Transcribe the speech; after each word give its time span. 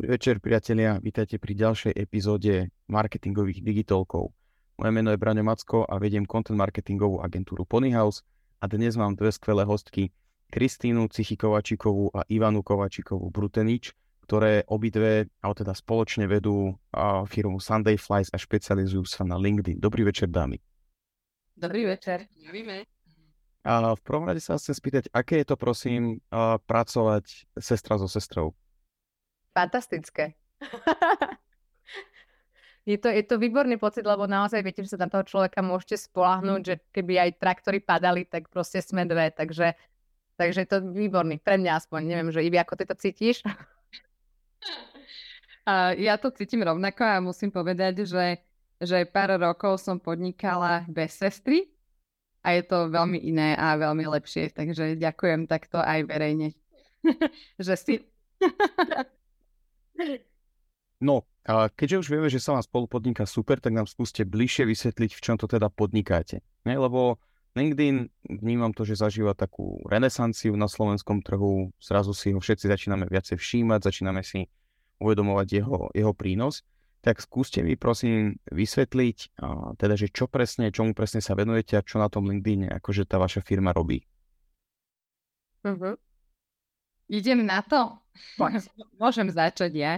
Dobrý 0.00 0.16
večer, 0.16 0.40
priatelia. 0.40 0.96
Vítajte 0.96 1.36
pri 1.36 1.52
ďalšej 1.52 1.92
epizóde 1.92 2.72
marketingových 2.88 3.60
digitálkov. 3.60 4.32
Moje 4.80 4.92
meno 4.96 5.12
je 5.12 5.20
Braňo 5.20 5.44
Macko 5.44 5.84
a 5.84 6.00
vediem 6.00 6.24
content 6.24 6.56
marketingovú 6.56 7.20
agentúru 7.20 7.68
Ponyhouse 7.68 8.24
a 8.56 8.64
dnes 8.64 8.96
mám 8.96 9.12
dve 9.12 9.28
skvelé 9.28 9.68
hostky, 9.68 10.08
Kristínu 10.48 11.12
Cichikovačikovú 11.12 12.16
a 12.16 12.24
Ivanu 12.32 12.64
Kovačikovú 12.64 13.28
Brutenič, 13.28 13.92
ktoré 14.24 14.64
obidve, 14.72 15.28
ale 15.44 15.52
teda 15.52 15.76
spoločne 15.76 16.24
vedú 16.24 16.80
firmu 17.28 17.60
Sunday 17.60 18.00
Flies 18.00 18.32
a 18.32 18.40
špecializujú 18.40 19.04
sa 19.04 19.28
na 19.28 19.36
LinkedIn. 19.36 19.84
Dobrý 19.84 20.08
večer, 20.08 20.32
dámy. 20.32 20.56
Dobrý 21.60 21.84
večer. 21.84 22.24
Zdravíme. 22.40 22.88
A 23.68 23.92
v 23.92 24.00
prvom 24.00 24.24
rade 24.24 24.40
sa 24.40 24.56
chcem 24.56 24.72
spýtať, 24.72 25.12
aké 25.12 25.44
je 25.44 25.52
to, 25.52 25.60
prosím, 25.60 26.24
pracovať 26.64 27.52
sestra 27.60 28.00
so 28.00 28.08
sestrou? 28.08 28.56
Fantastické. 29.50 30.38
je, 32.90 32.96
to, 32.98 33.08
je 33.10 33.22
to 33.26 33.36
výborný 33.38 33.76
pocit, 33.76 34.06
lebo 34.06 34.26
naozaj 34.26 34.62
viete, 34.62 34.82
že 34.82 34.94
sa 34.94 35.02
na 35.02 35.10
toho 35.10 35.26
človeka 35.26 35.60
môžete 35.60 36.10
spolahnúť, 36.10 36.60
že 36.62 36.74
keby 36.94 37.18
aj 37.18 37.40
traktory 37.42 37.78
padali, 37.82 38.24
tak 38.26 38.48
proste 38.48 38.80
sme 38.80 39.06
dve, 39.06 39.34
takže, 39.34 39.74
takže 40.38 40.64
je 40.64 40.68
to 40.68 40.78
výborný, 40.90 41.42
pre 41.42 41.58
mňa 41.58 41.72
aspoň, 41.82 42.00
neviem, 42.06 42.30
že 42.30 42.44
Ivi, 42.44 42.58
ako 42.58 42.74
ty 42.78 42.84
to 42.86 42.94
cítiš? 42.96 43.42
A 45.68 45.92
ja 45.94 46.16
to 46.16 46.32
cítim 46.32 46.64
rovnako 46.64 47.04
a 47.04 47.22
musím 47.22 47.52
povedať, 47.52 48.08
že, 48.08 48.42
že 48.80 49.04
pár 49.06 49.38
rokov 49.38 49.78
som 49.78 50.00
podnikala 50.00 50.88
bez 50.88 51.14
sestry 51.14 51.68
a 52.40 52.56
je 52.56 52.64
to 52.64 52.88
veľmi 52.88 53.20
iné 53.20 53.54
a 53.54 53.76
veľmi 53.76 54.08
lepšie, 54.08 54.50
takže 54.56 54.96
ďakujem 54.96 55.44
takto 55.44 55.78
aj 55.78 56.08
verejne, 56.08 56.56
že 57.60 57.74
si 57.76 57.94
No, 61.00 61.24
a 61.48 61.72
keďže 61.72 62.04
už 62.04 62.08
vieme, 62.12 62.28
že 62.28 62.44
sa 62.44 62.52
vám 62.52 62.64
spolu 62.64 62.84
podniká 62.84 63.24
super, 63.24 63.56
tak 63.56 63.72
nám 63.72 63.88
skúste 63.88 64.28
bližšie 64.28 64.68
vysvetliť, 64.68 65.10
v 65.16 65.20
čom 65.24 65.36
to 65.40 65.48
teda 65.48 65.72
podnikáte. 65.72 66.44
Ne? 66.68 66.76
Lebo 66.76 67.16
LinkedIn, 67.56 68.28
vnímam 68.44 68.70
to, 68.76 68.84
že 68.84 69.00
zažíva 69.00 69.32
takú 69.32 69.80
renesanciu 69.88 70.54
na 70.54 70.68
slovenskom 70.68 71.24
trhu, 71.24 71.72
zrazu 71.80 72.12
si 72.12 72.36
ho 72.36 72.38
všetci 72.38 72.68
začíname 72.68 73.08
viacej 73.08 73.40
všímať, 73.40 73.80
začíname 73.80 74.20
si 74.20 74.46
uvedomovať 75.00 75.48
jeho, 75.48 75.88
jeho 75.96 76.12
prínos. 76.12 76.62
Tak 77.00 77.16
skúste 77.16 77.64
mi 77.64 77.80
prosím 77.80 78.36
vysvetliť, 78.52 79.40
a 79.40 79.72
teda, 79.80 79.96
že 79.96 80.12
čo 80.12 80.28
presne, 80.28 80.68
čomu 80.68 80.92
presne 80.92 81.24
sa 81.24 81.32
venujete 81.32 81.80
a 81.80 81.82
čo 81.82 81.96
na 81.96 82.12
tom 82.12 82.28
LinkedIne, 82.28 82.68
akože 82.76 83.08
tá 83.08 83.16
vaša 83.16 83.40
firma 83.40 83.72
robí. 83.72 84.04
Uh-huh. 85.64 85.96
Idem 87.08 87.48
na 87.48 87.64
to? 87.64 87.99
Môžem 89.02 89.28
začať 89.30 89.72
ja. 89.74 89.92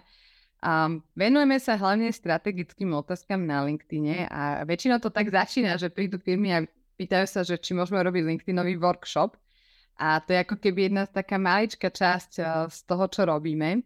Um, 0.63 1.03
venujeme 1.19 1.59
sa 1.59 1.75
hlavne 1.75 2.15
strategickým 2.15 2.95
otázkam 2.95 3.43
na 3.43 3.67
LinkedIne 3.67 4.31
a 4.31 4.63
väčšinou 4.63 5.03
to 5.03 5.11
tak 5.11 5.27
začína, 5.27 5.75
že 5.75 5.91
prídu 5.91 6.23
firmy 6.23 6.55
a 6.55 6.63
pýtajú 6.95 7.27
sa, 7.27 7.41
že 7.43 7.59
či 7.59 7.75
môžeme 7.75 7.99
robiť 7.99 8.23
LinkedInový 8.23 8.79
workshop. 8.79 9.35
A 9.99 10.23
to 10.23 10.33
je 10.33 10.39
ako 10.39 10.57
keby 10.63 10.89
jedna 10.89 11.05
taká 11.11 11.35
maličká 11.35 11.91
časť 11.91 12.33
uh, 12.39 12.47
z 12.71 12.79
toho, 12.87 13.05
čo 13.11 13.27
robíme. 13.27 13.83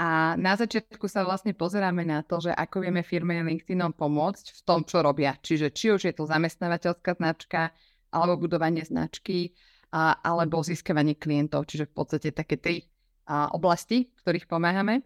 A 0.00 0.32
na 0.40 0.56
začiatku 0.56 1.04
sa 1.04 1.20
vlastne 1.20 1.52
pozeráme 1.52 2.08
na 2.08 2.24
to, 2.24 2.40
že 2.40 2.56
ako 2.56 2.80
vieme 2.80 3.04
firme 3.04 3.36
LinkedInom 3.44 3.92
pomôcť 3.92 4.56
v 4.56 4.60
tom, 4.64 4.80
čo 4.88 5.04
robia. 5.04 5.36
Čiže 5.36 5.68
či 5.76 5.92
už 5.92 6.08
je 6.08 6.14
to 6.16 6.24
zamestnávateľská 6.24 7.20
značka, 7.20 7.76
alebo 8.08 8.48
budovanie 8.48 8.80
značky, 8.80 9.52
a, 9.92 10.22
alebo 10.22 10.62
získavanie 10.62 11.18
klientov, 11.18 11.66
čiže 11.66 11.90
v 11.90 11.94
podstate 11.94 12.28
také 12.30 12.56
tri 12.56 12.86
a, 13.26 13.52
oblasti, 13.52 14.12
v 14.12 14.18
ktorých 14.24 14.46
pomáhame. 14.46 15.02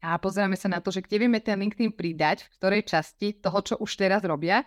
A 0.00 0.16
pozeráme 0.16 0.56
sa 0.56 0.72
na 0.72 0.80
to, 0.80 0.88
že 0.88 1.04
kde 1.04 1.28
vieme 1.28 1.44
ten 1.44 1.60
LinkedIn 1.60 1.92
pridať, 1.92 2.48
v 2.48 2.52
ktorej 2.56 2.82
časti 2.88 3.36
toho, 3.36 3.60
čo 3.60 3.74
už 3.76 4.00
teraz 4.00 4.24
robia, 4.24 4.64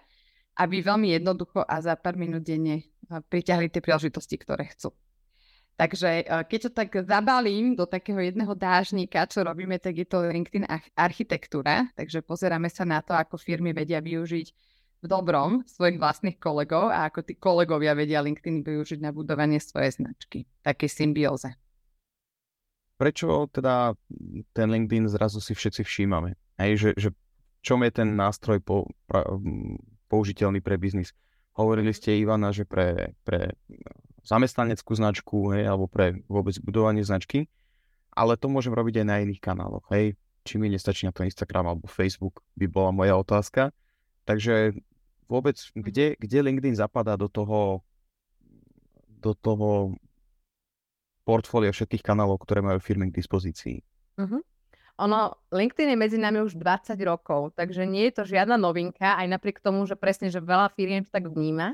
aby 0.62 0.86
veľmi 0.86 1.18
jednoducho 1.18 1.66
a 1.66 1.82
za 1.82 1.98
pár 1.98 2.14
minút 2.14 2.46
denne 2.46 2.86
priťahli 3.10 3.74
tie 3.74 3.82
príležitosti, 3.82 4.38
ktoré 4.38 4.70
chcú. 4.70 4.94
Takže 5.74 6.30
keď 6.46 6.60
to 6.70 6.72
tak 6.78 6.94
zabalím 7.10 7.74
do 7.74 7.90
takého 7.90 8.22
jedného 8.22 8.54
dážnika, 8.54 9.26
čo 9.26 9.42
robíme, 9.42 9.82
tak 9.82 9.98
je 9.98 10.06
to 10.06 10.22
LinkedIn 10.22 10.70
architektúra. 10.94 11.90
Takže 11.98 12.22
pozeráme 12.22 12.70
sa 12.70 12.86
na 12.86 13.02
to, 13.02 13.18
ako 13.18 13.42
firmy 13.42 13.74
vedia 13.74 13.98
využiť 13.98 14.48
v 15.02 15.06
dobrom 15.10 15.66
svojich 15.66 15.98
vlastných 15.98 16.38
kolegov 16.38 16.94
a 16.94 17.10
ako 17.10 17.26
tí 17.26 17.42
kolegovia 17.42 17.98
vedia 17.98 18.22
LinkedIn 18.22 18.62
využiť 18.62 19.02
na 19.02 19.10
budovanie 19.10 19.58
svojej 19.58 19.98
značky. 19.98 20.46
Také 20.62 20.86
symbióze. 20.86 21.58
Prečo 22.98 23.50
teda 23.50 23.98
ten 24.54 24.68
LinkedIn 24.70 25.10
zrazu 25.10 25.42
si 25.42 25.58
všetci 25.58 25.82
všímame? 25.82 26.38
Hej, 26.62 26.72
že, 26.78 26.90
že 26.96 27.10
čom 27.66 27.82
je 27.82 27.92
ten 27.92 28.14
nástroj 28.14 28.62
po, 28.62 28.86
pra, 29.10 29.26
použiteľný 30.12 30.62
pre 30.62 30.78
biznis? 30.78 31.16
Hovorili 31.58 31.94
ste, 31.94 32.18
Ivana, 32.18 32.54
že 32.54 32.66
pre, 32.66 33.18
pre 33.26 33.58
zamestnaneckú 34.26 34.94
značku, 34.94 35.54
hej, 35.54 35.70
alebo 35.70 35.86
pre 35.86 36.22
vôbec 36.26 36.56
budovanie 36.62 37.04
značky, 37.06 37.50
ale 38.14 38.38
to 38.38 38.48
môžem 38.50 38.74
robiť 38.74 39.02
aj 39.02 39.08
na 39.10 39.18
iných 39.26 39.42
kanáloch, 39.42 39.86
hej. 39.90 40.14
Či 40.44 40.60
mi 40.60 40.68
nestačí 40.68 41.08
na 41.08 41.16
to 41.16 41.24
Instagram 41.24 41.72
alebo 41.72 41.88
Facebook, 41.88 42.44
by 42.60 42.68
bola 42.68 42.92
moja 42.92 43.16
otázka. 43.16 43.72
Takže 44.28 44.76
vôbec, 45.28 45.58
mhm. 45.74 45.82
kde, 45.84 46.06
kde 46.20 46.38
LinkedIn 46.44 46.76
zapadá 46.76 47.16
do 47.16 47.32
toho, 47.32 47.82
do 49.08 49.34
toho 49.34 49.96
portfólia 51.24 51.72
všetkých 51.72 52.04
kanálov, 52.04 52.44
ktoré 52.44 52.60
majú 52.60 52.80
firmy 52.84 53.10
k 53.10 53.18
dispozícii? 53.18 53.80
Uh-huh. 54.20 54.44
Ono, 55.02 55.34
LinkedIn 55.50 55.96
je 55.96 55.98
medzi 55.98 56.18
nami 56.22 56.46
už 56.46 56.54
20 56.54 56.94
rokov, 57.08 57.58
takže 57.58 57.88
nie 57.90 58.08
je 58.12 58.22
to 58.22 58.24
žiadna 58.30 58.62
novinka, 58.62 59.18
aj 59.18 59.26
napriek 59.26 59.58
tomu, 59.58 59.90
že 59.90 59.98
presne, 59.98 60.30
že 60.30 60.38
veľa 60.38 60.70
firiem 60.78 61.02
to 61.02 61.10
tak 61.10 61.26
vníma, 61.26 61.74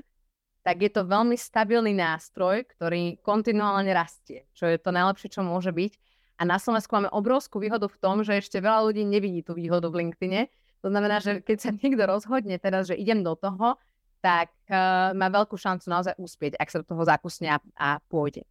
tak 0.63 0.79
je 0.79 0.91
to 0.91 1.03
veľmi 1.03 1.35
stabilný 1.35 1.91
nástroj, 1.91 2.63
ktorý 2.77 3.19
kontinuálne 3.19 3.91
rastie, 3.91 4.47
čo 4.55 4.71
je 4.71 4.79
to 4.79 4.95
najlepšie, 4.95 5.35
čo 5.35 5.43
môže 5.43 5.75
byť. 5.75 5.93
A 6.39 6.47
na 6.47 6.55
Slovensku 6.55 6.95
máme 6.95 7.11
obrovskú 7.11 7.59
výhodu 7.59 7.91
v 7.91 7.99
tom, 7.99 8.23
že 8.23 8.39
ešte 8.39 8.63
veľa 8.63 8.87
ľudí 8.87 9.03
nevidí 9.03 9.43
tú 9.43 9.51
výhodu 9.51 9.91
v 9.91 10.07
LinkedIne, 10.07 10.47
to 10.79 10.87
znamená, 10.87 11.19
že 11.19 11.43
keď 11.43 11.57
sa 11.59 11.69
niekto 11.75 12.03
rozhodne 12.07 12.55
teraz, 12.55 12.87
že 12.87 12.95
idem 12.95 13.19
do 13.19 13.35
toho, 13.35 13.75
tak 14.19 14.51
uh, 14.67 15.11
má 15.16 15.27
veľkú 15.31 15.55
šancu 15.55 15.87
naozaj 15.87 16.16
úspieť, 16.19 16.59
ak 16.59 16.71
sa 16.71 16.79
do 16.83 16.87
toho 16.87 17.03
zakusne 17.07 17.55
a, 17.55 17.57
a 17.75 17.99
pôjde. 18.07 18.43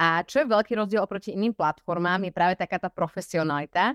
A 0.00 0.24
čo 0.24 0.40
je 0.40 0.48
veľký 0.48 0.80
rozdiel 0.80 1.04
oproti 1.04 1.36
iným 1.36 1.52
platformám, 1.52 2.24
je 2.24 2.32
práve 2.32 2.56
taká 2.56 2.80
tá 2.80 2.88
profesionalita. 2.88 3.92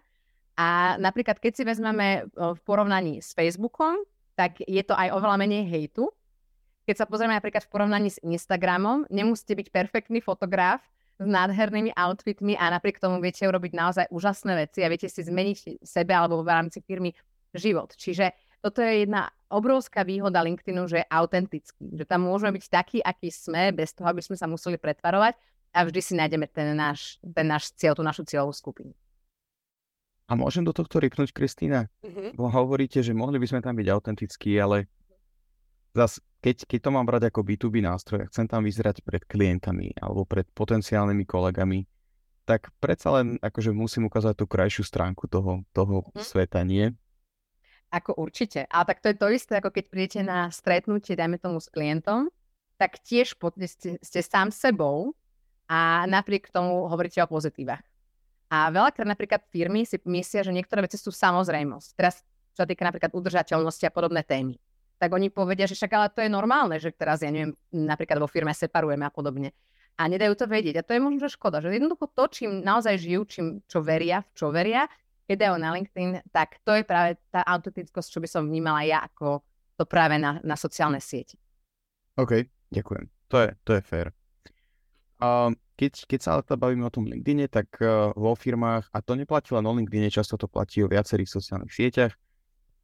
A 0.53 0.95
napríklad, 1.01 1.41
keď 1.41 1.51
si 1.57 1.63
vezmeme 1.65 2.29
v 2.29 2.59
porovnaní 2.61 3.25
s 3.25 3.33
Facebookom, 3.33 4.05
tak 4.37 4.61
je 4.61 4.85
to 4.85 4.93
aj 4.93 5.09
oveľa 5.17 5.41
menej 5.41 5.65
hejtu. 5.65 6.13
Keď 6.85 6.95
sa 7.01 7.09
pozrieme 7.09 7.33
napríklad 7.33 7.65
v 7.65 7.71
porovnaní 7.73 8.13
s 8.13 8.21
Instagramom, 8.21 9.09
nemusíte 9.09 9.57
byť 9.57 9.67
perfektný 9.73 10.21
fotograf 10.21 10.85
s 11.17 11.25
nádhernými 11.25 11.97
outfitmi 11.97 12.53
a 12.53 12.69
napriek 12.69 13.01
tomu 13.01 13.17
viete 13.17 13.41
urobiť 13.41 13.73
naozaj 13.73 14.05
úžasné 14.13 14.53
veci 14.61 14.85
a 14.85 14.91
viete 14.93 15.09
si 15.09 15.25
zmeniť 15.25 15.81
sebe 15.81 16.13
alebo 16.13 16.45
v 16.45 16.53
rámci 16.53 16.85
firmy 16.85 17.17
život. 17.55 17.97
Čiže 17.97 18.35
toto 18.61 18.85
je 18.85 19.09
jedna 19.09 19.33
obrovská 19.49 20.05
výhoda 20.05 20.43
LinkedInu, 20.45 20.85
že 20.85 21.01
je 21.01 21.09
autentický. 21.09 21.81
Že 21.97 22.05
tam 22.05 22.29
môžeme 22.29 22.53
byť 22.53 22.65
takí, 22.69 22.97
akí 23.01 23.33
sme, 23.33 23.73
bez 23.73 23.95
toho, 23.95 24.05
aby 24.11 24.21
sme 24.21 24.37
sa 24.37 24.45
museli 24.45 24.77
pretvarovať 24.77 25.54
a 25.75 25.83
vždy 25.83 25.99
si 25.99 26.13
nájdeme 26.15 26.47
ten 26.47 26.71
náš, 26.71 27.19
ten 27.19 27.43
náš 27.43 27.75
cieľ, 27.75 27.99
tú 27.99 28.03
našu 28.07 28.23
cieľovú 28.23 28.55
skupinu. 28.55 28.95
A 30.25 30.33
môžem 30.33 30.63
do 30.63 30.71
tohto 30.71 30.97
ryknúť, 31.03 31.35
Kristýna? 31.35 31.91
Mm-hmm. 32.01 32.39
Bo 32.39 32.47
hovoríte, 32.49 33.03
že 33.03 33.13
mohli 33.13 33.37
by 33.37 33.45
sme 33.51 33.59
tam 33.61 33.77
byť 33.77 33.87
autentickí, 33.91 34.57
ale 34.57 34.89
zas, 35.93 36.17
keď, 36.41 36.65
keď 36.65 36.79
to 36.79 36.89
mám 36.89 37.05
brať 37.05 37.29
ako 37.29 37.45
B2B 37.45 37.83
nástroj, 37.83 38.25
a 38.25 38.29
chcem 38.31 38.49
tam 38.49 38.65
vyzerať 38.65 39.05
pred 39.05 39.21
klientami 39.27 39.93
alebo 39.99 40.25
pred 40.25 40.47
potenciálnymi 40.55 41.27
kolegami, 41.27 41.85
tak 42.47 42.73
predsa 42.81 43.21
len 43.21 43.37
akože 43.37 43.69
musím 43.75 44.09
ukázať 44.09 44.33
tú 44.33 44.45
krajšiu 44.49 44.81
stránku 44.87 45.29
toho, 45.29 45.61
toho 45.75 46.07
mm-hmm. 46.09 46.23
sveta, 46.25 46.65
nie? 46.65 46.89
Ako 47.93 48.17
určite. 48.17 48.65
A 48.65 48.81
tak 48.81 49.05
to 49.05 49.13
je 49.13 49.17
to 49.19 49.27
isté, 49.29 49.61
ako 49.61 49.69
keď 49.69 49.85
prídete 49.93 50.21
na 50.25 50.49
stretnutie, 50.49 51.13
dajme 51.13 51.37
tomu 51.37 51.61
s 51.61 51.69
klientom, 51.69 52.33
tak 52.81 52.97
tiež 53.05 53.37
ste, 53.69 54.01
ste 54.01 54.19
sám 54.25 54.49
sebou 54.49 55.13
a 55.65 56.05
napriek 56.05 56.53
tomu 56.53 56.85
hovoríte 56.85 57.21
o 57.21 57.29
pozitívach. 57.29 57.81
A 58.49 58.69
veľakrát 58.69 59.09
napríklad 59.09 59.41
firmy 59.49 59.83
si 59.83 59.97
myslia, 60.05 60.45
že 60.45 60.53
niektoré 60.53 60.85
veci 60.85 61.01
sú 61.01 61.09
samozrejmosť. 61.09 61.89
Teraz, 61.97 62.21
čo 62.53 62.63
sa 62.63 62.69
týka 62.69 62.85
napríklad 62.85 63.11
udržateľnosti 63.11 63.83
a 63.89 63.91
podobné 63.91 64.21
témy. 64.21 64.61
Tak 65.01 65.11
oni 65.11 65.33
povedia, 65.33 65.67
že 65.67 65.75
však 65.75 65.91
ale 65.91 66.07
to 66.13 66.23
je 66.23 66.29
normálne, 66.31 66.77
že 66.79 66.93
teraz, 66.93 67.19
ja 67.25 67.33
neviem, 67.33 67.57
napríklad 67.73 68.21
vo 68.21 68.29
firme 68.29 68.53
separujeme 68.53 69.03
a 69.03 69.11
podobne. 69.11 69.51
A 69.99 70.07
nedajú 70.07 70.37
to 70.39 70.45
vedieť. 70.47 70.79
A 70.79 70.85
to 70.87 70.95
je 70.95 71.03
možno 71.03 71.27
škoda, 71.27 71.59
že 71.59 71.73
jednoducho 71.73 72.07
to, 72.15 72.23
čím 72.31 72.63
naozaj 72.63 72.95
žijú, 73.01 73.21
čím, 73.27 73.45
čo 73.65 73.83
veria, 73.83 74.23
v 74.23 74.31
čo 74.37 74.47
veria, 74.53 74.87
video 75.25 75.57
na 75.57 75.73
LinkedIn, 75.73 76.29
tak 76.29 76.61
to 76.61 76.77
je 76.79 76.83
práve 76.85 77.17
tá 77.33 77.41
autentickosť, 77.43 78.07
čo 78.07 78.19
by 78.21 78.27
som 78.29 78.45
vnímala 78.45 78.85
ja 78.85 79.01
ako 79.03 79.41
to 79.75 79.83
práve 79.83 80.15
na, 80.15 80.39
na 80.45 80.55
sociálne 80.55 81.01
siete. 81.01 81.35
OK, 82.15 82.47
ďakujem. 82.71 83.05
To 83.33 83.37
je, 83.41 83.49
to 83.65 83.71
je 83.75 83.81
fér. 83.83 84.07
Keď, 85.75 85.93
keď 86.07 86.19
sa 86.19 86.29
ale 86.39 86.43
bavíme 86.47 86.87
o 86.87 86.93
tom 86.93 87.05
LinkedIne, 87.05 87.51
tak 87.51 87.67
uh, 87.83 88.15
vo 88.15 88.33
firmách, 88.33 88.89
a 88.95 88.97
to 89.03 89.19
neplatí 89.19 89.51
len 89.51 89.67
o 89.67 89.73
LinkedIne, 89.75 90.07
často 90.07 90.39
to 90.39 90.47
platí 90.47 90.79
o 90.81 90.91
viacerých 90.91 91.27
sociálnych 91.27 91.73
sieťach, 91.75 92.13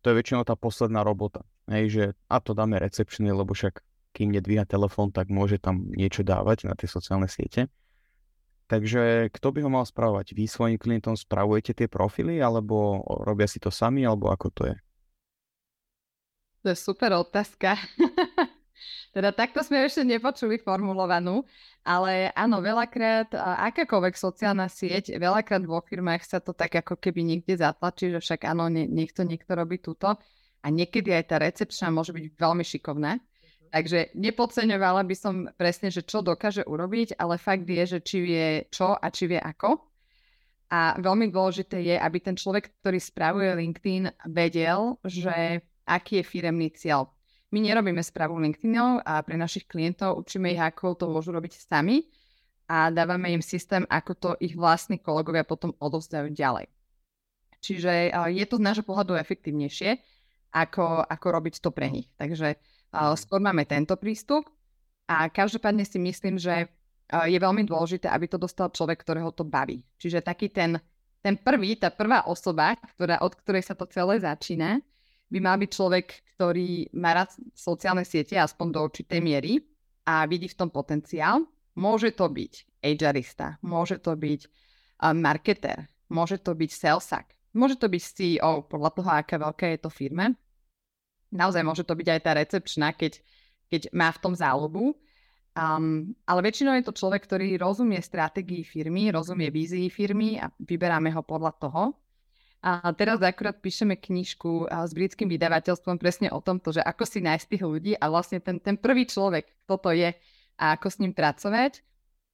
to 0.01 0.05
je 0.11 0.17
väčšinou 0.17 0.43
tá 0.43 0.57
posledná 0.57 1.05
robota. 1.05 1.45
Hej, 1.69 1.85
že 1.93 2.03
a 2.27 2.41
to 2.41 2.57
dáme 2.57 2.81
recepčný, 2.81 3.29
lebo 3.31 3.53
však 3.53 3.79
kým 4.11 4.35
nedvíha 4.35 4.67
telefón, 4.67 5.13
tak 5.13 5.31
môže 5.31 5.61
tam 5.61 5.87
niečo 5.87 6.25
dávať 6.25 6.67
na 6.67 6.75
tie 6.75 6.89
sociálne 6.89 7.31
siete. 7.31 7.71
Takže 8.67 9.31
kto 9.35 9.47
by 9.51 9.59
ho 9.67 9.69
mal 9.71 9.83
spravovať? 9.83 10.31
Vy 10.31 10.47
svojim 10.47 10.79
klientom 10.79 11.15
spravujete 11.15 11.75
tie 11.75 11.87
profily, 11.91 12.39
alebo 12.39 13.03
robia 13.23 13.47
si 13.47 13.59
to 13.59 13.67
sami, 13.67 14.07
alebo 14.07 14.31
ako 14.31 14.47
to 14.51 14.63
je? 14.71 14.75
To 16.63 16.67
je 16.71 16.77
super 16.77 17.11
otázka. 17.15 17.75
teda 19.11 19.35
takto 19.35 19.59
sme 19.65 19.83
ešte 19.83 20.07
nepočuli 20.07 20.61
formulovanú, 20.61 21.43
ale 21.81 22.29
áno, 22.37 22.61
veľakrát 22.61 23.33
akákoľvek 23.37 24.15
sociálna 24.15 24.69
sieť, 24.69 25.17
veľakrát 25.17 25.65
vo 25.65 25.81
firmách 25.81 26.23
sa 26.23 26.37
to 26.39 26.53
tak 26.53 26.79
ako 26.79 26.95
keby 26.95 27.25
niekde 27.25 27.57
zatlačí, 27.57 28.13
že 28.13 28.21
však 28.21 28.47
áno, 28.47 28.69
niekto, 28.69 29.25
niekto 29.25 29.51
robí 29.57 29.81
túto. 29.81 30.15
A 30.61 30.67
niekedy 30.69 31.09
aj 31.09 31.25
tá 31.25 31.41
recepčná 31.41 31.89
môže 31.89 32.13
byť 32.13 32.37
veľmi 32.37 32.61
šikovná. 32.61 33.17
Takže 33.71 34.13
nepodceňovala 34.13 35.01
by 35.07 35.15
som 35.15 35.35
presne, 35.55 35.87
že 35.89 36.03
čo 36.03 36.21
dokáže 36.21 36.67
urobiť, 36.67 37.15
ale 37.17 37.39
fakt 37.39 37.65
je, 37.65 37.97
že 37.97 37.99
či 38.03 38.17
vie 38.19 38.47
čo 38.67 38.93
a 38.93 39.07
či 39.09 39.31
vie 39.31 39.39
ako. 39.39 39.79
A 40.71 40.99
veľmi 40.99 41.31
dôležité 41.31 41.83
je, 41.83 41.95
aby 41.95 42.17
ten 42.19 42.35
človek, 42.35 42.77
ktorý 42.79 42.99
spravuje 42.99 43.47
LinkedIn, 43.57 44.11
vedel, 44.31 44.99
že 45.07 45.63
aký 45.87 46.19
je 46.19 46.29
firemný 46.29 46.71
cieľ. 46.71 47.11
My 47.51 47.59
nerobíme 47.59 47.99
správu 47.99 48.39
LinkedInov 48.39 49.03
a 49.03 49.19
pre 49.19 49.35
našich 49.35 49.67
klientov 49.67 50.23
učíme 50.23 50.55
ich, 50.55 50.61
ako 50.63 50.95
to 50.95 51.05
môžu 51.11 51.35
robiť 51.35 51.59
sami 51.59 52.07
a 52.71 52.87
dávame 52.87 53.35
im 53.35 53.43
systém, 53.43 53.83
ako 53.91 54.11
to 54.15 54.29
ich 54.39 54.55
vlastní 54.55 55.03
kolegovia 55.03 55.43
potom 55.43 55.75
odovzdajú 55.75 56.31
ďalej. 56.31 56.71
Čiže 57.59 58.15
je 58.31 58.45
to 58.47 58.55
z 58.55 58.65
nášho 58.65 58.87
pohľadu 58.87 59.19
efektívnejšie, 59.19 59.99
ako, 60.55 61.03
ako 61.03 61.27
robiť 61.27 61.59
to 61.59 61.75
pre 61.75 61.91
nich. 61.91 62.07
Takže 62.15 62.55
skôr 63.19 63.43
máme 63.43 63.67
tento 63.67 63.99
prístup 63.99 64.47
a 65.11 65.27
každopádne 65.27 65.83
si 65.83 65.99
myslím, 65.99 66.39
že 66.39 66.71
je 67.11 67.35
veľmi 67.35 67.67
dôležité, 67.67 68.07
aby 68.07 68.31
to 68.31 68.39
dostal 68.39 68.71
človek, 68.71 69.03
ktorého 69.03 69.35
to 69.35 69.43
baví. 69.43 69.83
Čiže 69.99 70.23
taký 70.23 70.47
ten, 70.47 70.79
ten 71.19 71.35
prvý, 71.35 71.75
tá 71.75 71.91
prvá 71.91 72.23
osoba, 72.23 72.79
ktorá, 72.95 73.19
od 73.19 73.35
ktorej 73.35 73.67
sa 73.67 73.75
to 73.75 73.83
celé 73.91 74.23
začína, 74.23 74.79
by 75.31 75.39
mal 75.39 75.55
byť 75.55 75.69
človek, 75.71 76.07
ktorý 76.35 76.91
má 76.99 77.15
rád 77.15 77.31
sociálne 77.55 78.03
siete 78.03 78.35
aspoň 78.35 78.67
do 78.75 78.79
určitej 78.83 79.19
miery 79.23 79.63
a 80.03 80.27
vidí 80.27 80.51
v 80.51 80.59
tom 80.59 80.69
potenciál. 80.69 81.47
Môže 81.79 82.11
to 82.11 82.27
byť 82.27 82.83
HRista, 82.83 83.55
môže 83.63 84.03
to 84.03 84.11
byť 84.19 84.41
marketer, 85.15 85.87
môže 86.11 86.43
to 86.43 86.51
byť 86.51 86.71
salesak, 86.75 87.31
môže 87.55 87.79
to 87.79 87.87
byť 87.87 88.03
CEO, 88.03 88.67
podľa 88.67 88.91
toho, 88.91 89.09
aká 89.15 89.39
veľká 89.39 89.71
je 89.71 89.79
to 89.79 89.89
firma 89.89 90.35
naozaj 91.31 91.63
môže 91.63 91.83
to 91.87 91.95
byť 91.95 92.07
aj 92.11 92.19
tá 92.21 92.31
recepčná, 92.35 92.91
keď, 92.93 93.23
keď 93.71 93.81
má 93.95 94.11
v 94.11 94.21
tom 94.21 94.33
záľubu. 94.35 94.93
Um, 95.51 96.15
ale 96.23 96.47
väčšinou 96.47 96.79
je 96.79 96.85
to 96.87 96.95
človek, 96.95 97.27
ktorý 97.27 97.59
rozumie 97.59 97.99
stratégii 97.99 98.63
firmy, 98.63 99.11
rozumie 99.11 99.51
vízii 99.51 99.91
firmy 99.91 100.39
a 100.39 100.47
vyberáme 100.59 101.11
ho 101.11 101.23
podľa 101.23 101.51
toho. 101.59 101.81
A 102.61 102.93
teraz 102.93 103.17
akurát 103.25 103.57
píšeme 103.57 103.97
knižku 103.97 104.69
s 104.69 104.93
britským 104.93 105.25
vydavateľstvom 105.25 105.97
presne 105.97 106.29
o 106.29 106.37
tomto, 106.45 106.77
že 106.77 106.85
ako 106.85 107.09
si 107.09 107.17
nájsť 107.17 107.45
tých 107.49 107.63
ľudí 107.65 107.93
a 107.97 108.05
vlastne 108.05 108.37
ten, 108.37 108.61
ten 108.61 108.77
prvý 108.77 109.09
človek, 109.09 109.49
kto 109.65 109.75
to 109.81 109.89
je 109.97 110.13
a 110.61 110.65
ako 110.77 110.87
s 110.93 110.99
ním 111.01 111.13
pracovať. 111.17 111.81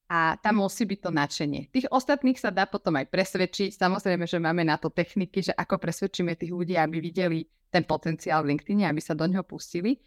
A 0.08 0.40
tam 0.40 0.64
musí 0.64 0.88
byť 0.88 1.00
to 1.04 1.12
nadšenie. 1.12 1.62
Tých 1.68 1.92
ostatných 1.92 2.40
sa 2.40 2.48
dá 2.48 2.64
potom 2.64 2.96
aj 2.96 3.12
presvedčiť. 3.12 3.76
Samozrejme, 3.76 4.24
že 4.24 4.40
máme 4.40 4.64
na 4.64 4.80
to 4.80 4.88
techniky, 4.88 5.44
že 5.44 5.52
ako 5.52 5.76
presvedčíme 5.80 6.32
tých 6.32 6.56
ľudí, 6.56 6.80
aby 6.80 7.04
videli 7.04 7.44
ten 7.68 7.84
potenciál 7.84 8.44
v 8.44 8.56
LinkedIn, 8.56 8.88
aby 8.88 9.04
sa 9.04 9.12
do 9.12 9.28
neho 9.28 9.44
pustili. 9.44 10.00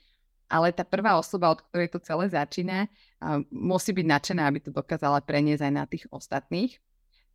Ale 0.49 0.73
tá 0.73 0.89
prvá 0.89 1.21
osoba, 1.21 1.53
od 1.53 1.61
ktorej 1.69 1.93
to 1.93 2.01
celé 2.01 2.33
začína, 2.33 2.89
musí 3.53 3.93
byť 3.93 4.07
nadšená, 4.09 4.43
aby 4.49 4.65
to 4.65 4.73
dokázala 4.73 5.21
preniesť 5.21 5.69
aj 5.69 5.73
na 5.73 5.85
tých 5.85 6.09
ostatných. 6.09 6.81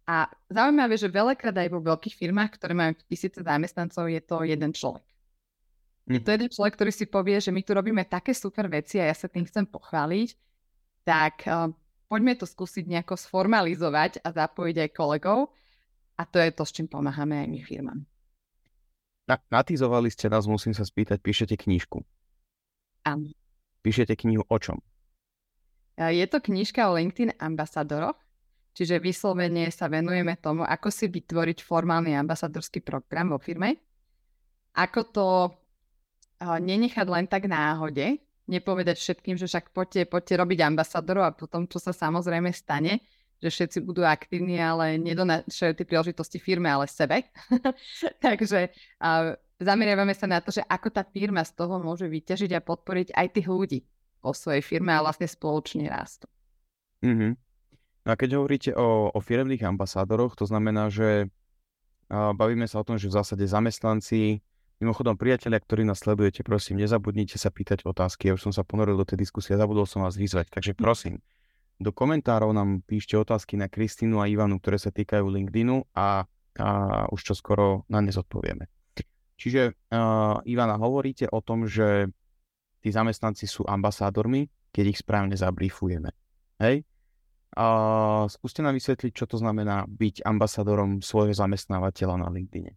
A 0.06 0.30
zaujímavé, 0.54 1.02
že 1.02 1.10
veľakrát 1.10 1.58
aj 1.58 1.70
vo 1.74 1.82
veľkých 1.82 2.14
firmách, 2.14 2.62
ktoré 2.62 2.78
majú 2.78 2.94
tisíce 3.10 3.42
zamestnancov, 3.42 4.06
je 4.06 4.22
to 4.22 4.46
jeden 4.46 4.70
človek. 4.70 5.06
Je 6.06 6.22
to 6.22 6.30
mhm. 6.30 6.36
jeden 6.38 6.50
človek, 6.54 6.74
ktorý 6.78 6.92
si 6.94 7.06
povie, 7.10 7.42
že 7.42 7.50
my 7.50 7.66
tu 7.66 7.74
robíme 7.74 8.06
také 8.06 8.38
super 8.38 8.70
veci 8.70 9.02
a 9.02 9.10
ja 9.10 9.16
sa 9.18 9.26
tým 9.26 9.50
chcem 9.50 9.66
pochváliť, 9.66 10.38
tak 11.02 11.50
uh, 11.50 11.74
poďme 12.06 12.38
to 12.38 12.46
skúsiť 12.46 12.86
nejako 12.86 13.18
sformalizovať 13.18 14.22
a 14.22 14.30
zapojiť 14.30 14.78
aj 14.86 14.90
kolegov. 14.94 15.50
A 16.16 16.24
to 16.24 16.38
je 16.40 16.54
to, 16.54 16.64
s 16.64 16.72
čím 16.72 16.88
pomáhame 16.88 17.42
aj 17.42 17.48
my 17.50 17.60
firmám. 17.66 18.00
Na, 19.26 19.42
natizovali 19.50 20.14
ste 20.14 20.30
nás, 20.30 20.46
musím 20.46 20.78
sa 20.78 20.86
spýtať, 20.86 21.18
píšete 21.20 21.58
knižku. 21.58 22.06
Áno. 23.10 23.34
Píšete 23.82 24.14
knihu 24.14 24.46
o 24.46 24.58
čom? 24.62 24.78
Je 25.98 26.26
to 26.30 26.38
knižka 26.40 26.86
o 26.90 26.96
LinkedIn 26.96 27.42
ambasadoroch, 27.42 28.18
čiže 28.76 29.00
vyslovene 29.00 29.72
sa 29.72 29.88
venujeme 29.88 30.36
tomu, 30.36 30.68
ako 30.68 30.92
si 30.92 31.08
vytvoriť 31.08 31.64
formálny 31.64 32.12
ambasadorský 32.20 32.84
program 32.84 33.32
vo 33.32 33.40
firme, 33.40 33.80
ako 34.76 35.00
to 35.10 35.28
nenechať 36.44 37.08
len 37.08 37.26
tak 37.32 37.48
náhode, 37.48 38.20
nepovedať 38.46 39.00
všetkým, 39.00 39.40
že 39.40 39.48
však 39.48 39.72
poďte, 39.72 40.12
poďte 40.12 40.36
robiť 40.38 40.60
ambasadorov 40.68 41.24
a 41.24 41.34
potom, 41.34 41.66
čo 41.66 41.80
sa 41.80 41.96
samozrejme 41.96 42.52
stane, 42.52 43.02
že 43.42 43.50
všetci 43.52 43.78
budú 43.84 44.04
aktívni, 44.06 44.60
ale 44.60 45.00
nedonášajú 45.02 45.74
tie 45.76 45.86
príležitosti 45.88 46.38
firme, 46.38 46.70
ale 46.70 46.86
sebe. 46.88 47.26
Takže 48.26 48.72
uh, 49.02 49.36
zameriavame 49.60 50.14
sa 50.16 50.28
na 50.30 50.40
to, 50.40 50.54
že 50.54 50.64
ako 50.68 50.92
tá 50.92 51.04
firma 51.04 51.44
z 51.44 51.56
toho 51.56 51.80
môže 51.82 52.06
vyťažiť 52.06 52.52
a 52.56 52.64
podporiť 52.64 53.16
aj 53.16 53.28
tých 53.36 53.48
ľudí 53.50 53.80
o 54.26 54.32
svojej 54.32 54.62
firme 54.64 54.94
a 54.94 55.04
vlastne 55.04 55.30
spoločne 55.30 55.86
rastu. 55.90 56.26
Mm-hmm. 57.06 57.45
No 58.06 58.14
a 58.14 58.16
keď 58.16 58.38
hovoríte 58.38 58.72
o, 58.78 59.10
o 59.10 59.20
firemných 59.20 59.66
ambasádoroch, 59.66 60.38
to 60.38 60.46
znamená, 60.46 60.94
že 60.94 61.34
bavíme 62.10 62.70
sa 62.70 62.82
o 62.82 62.86
tom, 62.86 63.02
že 63.02 63.10
v 63.10 63.18
zásade 63.18 63.46
zamestnanci, 63.50 64.46
mimochodom 64.78 65.18
priatelia, 65.18 65.58
ktorí 65.58 65.82
nás 65.82 66.06
sledujete, 66.06 66.46
prosím, 66.46 66.78
nezabudnite 66.86 67.42
sa 67.42 67.50
pýtať 67.50 67.82
otázky. 67.82 68.30
Ja 68.30 68.38
už 68.38 68.46
som 68.46 68.54
sa 68.54 68.62
ponoril 68.62 68.94
do 68.94 69.08
tej 69.08 69.26
diskusie 69.26 69.58
zabudol 69.58 69.90
som 69.90 70.06
vás 70.06 70.14
vyzvať, 70.14 70.54
takže 70.54 70.78
prosím, 70.78 71.18
do 71.82 71.90
komentárov 71.92 72.54
nám 72.54 72.86
píšte 72.86 73.18
otázky 73.18 73.58
na 73.58 73.68
Kristínu 73.68 74.22
a 74.22 74.30
Ivanu, 74.30 74.62
ktoré 74.62 74.78
sa 74.80 74.94
týkajú 74.94 75.26
LinkedInu 75.28 75.92
a, 75.98 76.24
a 76.62 76.70
už 77.10 77.20
čo 77.26 77.34
skoro 77.36 77.84
na 77.92 78.00
ne 78.00 78.14
zodpovieme. 78.14 78.70
Čiže 79.36 79.76
uh, 79.92 80.40
Ivana, 80.48 80.80
hovoríte 80.80 81.28
o 81.28 81.44
tom, 81.44 81.68
že 81.68 82.08
tí 82.80 82.94
zamestnanci 82.94 83.44
sú 83.44 83.68
ambasádormi, 83.68 84.48
keď 84.72 84.86
ich 84.96 85.02
správne 85.04 85.36
zabrífujeme. 85.36 86.16
Hej? 86.64 86.88
A 87.56 87.66
skúste 88.28 88.60
nám 88.60 88.76
vysvetliť, 88.76 89.12
čo 89.16 89.26
to 89.32 89.40
znamená 89.40 89.88
byť 89.88 90.28
ambasádorom 90.28 91.00
svojho 91.00 91.32
zamestnávateľa 91.32 92.16
na 92.20 92.28
LinkedIne. 92.28 92.76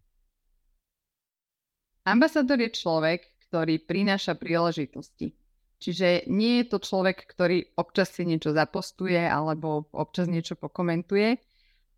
Ambasádor 2.07 2.63
je 2.63 2.71
človek, 2.71 3.21
ktorý 3.51 3.83
prináša 3.83 4.39
príležitosti. 4.39 5.35
Čiže 5.79 6.27
nie 6.27 6.63
je 6.63 6.75
to 6.75 6.77
človek, 6.83 7.23
ktorý 7.23 7.75
občas 7.79 8.11
si 8.11 8.27
niečo 8.27 8.51
zapostuje 8.51 9.19
alebo 9.19 9.87
občas 9.95 10.27
niečo 10.27 10.59
pokomentuje, 10.59 11.39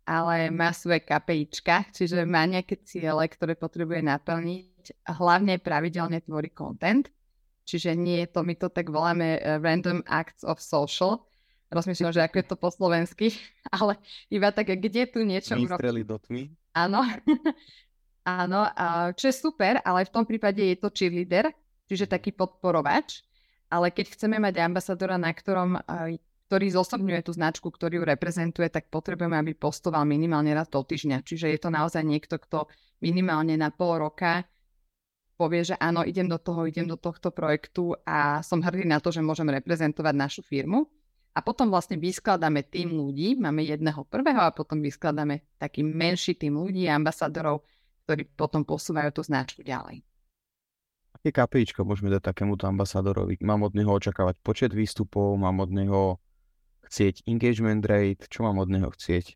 ale 0.06 0.50
má 0.50 0.70
svoje 0.70 1.02
KPIčka, 1.02 1.90
čiže 1.90 2.22
má 2.26 2.46
nejaké 2.46 2.82
ciele, 2.86 3.26
ktoré 3.26 3.58
potrebuje 3.58 4.02
naplniť. 4.06 4.70
Hlavne 5.14 5.62
pravidelne 5.62 6.22
tvorí 6.22 6.50
content, 6.50 7.06
čiže 7.62 7.94
nie 7.94 8.26
je 8.26 8.28
to, 8.34 8.42
my 8.42 8.54
to 8.58 8.66
tak 8.70 8.90
voláme 8.90 9.38
uh, 9.38 9.62
random 9.62 10.02
acts 10.10 10.42
of 10.42 10.58
social. 10.58 11.26
Rozmýšľam, 11.72 12.12
že 12.12 12.20
ako 12.20 12.36
je 12.36 12.46
to 12.46 12.56
po 12.60 12.68
slovensky, 12.68 13.26
ale 13.76 13.96
iba 14.28 14.52
tak, 14.52 14.76
kde 14.76 15.08
tu 15.08 15.24
niečo 15.24 15.56
Vystreli 15.56 16.04
do 16.04 16.20
tmy. 16.20 16.52
Áno. 16.76 17.00
Áno, 18.22 18.70
čo 19.18 19.26
je 19.26 19.34
super, 19.34 19.82
ale 19.82 20.06
v 20.06 20.14
tom 20.14 20.22
prípade 20.22 20.62
je 20.62 20.78
to 20.78 20.94
cheerleader, 20.94 21.50
čiže 21.90 22.06
taký 22.06 22.30
podporovač 22.30 23.26
ale 23.72 23.88
keď 23.88 24.12
chceme 24.12 24.36
mať 24.36 24.60
ambasadora, 24.60 25.16
na 25.16 25.32
ktorom, 25.32 25.80
ktorý 26.52 26.66
zosobňuje 26.76 27.24
tú 27.24 27.32
značku, 27.32 27.72
ktorý 27.72 27.96
ju 27.96 28.04
reprezentuje, 28.04 28.68
tak 28.68 28.92
potrebujeme, 28.92 29.40
aby 29.40 29.56
postoval 29.56 30.04
minimálne 30.04 30.52
raz 30.52 30.68
do 30.68 30.84
týždňa. 30.84 31.24
Čiže 31.24 31.48
je 31.48 31.56
to 31.56 31.72
naozaj 31.72 32.04
niekto, 32.04 32.36
kto 32.36 32.68
minimálne 33.00 33.56
na 33.56 33.72
pol 33.72 34.04
roka 34.04 34.44
povie, 35.40 35.64
že 35.64 35.74
áno, 35.80 36.04
idem 36.04 36.28
do 36.28 36.36
toho, 36.36 36.68
idem 36.68 36.84
do 36.84 37.00
tohto 37.00 37.32
projektu 37.32 37.96
a 38.04 38.44
som 38.44 38.60
hrdý 38.60 38.84
na 38.84 39.00
to, 39.00 39.08
že 39.08 39.24
môžem 39.24 39.48
reprezentovať 39.48 40.14
našu 40.14 40.42
firmu. 40.44 40.86
A 41.32 41.40
potom 41.40 41.72
vlastne 41.72 41.96
vyskladáme 41.96 42.68
tým 42.68 42.92
ľudí, 42.92 43.40
máme 43.40 43.64
jedného 43.64 44.04
prvého 44.04 44.44
a 44.44 44.52
potom 44.52 44.84
vyskladáme 44.84 45.56
taký 45.56 45.80
menší 45.80 46.36
tým 46.36 46.60
ľudí, 46.60 46.84
ambasadorov, 46.92 47.64
ktorí 48.04 48.28
potom 48.36 48.68
posúvajú 48.68 49.16
tú 49.16 49.24
značku 49.24 49.64
ďalej. 49.64 50.04
Aké 51.16 51.32
KPIčko 51.32 51.88
môžeme 51.88 52.12
dať 52.12 52.34
takémuto 52.34 52.68
ambasádorovi? 52.68 53.40
Mám 53.40 53.64
od 53.64 53.72
neho 53.72 53.88
očakávať 53.88 54.36
počet 54.44 54.76
výstupov, 54.76 55.40
mám 55.40 55.64
od 55.64 55.72
neho 55.72 56.20
chcieť 56.84 57.24
engagement 57.24 57.80
rate, 57.88 58.28
čo 58.28 58.44
mám 58.44 58.60
od 58.60 58.68
neho 58.68 58.92
chcieť. 58.92 59.32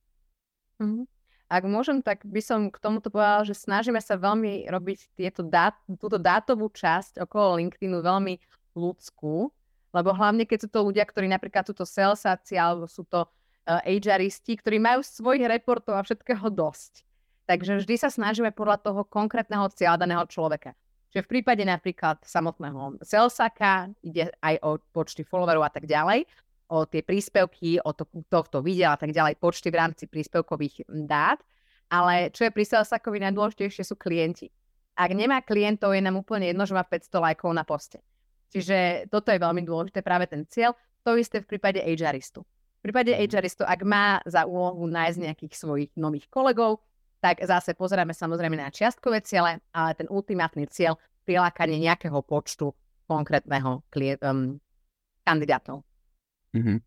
Mm-hmm. 0.83 1.05
Ak 1.47 1.63
môžem, 1.63 2.03
tak 2.03 2.27
by 2.27 2.43
som 2.43 2.75
k 2.75 2.77
tomuto 2.83 3.07
povedala, 3.09 3.47
že 3.47 3.55
snažíme 3.55 4.03
sa 4.03 4.19
veľmi 4.19 4.67
robiť 4.67 5.15
tieto 5.15 5.47
dát, 5.47 5.79
túto 5.97 6.19
dátovú 6.19 6.67
časť 6.69 7.23
okolo 7.23 7.63
LinkedInu 7.63 8.03
veľmi 8.03 8.35
ľudskú, 8.75 9.55
lebo 9.97 10.13
hlavne 10.13 10.45
keď 10.45 10.59
sú 10.61 10.69
to 10.69 10.85
ľudia, 10.85 11.09
ktorí 11.09 11.25
napríklad 11.25 11.65
sú 11.65 11.73
to 11.73 11.89
salesáci 11.89 12.61
alebo 12.61 12.85
sú 12.85 13.09
to 13.09 13.25
uh, 13.25 13.81
HRisti, 13.81 14.61
ktorí 14.61 14.77
majú 14.77 15.01
svojich 15.01 15.49
reportov 15.49 15.97
a 15.97 16.05
všetkého 16.05 16.53
dosť. 16.53 17.01
Takže 17.49 17.81
vždy 17.81 17.95
sa 17.97 18.13
snažíme 18.13 18.53
podľa 18.53 18.85
toho 18.85 19.01
konkrétneho 19.09 19.65
cieľa 19.73 20.05
daného 20.05 20.27
človeka. 20.29 20.77
Čiže 21.15 21.25
v 21.25 21.33
prípade 21.39 21.65
napríklad 21.65 22.21
samotného 22.21 23.01
salesaka 23.01 23.89
ide 24.05 24.29
aj 24.45 24.61
o 24.61 24.77
počty 24.93 25.25
followerov 25.25 25.65
a 25.65 25.73
tak 25.73 25.89
ďalej, 25.89 26.29
o 26.69 26.83
tie 26.85 27.01
príspevky, 27.01 27.79
o 27.81 27.95
to, 27.95 28.05
tohto 28.27 28.61
videa 28.61 28.93
a 28.93 28.99
tak 28.99 29.15
ďalej, 29.15 29.39
počty 29.39 29.71
v 29.71 29.79
rámci 29.79 30.11
príspevkových 30.11 30.85
dát. 31.07 31.41
Ale 31.87 32.35
čo 32.35 32.45
je 32.45 32.51
pri 32.51 32.67
Salesakovi 32.67 33.23
najdôležitejšie 33.23 33.87
sú 33.87 33.95
klienti. 33.95 34.51
Ak 34.99 35.15
nemá 35.15 35.39
klientov, 35.39 35.95
je 35.95 36.03
nám 36.03 36.19
úplne 36.19 36.51
jedno, 36.51 36.67
že 36.67 36.75
má 36.75 36.83
500 36.83 37.15
lajkov 37.15 37.51
na 37.55 37.63
poste. 37.63 38.03
Čiže 38.53 39.09
toto 39.11 39.35
je 39.35 39.43
veľmi 39.43 39.63
dôležité, 39.67 40.01
práve 40.01 40.31
ten 40.31 40.47
cieľ. 40.47 40.75
To 41.03 41.15
isté 41.19 41.43
v 41.43 41.51
prípade 41.51 41.79
HRistu. 41.83 42.43
V 42.43 42.83
prípade 42.83 43.15
mhm. 43.15 43.21
HRistu, 43.27 43.63
ak 43.67 43.81
má 43.83 44.23
za 44.27 44.47
úlohu 44.47 44.87
nájsť 44.87 45.19
nejakých 45.19 45.55
svojich 45.55 45.91
nových 45.99 46.27
kolegov, 46.31 46.83
tak 47.19 47.43
zase 47.43 47.75
pozeráme 47.75 48.13
samozrejme 48.15 48.55
na 48.55 48.71
čiastkové 48.71 49.25
ciele, 49.25 49.59
ale 49.73 49.91
ten 49.97 50.07
ultimátny 50.07 50.69
cieľ 50.69 51.01
prilákanie 51.27 51.83
nejakého 51.83 52.23
počtu 52.23 52.71
konkrétneho 53.11 53.83
klient, 53.91 54.23
um, 54.23 54.63
kandidátov. 55.27 55.83
Mm-hmm. 56.55 56.79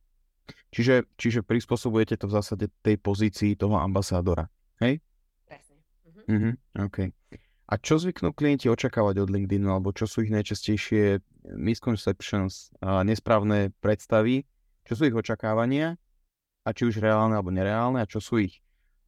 Čiže, 0.71 0.95
čiže 1.19 1.39
prispôsobujete 1.43 2.15
to 2.15 2.25
v 2.29 2.35
zásade 2.39 2.65
tej 2.81 2.95
pozícii 2.97 3.59
toho 3.59 3.77
ambasádora, 3.77 4.47
hej? 4.79 5.03
Presne. 5.45 5.83
Mm-hmm. 6.07 6.25
Mm-hmm. 6.29 6.53
OK. 6.87 6.97
A 7.69 7.73
čo 7.77 8.01
zvyknú 8.01 8.33
klienti 8.33 8.65
očakávať 8.65 9.21
od 9.21 9.29
LinkedInu, 9.29 9.69
alebo 9.69 9.93
čo 9.93 10.09
sú 10.09 10.25
ich 10.25 10.33
najčastejšie 10.33 11.21
misconceptions, 11.43 12.74
nesprávne 12.84 13.72
predstavy, 13.79 14.43
čo 14.84 14.93
sú 14.98 15.08
ich 15.08 15.15
očakávania, 15.15 15.96
a 16.65 16.69
či 16.75 16.86
už 16.86 17.00
reálne 17.00 17.39
alebo 17.39 17.50
nereálne, 17.50 18.03
a 18.03 18.10
čo 18.10 18.19
sú 18.19 18.43
ich, 18.43 18.60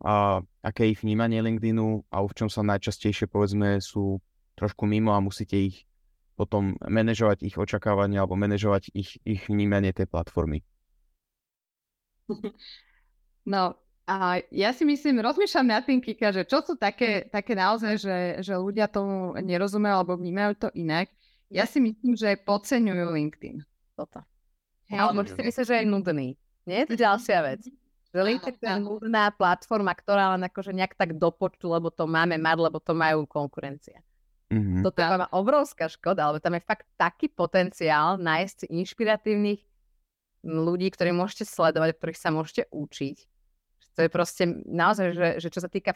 a 0.02 0.42
aké 0.66 0.90
ich 0.90 1.04
vnímanie 1.06 1.44
LinkedInu 1.44 2.10
a 2.10 2.26
v 2.26 2.34
čom 2.34 2.50
sa 2.50 2.66
najčastejšie, 2.66 3.30
povedzme, 3.30 3.78
sú 3.84 4.18
trošku 4.58 4.90
mimo 4.90 5.14
a 5.14 5.22
musíte 5.22 5.58
ich 5.60 5.86
potom 6.34 6.74
manažovať 6.82 7.46
ich 7.46 7.54
očakávania 7.60 8.26
alebo 8.26 8.34
manažovať 8.40 8.90
ich, 8.98 9.22
ich 9.22 9.46
vnímanie 9.46 9.94
tej 9.94 10.10
platformy? 10.10 10.66
No, 13.46 13.78
a 14.10 14.42
ja 14.50 14.74
si 14.74 14.88
myslím, 14.88 15.22
rozmýšľam 15.22 15.68
nad 15.70 15.86
tým, 15.86 16.02
Kika, 16.02 16.34
že 16.34 16.50
čo 16.50 16.66
sú 16.66 16.80
také, 16.80 17.30
také 17.30 17.54
naozaj, 17.54 17.94
že, 18.02 18.18
že 18.42 18.54
ľudia 18.58 18.90
tomu 18.90 19.38
nerozumejú 19.38 19.94
alebo 19.94 20.18
vnímajú 20.18 20.52
to 20.58 20.68
inak. 20.74 21.14
Ja 21.52 21.68
si 21.68 21.84
myslím, 21.84 22.16
že 22.16 22.40
podceňujú 22.40 23.12
LinkedIn. 23.12 23.58
Toto. 24.00 24.24
Hey, 24.88 25.04
alebo 25.04 25.28
si 25.28 25.36
myslím, 25.36 25.66
že 25.68 25.76
je 25.76 25.86
nudný. 25.86 26.28
Nie? 26.64 26.88
To 26.88 26.96
je 26.96 27.04
ďalšia 27.04 27.40
vec. 27.44 27.68
Že 28.16 28.20
LinkedIn 28.24 28.64
je 28.64 28.80
nudná 28.80 29.36
platforma, 29.36 29.92
ktorá 29.92 30.36
len 30.36 30.48
akože 30.48 30.72
nejak 30.72 30.96
tak 30.96 31.20
dopočtu, 31.20 31.68
lebo 31.68 31.92
to 31.92 32.08
máme 32.08 32.40
mať, 32.40 32.58
lebo 32.72 32.80
to 32.80 32.96
majú 32.96 33.28
konkurencia. 33.28 34.00
Mm-hmm. 34.52 34.84
Toto 34.84 35.00
je 35.00 35.08
obrovská 35.32 35.88
škoda, 35.88 36.28
lebo 36.28 36.44
tam 36.44 36.60
je 36.60 36.64
fakt 36.68 36.88
taký 37.00 37.32
potenciál 37.32 38.20
nájsť 38.20 38.56
si 38.64 38.68
inšpiratívnych 38.68 39.62
ľudí, 40.44 40.92
ktorí 40.92 41.16
môžete 41.16 41.48
sledovať, 41.48 41.96
ktorých 41.96 42.20
sa 42.20 42.36
môžete 42.36 42.68
učiť. 42.68 43.18
To 43.96 44.00
je 44.04 44.10
proste 44.12 44.44
naozaj, 44.68 45.08
že, 45.16 45.28
že 45.40 45.48
čo 45.52 45.60
sa 45.64 45.72
týka 45.72 45.96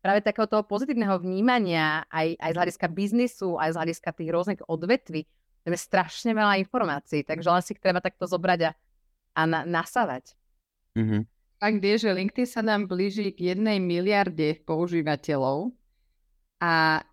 práve 0.00 0.24
takého 0.24 0.48
toho 0.48 0.64
pozitívneho 0.64 1.20
vnímania 1.20 2.08
aj, 2.08 2.36
aj 2.40 2.50
z 2.50 2.56
hľadiska 2.56 2.86
biznisu, 2.88 3.60
aj 3.60 3.76
z 3.76 3.78
hľadiska 3.78 4.10
tých 4.16 4.30
rôznych 4.32 4.60
odvetví, 4.64 5.28
tam 5.60 5.76
je 5.76 5.80
strašne 5.80 6.32
veľa 6.32 6.56
informácií, 6.64 7.20
takže 7.20 7.48
len 7.52 7.60
si 7.60 7.76
ich 7.76 7.82
treba 7.84 8.00
takto 8.00 8.24
zobrať 8.24 8.60
a, 8.64 8.70
a 9.36 9.42
na, 9.44 9.60
nasávať. 9.68 10.32
Mm-hmm. 10.96 11.22
Fakt 11.60 11.80
je, 11.84 11.94
že 12.00 12.16
LinkedIn 12.16 12.48
sa 12.48 12.64
nám 12.64 12.88
blíži 12.88 13.36
k 13.36 13.52
jednej 13.52 13.76
miliarde 13.76 14.64
používateľov 14.64 15.76
a 16.56 17.04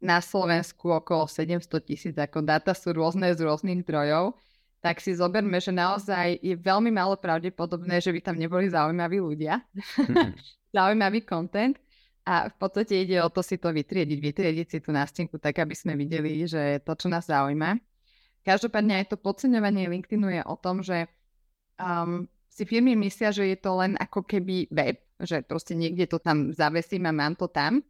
na 0.00 0.18
Slovensku 0.20 0.92
okolo 0.92 1.24
700 1.24 1.64
tisíc, 1.84 2.16
ako 2.16 2.44
dáta 2.44 2.76
sú 2.76 2.92
rôzne 2.92 3.32
z 3.32 3.40
rôznych 3.40 3.84
zdrojov, 3.84 4.36
tak 4.80 5.00
si 5.00 5.12
zoberme, 5.12 5.60
že 5.60 5.72
naozaj 5.72 6.40
je 6.40 6.56
veľmi 6.56 6.88
málo 6.88 7.16
pravdepodobné, 7.20 8.00
že 8.00 8.12
by 8.12 8.20
tam 8.24 8.36
neboli 8.36 8.68
zaujímaví 8.68 9.20
ľudia, 9.20 9.60
mm. 9.72 10.36
zaujímavý 10.76 11.24
content 11.24 11.76
a 12.24 12.52
v 12.52 12.56
podstate 12.60 13.00
ide 13.00 13.16
o 13.24 13.32
to 13.32 13.40
si 13.40 13.56
to 13.56 13.72
vytriediť, 13.72 14.18
vytriediť 14.20 14.66
si 14.68 14.78
tú 14.84 14.92
nástenku 14.92 15.40
tak, 15.40 15.58
aby 15.60 15.72
sme 15.72 15.96
videli, 15.96 16.44
že 16.44 16.84
to, 16.84 16.92
čo 16.92 17.08
nás 17.08 17.26
zaujíma. 17.26 17.80
Každopádne 18.44 19.04
aj 19.04 19.12
to 19.12 19.16
podceňovanie 19.20 19.88
LinkedInu 19.88 20.28
je 20.40 20.42
o 20.44 20.56
tom, 20.56 20.80
že 20.80 21.08
um, 21.80 22.28
si 22.48 22.64
firmy 22.64 22.96
myslia, 22.96 23.32
že 23.32 23.48
je 23.48 23.58
to 23.60 23.72
len 23.76 23.96
ako 23.96 24.24
keby 24.24 24.68
web, 24.72 25.00
že 25.20 25.44
proste 25.44 25.76
niekde 25.76 26.08
to 26.08 26.20
tam 26.20 26.52
zavesím 26.52 27.08
a 27.08 27.12
mám 27.12 27.36
to 27.36 27.48
tam, 27.48 27.84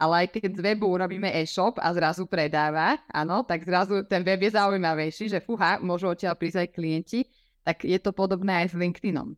ale 0.00 0.26
aj 0.26 0.36
keď 0.36 0.52
z 0.58 0.60
webu 0.60 0.90
urobíme 0.90 1.30
e-shop 1.30 1.78
a 1.78 1.88
zrazu 1.94 2.26
predáva, 2.26 2.98
áno, 3.08 3.46
tak 3.46 3.64
zrazu 3.64 4.04
ten 4.04 4.26
web 4.26 4.40
je 4.42 4.52
zaujímavejší, 4.52 5.24
že 5.32 5.38
fuha, 5.40 5.78
môžu 5.80 6.12
odtiaľ 6.12 6.34
prísť 6.34 6.66
aj 6.66 6.68
klienti, 6.74 7.20
tak 7.64 7.86
je 7.86 7.96
to 7.96 8.12
podobné 8.12 8.64
aj 8.64 8.74
s 8.74 8.74
LinkedInom. 8.76 9.32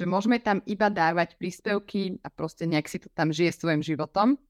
Že 0.00 0.08
môžeme 0.08 0.40
tam 0.40 0.64
iba 0.64 0.88
dávať 0.88 1.36
príspevky 1.36 2.16
a 2.24 2.32
proste 2.32 2.64
nejak 2.64 2.88
si 2.88 2.96
to 3.04 3.12
tam 3.12 3.28
žije 3.28 3.52
svojim 3.52 3.84
životom, 3.84 4.40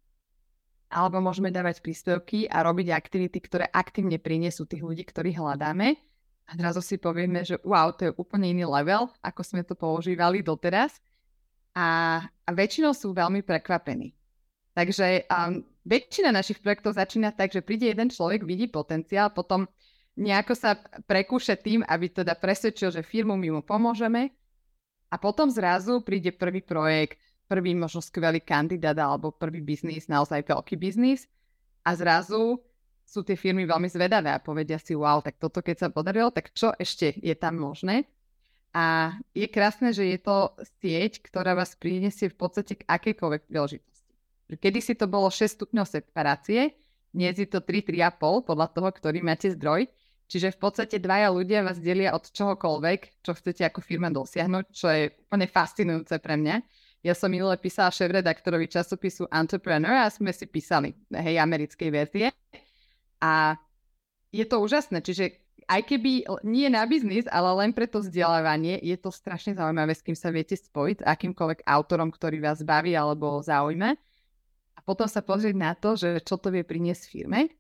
alebo 0.95 1.19
môžeme 1.19 1.51
dávať 1.51 1.83
príspevky 1.83 2.47
a 2.47 2.63
robiť 2.63 2.95
aktivity, 2.95 3.43
ktoré 3.43 3.67
aktívne 3.67 4.23
prinesú 4.23 4.63
tých 4.63 4.87
ľudí, 4.87 5.03
ktorých 5.03 5.43
hľadáme. 5.43 5.99
A 6.47 6.51
zrazu 6.55 6.87
si 6.87 7.03
povieme, 7.03 7.43
že 7.43 7.59
wow, 7.67 7.91
to 7.91 8.11
je 8.11 8.13
úplne 8.15 8.47
iný 8.55 8.63
level, 8.63 9.11
ako 9.27 9.43
sme 9.43 9.67
to 9.67 9.75
používali 9.75 10.39
doteraz. 10.39 11.03
A, 11.75 12.23
a 12.23 12.51
väčšinou 12.55 12.95
sú 12.95 13.11
veľmi 13.11 13.43
prekvapení. 13.43 14.15
Takže 14.79 15.27
um, 15.27 15.67
väčšina 15.83 16.31
našich 16.31 16.63
projektov 16.63 16.95
začína 16.95 17.35
tak, 17.35 17.51
že 17.51 17.67
príde 17.67 17.91
jeden 17.91 18.07
človek, 18.07 18.47
vidí 18.47 18.71
potenciál, 18.71 19.35
potom 19.35 19.67
nejako 20.15 20.55
sa 20.55 20.79
prekúše 21.11 21.59
tým, 21.59 21.83
aby 21.91 22.07
teda 22.07 22.39
presvedčil, 22.39 22.95
že 22.95 23.03
firmu 23.03 23.35
my 23.35 23.59
mu 23.59 23.63
pomôžeme 23.67 24.31
a 25.11 25.15
potom 25.19 25.51
zrazu 25.51 26.01
príde 26.01 26.31
prvý 26.31 26.63
projekt, 26.63 27.19
prvý 27.51 27.75
možno 27.75 27.99
skvelý 27.99 28.39
kandidát 28.41 28.95
alebo 28.95 29.35
prvý 29.35 29.59
biznis, 29.59 30.07
naozaj 30.07 30.47
veľký 30.47 30.79
biznis 30.79 31.27
a 31.83 31.99
zrazu 31.99 32.63
sú 33.03 33.27
tie 33.27 33.35
firmy 33.35 33.67
veľmi 33.67 33.91
zvedavé 33.91 34.31
a 34.31 34.39
povedia 34.39 34.79
si, 34.79 34.95
wow, 34.95 35.19
tak 35.19 35.43
toto 35.43 35.59
keď 35.59 35.77
sa 35.77 35.89
podarilo, 35.91 36.31
tak 36.31 36.55
čo 36.55 36.71
ešte 36.79 37.19
je 37.19 37.35
tam 37.35 37.59
možné? 37.59 38.07
A 38.71 39.19
je 39.35 39.51
krásne, 39.51 39.91
že 39.91 40.07
je 40.15 40.19
to 40.23 40.55
sieť, 40.79 41.19
ktorá 41.27 41.59
vás 41.59 41.75
prinesie 41.75 42.31
v 42.31 42.39
podstate 42.39 42.79
k 42.79 42.87
akejkoľvek 42.87 43.51
príležitosti. 43.51 44.15
Kedy 44.47 44.79
si 44.79 44.95
to 44.95 45.11
bolo 45.11 45.27
6 45.27 45.59
stupňov 45.59 45.91
separácie, 45.91 46.79
dnes 47.11 47.35
je 47.35 47.51
to 47.51 47.59
3, 47.59 47.83
3,5 47.83 48.47
podľa 48.47 48.71
toho, 48.71 48.89
ktorý 48.95 49.19
máte 49.27 49.51
zdroj. 49.51 49.91
Čiže 50.31 50.55
v 50.55 50.59
podstate 50.63 51.03
dvaja 51.03 51.35
ľudia 51.35 51.67
vás 51.67 51.83
delia 51.83 52.15
od 52.15 52.23
čohokoľvek, 52.31 53.27
čo 53.27 53.35
chcete 53.35 53.67
ako 53.67 53.83
firma 53.83 54.15
dosiahnuť, 54.15 54.65
čo 54.71 54.87
je 54.87 55.11
úplne 55.27 55.51
fascinujúce 55.51 56.23
pre 56.23 56.39
mňa. 56.39 56.57
Ja 57.03 57.19
som 57.19 57.35
minule 57.35 57.59
písala 57.59 57.91
šéf-redaktorovi 57.91 58.71
časopisu 58.71 59.27
Entrepreneur 59.35 60.07
a 60.07 60.13
sme 60.13 60.31
si 60.31 60.47
písali, 60.47 60.95
hej, 61.11 61.43
americkej 61.43 61.89
verzie. 61.91 62.31
A 63.19 63.59
je 64.31 64.47
to 64.47 64.63
úžasné, 64.63 65.03
čiže 65.03 65.35
aj 65.67 65.83
keby 65.91 66.31
nie 66.47 66.71
na 66.71 66.87
biznis, 66.87 67.27
ale 67.27 67.51
len 67.67 67.75
pre 67.75 67.91
to 67.91 67.99
vzdelávanie, 67.99 68.79
je 68.79 68.95
to 68.95 69.11
strašne 69.11 69.59
zaujímavé, 69.59 69.99
s 69.99 70.07
kým 70.07 70.15
sa 70.15 70.31
viete 70.31 70.55
spojiť, 70.55 71.03
akýmkoľvek 71.03 71.67
autorom, 71.67 72.15
ktorý 72.15 72.39
vás 72.39 72.63
baví 72.63 72.95
alebo 72.95 73.43
zaujíma 73.43 73.99
a 74.75 74.81
potom 74.83 75.05
sa 75.05 75.21
pozrieť 75.21 75.57
na 75.59 75.77
to, 75.77 75.93
že 75.99 76.25
čo 76.25 76.41
to 76.41 76.49
vie 76.49 76.65
priniesť 76.65 77.05
firme. 77.13 77.60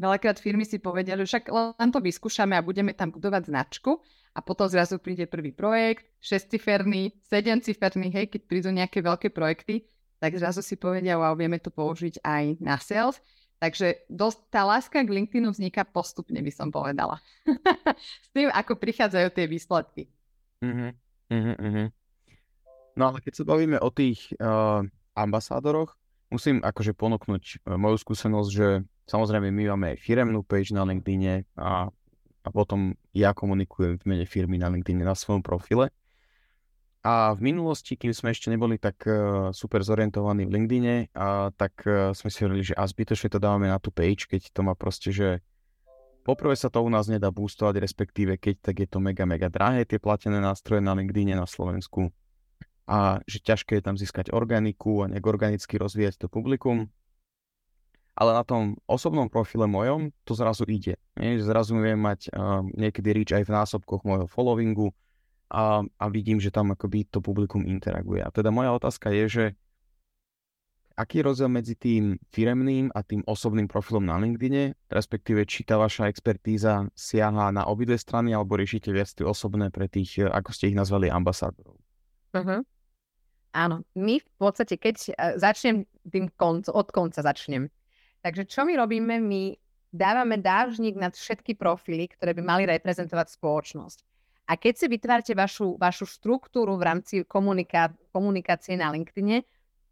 Veľakrát 0.00 0.40
firmy 0.40 0.64
si 0.64 0.80
povedia, 0.80 1.12
že 1.20 1.28
však 1.28 1.52
len 1.52 1.90
to 1.92 2.00
vyskúšame 2.00 2.56
a 2.56 2.64
budeme 2.64 2.96
tam 2.96 3.12
budovať 3.12 3.52
značku 3.52 4.00
a 4.32 4.40
potom 4.40 4.64
zrazu 4.64 4.96
príde 4.96 5.28
prvý 5.28 5.52
projekt, 5.52 6.08
šestciferný, 6.24 7.20
sedemciferný, 7.20 8.08
hej, 8.08 8.32
keď 8.32 8.40
prídu 8.48 8.72
nejaké 8.72 9.04
veľké 9.04 9.28
projekty, 9.28 9.84
tak 10.16 10.40
zrazu 10.40 10.64
si 10.64 10.80
povedia, 10.80 11.20
wow, 11.20 11.36
vieme 11.36 11.60
to 11.60 11.68
použiť 11.68 12.24
aj 12.24 12.44
na 12.64 12.80
sales. 12.80 13.20
Takže 13.60 14.08
dosť, 14.08 14.38
tá 14.48 14.64
láska 14.64 15.04
k 15.04 15.12
LinkedInu 15.12 15.52
vzniká 15.52 15.84
postupne, 15.84 16.40
by 16.40 16.48
som 16.48 16.72
povedala. 16.72 17.20
S 18.24 18.28
tým, 18.32 18.48
ako 18.48 18.80
prichádzajú 18.80 19.28
tie 19.36 19.44
výsledky. 19.44 20.08
Uh-huh, 20.64 20.96
uh-huh. 21.28 21.92
No 22.96 23.02
ale 23.12 23.20
keď 23.20 23.32
sa 23.36 23.44
bavíme 23.44 23.76
o 23.76 23.92
tých 23.92 24.32
uh, 24.40 24.80
ambasádoroch, 25.12 25.92
musím 26.32 26.62
akože 26.62 26.94
ponúknuť 26.94 27.44
e, 27.44 27.74
moju 27.74 27.96
skúsenosť, 27.98 28.50
že 28.54 28.86
samozrejme 29.10 29.50
my 29.50 29.74
máme 29.74 29.86
aj 29.94 29.98
firemnú 29.98 30.46
page 30.46 30.70
na 30.70 30.86
LinkedIne 30.86 31.42
a, 31.58 31.90
a 32.46 32.48
potom 32.54 32.94
ja 33.10 33.34
komunikujem 33.34 33.98
v 33.98 34.04
mene 34.06 34.26
firmy 34.30 34.54
na 34.62 34.70
LinkedIne 34.70 35.02
na 35.02 35.18
svojom 35.18 35.42
profile. 35.42 35.90
A 37.00 37.32
v 37.32 37.40
minulosti, 37.48 37.96
kým 37.96 38.12
sme 38.12 38.30
ešte 38.30 38.52
neboli 38.52 38.76
tak 38.76 39.00
uh, 39.08 39.48
super 39.56 39.80
zorientovaní 39.80 40.44
v 40.44 40.52
LinkedIne, 40.52 40.94
uh, 41.16 41.48
tak 41.56 41.80
uh, 41.88 42.12
sme 42.12 42.28
si 42.28 42.44
hovorili, 42.44 42.60
že 42.70 42.76
a 42.76 42.84
zbytočne 42.84 43.32
to 43.32 43.40
dávame 43.40 43.72
na 43.72 43.80
tú 43.80 43.88
page, 43.88 44.28
keď 44.28 44.52
to 44.52 44.60
má 44.60 44.76
proste, 44.76 45.08
že 45.08 45.40
poprvé 46.28 46.52
sa 46.60 46.68
to 46.68 46.84
u 46.84 46.92
nás 46.92 47.08
nedá 47.08 47.32
boostovať, 47.32 47.80
respektíve 47.80 48.36
keď, 48.36 48.54
tak 48.60 48.84
je 48.84 48.88
to 48.88 49.00
mega, 49.00 49.24
mega 49.24 49.48
drahé, 49.48 49.88
tie 49.88 49.96
platené 49.96 50.44
nástroje 50.44 50.84
na 50.84 50.92
LinkedIne 50.92 51.40
na 51.40 51.48
Slovensku. 51.48 52.12
A 52.84 53.24
že 53.24 53.40
ťažké 53.40 53.80
je 53.80 53.84
tam 53.86 53.96
získať 53.96 54.36
organiku 54.36 55.00
a 55.00 55.08
nejak 55.08 55.24
organicky 55.24 55.80
rozvíjať 55.80 56.20
to 56.20 56.26
publikum. 56.28 56.92
Ale 58.20 58.36
na 58.36 58.44
tom 58.44 58.76
osobnom 58.84 59.32
profile 59.32 59.64
mojom 59.64 60.12
to 60.28 60.36
zrazu 60.36 60.68
ide. 60.68 61.00
Nie? 61.16 61.40
Zrazu 61.40 61.72
viem 61.80 61.96
mať 61.96 62.28
uh, 62.30 62.60
niekedy 62.76 63.16
reach 63.16 63.32
aj 63.32 63.48
v 63.48 63.54
násobkoch 63.56 64.04
môjho 64.04 64.28
followingu, 64.28 64.92
a, 65.50 65.82
a 65.82 66.04
vidím, 66.08 66.38
že 66.38 66.54
tam 66.54 66.70
akoby 66.70 67.10
to 67.10 67.18
publikum 67.18 67.66
interaguje. 67.66 68.22
A 68.22 68.30
teda 68.30 68.54
moja 68.54 68.70
otázka 68.70 69.10
je, 69.10 69.24
že 69.26 69.44
aký 70.94 71.20
je 71.20 71.26
rozdiel 71.26 71.50
medzi 71.50 71.74
tým 71.74 72.22
firemným 72.30 72.94
a 72.94 73.02
tým 73.02 73.26
osobným 73.26 73.66
profilom 73.66 74.06
na 74.06 74.20
LinkedIne, 74.20 74.78
respektíve 74.86 75.42
či 75.48 75.66
tá 75.66 75.74
vaša 75.74 76.06
expertíza 76.06 76.86
siaha 76.94 77.50
na 77.50 77.66
obidve 77.66 77.98
strany 77.98 78.30
alebo 78.30 78.54
riešite 78.54 78.94
viac 78.94 79.10
tie 79.10 79.26
osobné 79.26 79.74
pre 79.74 79.90
tých, 79.90 80.22
ako 80.22 80.54
ste 80.54 80.70
ich 80.70 80.78
nazvali, 80.78 81.10
ambasádorov? 81.10 81.74
Uh-huh. 82.30 82.62
Áno, 83.50 83.82
my 83.98 84.22
v 84.22 84.28
podstate, 84.38 84.78
keď 84.78 84.96
uh, 85.10 85.34
začnem 85.34 85.82
tým 86.06 86.30
konc, 86.38 86.70
od 86.70 86.94
konca 86.94 87.26
začnem. 87.26 87.66
Takže 88.20 88.44
čo 88.44 88.68
my 88.68 88.76
robíme? 88.76 89.16
My 89.20 89.56
dávame 89.90 90.38
dážnik 90.38 90.94
nad 90.94 91.16
všetky 91.16 91.56
profily, 91.56 92.06
ktoré 92.12 92.36
by 92.36 92.42
mali 92.44 92.62
reprezentovať 92.68 93.34
spoločnosť. 93.34 93.98
A 94.50 94.58
keď 94.58 94.74
si 94.76 94.86
vytvárate 94.90 95.32
vašu, 95.34 95.78
vašu 95.78 96.10
štruktúru 96.10 96.74
v 96.74 96.82
rámci 96.82 97.14
komuniká- 97.22 97.94
komunikácie 98.10 98.74
na 98.74 98.90
LinkedIne, 98.90 99.46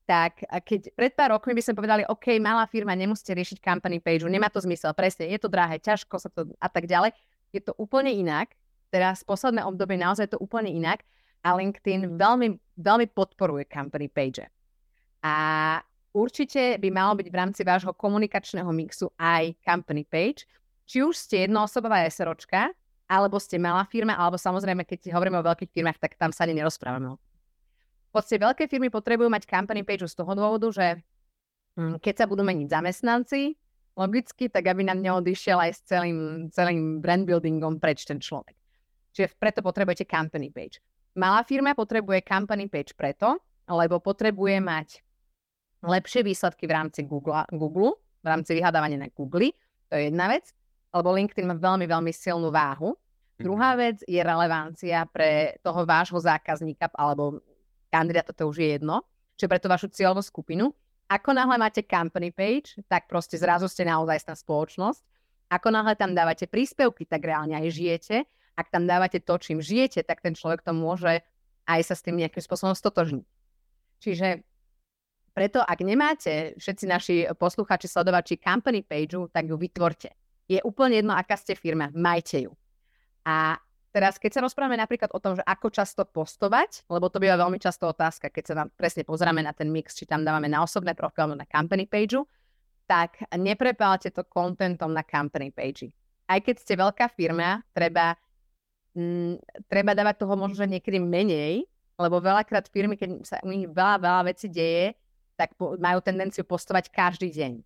tak 0.09 0.41
keď 0.65 0.97
pred 0.97 1.13
pár 1.13 1.37
rokmi 1.37 1.53
by 1.53 1.63
sme 1.63 1.79
povedali, 1.79 2.03
OK, 2.09 2.41
malá 2.41 2.65
firma, 2.65 2.97
nemusíte 2.97 3.37
riešiť 3.37 3.61
company 3.61 4.01
page, 4.01 4.25
nemá 4.25 4.49
to 4.49 4.59
zmysel, 4.59 4.97
presne, 4.97 5.29
je 5.29 5.37
to 5.37 5.53
drahé, 5.53 5.79
ťažko 5.79 6.17
sa 6.17 6.33
to 6.33 6.49
a 6.59 6.69
tak 6.73 6.89
ďalej. 6.89 7.13
Je 7.53 7.61
to 7.61 7.77
úplne 7.77 8.09
inak. 8.09 8.57
Teraz 8.89 9.21
posledné 9.21 9.63
obdobie 9.69 10.01
naozaj 10.01 10.27
je 10.27 10.33
to 10.35 10.41
úplne 10.41 10.73
inak 10.73 11.05
a 11.45 11.53
LinkedIn 11.55 12.17
veľmi, 12.17 12.57
veľmi 12.81 13.07
podporuje 13.13 13.69
company 13.69 14.09
page. 14.09 14.49
A 15.23 15.35
určite 16.13 16.79
by 16.81 16.89
malo 16.93 17.17
byť 17.19 17.29
v 17.29 17.39
rámci 17.39 17.63
vášho 17.65 17.93
komunikačného 17.93 18.69
mixu 18.73 19.13
aj 19.19 19.57
company 19.63 20.05
page. 20.05 20.49
Či 20.89 21.05
už 21.05 21.15
ste 21.17 21.45
jednoosobová 21.45 22.05
SROčka, 22.09 22.73
alebo 23.09 23.41
ste 23.41 23.57
malá 23.57 23.85
firma, 23.89 24.17
alebo 24.17 24.37
samozrejme, 24.37 24.85
keď 24.85 25.13
hovoríme 25.13 25.41
o 25.41 25.49
veľkých 25.49 25.73
firmách, 25.73 26.01
tak 26.01 26.17
tam 26.21 26.33
sa 26.33 26.45
ani 26.45 26.61
nerozprávame. 26.61 27.17
V 28.09 28.13
podstate 28.13 28.41
veľké 28.41 28.65
firmy 28.69 28.89
potrebujú 28.89 29.29
mať 29.29 29.45
company 29.45 29.85
page 29.85 30.09
z 30.09 30.17
toho 30.17 30.33
dôvodu, 30.33 30.69
že 30.73 30.87
hm, 31.77 32.01
keď 32.01 32.25
sa 32.25 32.27
budú 32.29 32.41
meniť 32.45 32.69
zamestnanci, 32.73 33.57
logicky, 33.99 34.47
tak 34.47 34.71
aby 34.71 34.87
nám 34.87 35.03
neodišiel 35.03 35.59
aj 35.59 35.71
s 35.75 35.81
celým, 35.85 36.49
celým 36.55 37.03
brand 37.03 37.27
buildingom 37.27 37.83
preč 37.83 38.07
ten 38.07 38.23
človek. 38.23 38.55
Čiže 39.13 39.35
preto 39.35 39.61
potrebujete 39.61 40.07
company 40.07 40.55
page. 40.55 40.79
Malá 41.19 41.43
firma 41.43 41.75
potrebuje 41.75 42.23
company 42.23 42.71
page 42.71 42.95
preto, 42.95 43.43
lebo 43.67 43.99
potrebuje 43.99 44.63
mať 44.63 45.03
lepšie 45.85 46.27
výsledky 46.27 46.67
v 46.67 46.73
rámci 46.75 47.07
Google, 47.07 47.47
Google 47.55 47.99
v 48.23 48.27
rámci 48.27 48.59
vyhľadávania 48.59 48.99
na 48.99 49.09
Google, 49.15 49.55
to 49.89 49.95
je 49.95 50.11
jedna 50.11 50.29
vec 50.31 50.53
lebo 50.93 51.13
LinkedIn 51.13 51.45
má 51.49 51.57
veľmi, 51.57 51.85
veľmi 51.85 52.13
silnú 52.13 52.49
váhu. 52.49 52.97
Mm-hmm. 52.97 53.45
Druhá 53.45 53.71
vec 53.77 53.97
je 54.09 54.21
relevancia 54.21 55.05
pre 55.09 55.61
toho 55.61 55.85
vášho 55.85 56.19
zákazníka 56.19 56.89
alebo 56.97 57.45
kandidáta, 57.93 58.33
to 58.33 58.49
už 58.49 58.61
je 58.61 58.69
jedno, 58.77 59.05
čiže 59.37 59.49
pre 59.49 59.61
tú 59.61 59.69
vašu 59.69 59.89
cieľovú 59.93 60.25
skupinu. 60.25 60.73
Ako 61.09 61.33
náhle 61.33 61.57
máte 61.57 61.81
company 61.81 62.29
page, 62.29 62.77
tak 62.85 63.09
proste 63.09 63.41
zrazu 63.41 63.65
ste 63.65 63.89
naozaj 63.89 64.29
spoločnosť. 64.29 65.01
Ako 65.49 65.73
náhle 65.73 65.97
tam 65.97 66.13
dávate 66.13 66.45
príspevky, 66.45 67.09
tak 67.09 67.25
reálne 67.25 67.57
aj 67.57 67.73
žijete. 67.73 68.17
Ak 68.53 68.69
tam 68.69 68.85
dávate 68.85 69.17
to, 69.25 69.41
čím 69.41 69.65
žijete, 69.65 70.05
tak 70.05 70.21
ten 70.21 70.37
človek 70.37 70.61
to 70.61 70.77
môže 70.77 71.25
aj 71.65 71.81
sa 71.81 71.95
s 71.97 72.05
tým 72.05 72.21
nejakým 72.21 72.45
spôsobom 72.45 72.77
stotožniť. 72.77 73.25
Čiže 74.05 74.45
preto, 75.39 75.63
ak 75.63 75.79
nemáte 75.87 76.59
všetci 76.59 76.85
naši 76.91 77.17
posluchači, 77.39 77.87
sledovači 77.87 78.43
company 78.43 78.83
page, 78.83 79.15
tak 79.31 79.47
ju 79.47 79.55
vytvorte 79.55 80.11
je 80.49 80.59
úplne 80.65 81.05
jedno, 81.05 81.13
aká 81.13 81.37
ste 81.37 81.53
firma, 81.53 81.93
majte 81.93 82.49
ju. 82.49 82.53
A 83.29 83.61
teraz, 83.93 84.17
keď 84.17 84.41
sa 84.41 84.45
rozprávame 84.49 84.81
napríklad 84.81 85.13
o 85.13 85.21
tom, 85.21 85.37
že 85.37 85.45
ako 85.45 85.69
často 85.69 86.03
postovať, 86.09 86.89
lebo 86.89 87.13
to 87.13 87.21
býva 87.21 87.37
veľmi 87.37 87.61
často 87.61 87.85
otázka, 87.93 88.33
keď 88.33 88.45
sa 88.49 88.55
nám 88.65 88.69
presne 88.73 89.05
pozrieme 89.05 89.45
na 89.45 89.53
ten 89.53 89.69
mix, 89.69 89.93
či 89.93 90.09
tam 90.09 90.25
dávame 90.25 90.49
na 90.49 90.65
osobné 90.65 90.97
profil 90.97 91.29
alebo 91.29 91.45
na 91.45 91.47
company 91.47 91.85
page, 91.85 92.17
tak 92.89 93.21
neprepálte 93.37 94.09
to 94.09 94.25
contentom 94.25 94.97
na 94.97 95.05
company 95.05 95.53
page. 95.53 95.93
Aj 96.25 96.41
keď 96.41 96.57
ste 96.65 96.81
veľká 96.81 97.13
firma, 97.13 97.61
treba, 97.77 98.17
mm, 98.97 99.69
treba 99.69 99.93
dávať 99.93 100.25
toho 100.25 100.33
možno 100.41 100.65
niekedy 100.65 100.97
menej, 100.97 101.69
lebo 102.01 102.25
veľakrát 102.25 102.73
firmy, 102.73 102.97
keď 102.97 103.21
sa 103.29 103.37
u 103.45 103.53
nich 103.53 103.69
veľa, 103.69 104.01
veľa 104.01 104.23
vecí 104.33 104.49
deje, 104.49 104.97
tak 105.39 105.55
majú 105.59 106.03
tendenciu 106.03 106.43
postovať 106.43 106.91
každý 106.91 107.31
deň. 107.31 107.63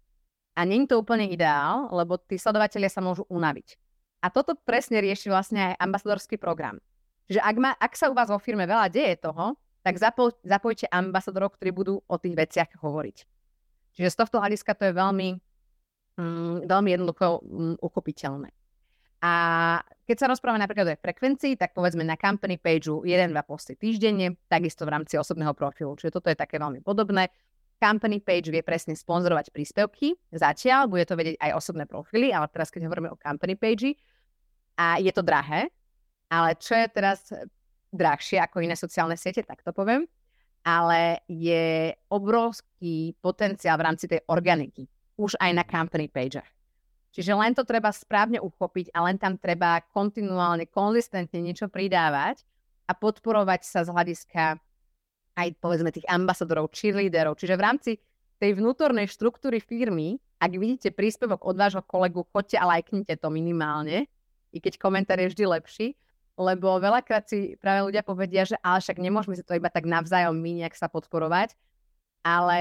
A 0.53 0.69
je 0.69 0.85
to 0.85 1.01
úplne 1.01 1.33
ideál, 1.33 1.89
lebo 1.89 2.21
tí 2.21 2.37
sledovatelia 2.37 2.93
sa 2.93 3.01
môžu 3.01 3.25
unaviť. 3.33 3.81
A 4.21 4.29
toto 4.29 4.53
presne 4.53 5.01
rieši 5.01 5.33
vlastne 5.33 5.73
aj 5.73 5.81
ambasadorský 5.81 6.37
program. 6.37 6.77
Že 7.33 7.41
ak, 7.41 7.57
má, 7.57 7.71
ak 7.81 7.97
sa 7.97 8.13
u 8.13 8.15
vás 8.15 8.29
vo 8.29 8.37
firme 8.37 8.69
veľa 8.69 8.93
deje 8.93 9.17
toho, 9.25 9.57
tak 9.81 9.97
zapo- 9.97 10.37
zapojte 10.45 10.87
ambasadorov, 10.93 11.57
ktorí 11.57 11.73
budú 11.73 11.95
o 12.05 12.17
tých 12.21 12.37
veciach 12.37 12.71
hovoriť. 12.79 13.17
Čiže 13.99 14.09
z 14.13 14.19
tohto 14.21 14.39
hľadiska 14.39 14.77
to 14.77 14.93
je 14.93 14.95
veľmi, 14.95 15.29
mm, 16.21 16.57
veľmi 16.69 16.89
jednoducho 16.93 17.43
mm, 17.43 17.77
uchopiteľné. 17.83 18.53
A 19.23 19.33
keď 20.03 20.17
sa 20.19 20.31
rozprávame 20.35 20.63
napríklad 20.63 20.87
o 20.93 20.99
frekvencii, 20.99 21.55
tak 21.55 21.79
povedzme 21.79 22.03
na 22.03 22.19
company 22.19 22.59
pageu 22.59 23.07
1-2 23.07 23.31
posty 23.47 23.79
týždenne, 23.79 24.35
takisto 24.51 24.83
v 24.83 24.99
rámci 24.99 25.15
osobného 25.15 25.55
profilu. 25.55 25.95
Čiže 25.95 26.19
toto 26.19 26.27
je 26.27 26.39
také 26.39 26.59
veľmi 26.59 26.83
podobné. 26.83 27.31
Company 27.83 28.23
page 28.23 28.55
vie 28.55 28.63
presne 28.63 28.95
sponzorovať 28.95 29.51
príspevky. 29.51 30.15
Zatiaľ 30.31 30.87
bude 30.87 31.03
to 31.03 31.19
vedieť 31.19 31.43
aj 31.43 31.51
osobné 31.59 31.83
profily, 31.91 32.31
ale 32.31 32.47
teraz 32.47 32.71
keď 32.71 32.87
hovoríme 32.87 33.11
o 33.11 33.19
company 33.19 33.59
page, 33.59 33.99
a 34.79 34.97
je 35.03 35.13
to 35.13 35.21
drahé, 35.21 35.69
ale 36.33 36.57
čo 36.57 36.73
je 36.73 36.87
teraz 36.89 37.29
drahšie 37.93 38.41
ako 38.41 38.65
iné 38.65 38.73
sociálne 38.73 39.21
siete, 39.21 39.45
tak 39.45 39.61
to 39.61 39.75
poviem, 39.75 40.09
ale 40.65 41.21
je 41.29 41.93
obrovský 42.09 43.13
potenciál 43.21 43.77
v 43.77 43.87
rámci 43.91 44.09
tej 44.09 44.25
organiky, 44.33 44.89
už 45.21 45.37
aj 45.37 45.51
na 45.53 45.65
company 45.67 46.09
page. 46.09 46.41
Čiže 47.13 47.37
len 47.37 47.53
to 47.53 47.69
treba 47.69 47.93
správne 47.93 48.41
uchopiť 48.41 48.97
a 48.97 49.05
len 49.05 49.21
tam 49.21 49.37
treba 49.37 49.85
kontinuálne, 49.93 50.65
konzistentne 50.73 51.45
niečo 51.45 51.69
pridávať 51.69 52.41
a 52.89 52.97
podporovať 52.97 53.61
sa 53.69 53.85
z 53.85 53.93
hľadiska 53.93 54.57
aj 55.37 55.49
povedzme 55.59 55.91
tých 55.93 56.09
ambasadorov, 56.09 56.73
cheerleaderov. 56.73 57.41
Čiže 57.41 57.57
v 57.57 57.65
rámci 57.65 57.91
tej 58.43 58.59
vnútornej 58.59 59.07
štruktúry 59.07 59.63
firmy, 59.63 60.19
ak 60.43 60.53
vidíte 60.59 60.91
príspevok 60.91 61.47
od 61.47 61.57
vášho 61.57 61.83
kolegu, 61.87 62.27
choďte 62.35 62.59
a 62.59 62.67
lajknite 62.67 63.15
to 63.17 63.29
minimálne, 63.31 64.11
i 64.53 64.59
keď 64.59 64.77
komentár 64.77 65.23
je 65.23 65.31
vždy 65.33 65.45
lepší, 65.47 65.87
lebo 66.37 66.81
veľakrát 66.81 67.29
si 67.29 67.55
práve 67.61 67.87
ľudia 67.87 68.03
povedia, 68.03 68.43
že 68.43 68.57
ale 68.61 68.83
však 68.83 68.99
nemôžeme 68.99 69.37
si 69.37 69.45
to 69.45 69.57
iba 69.57 69.69
tak 69.69 69.87
navzájom 69.87 70.35
my 70.35 70.65
nejak 70.65 70.75
sa 70.77 70.89
podporovať, 70.89 71.55
ale 72.25 72.59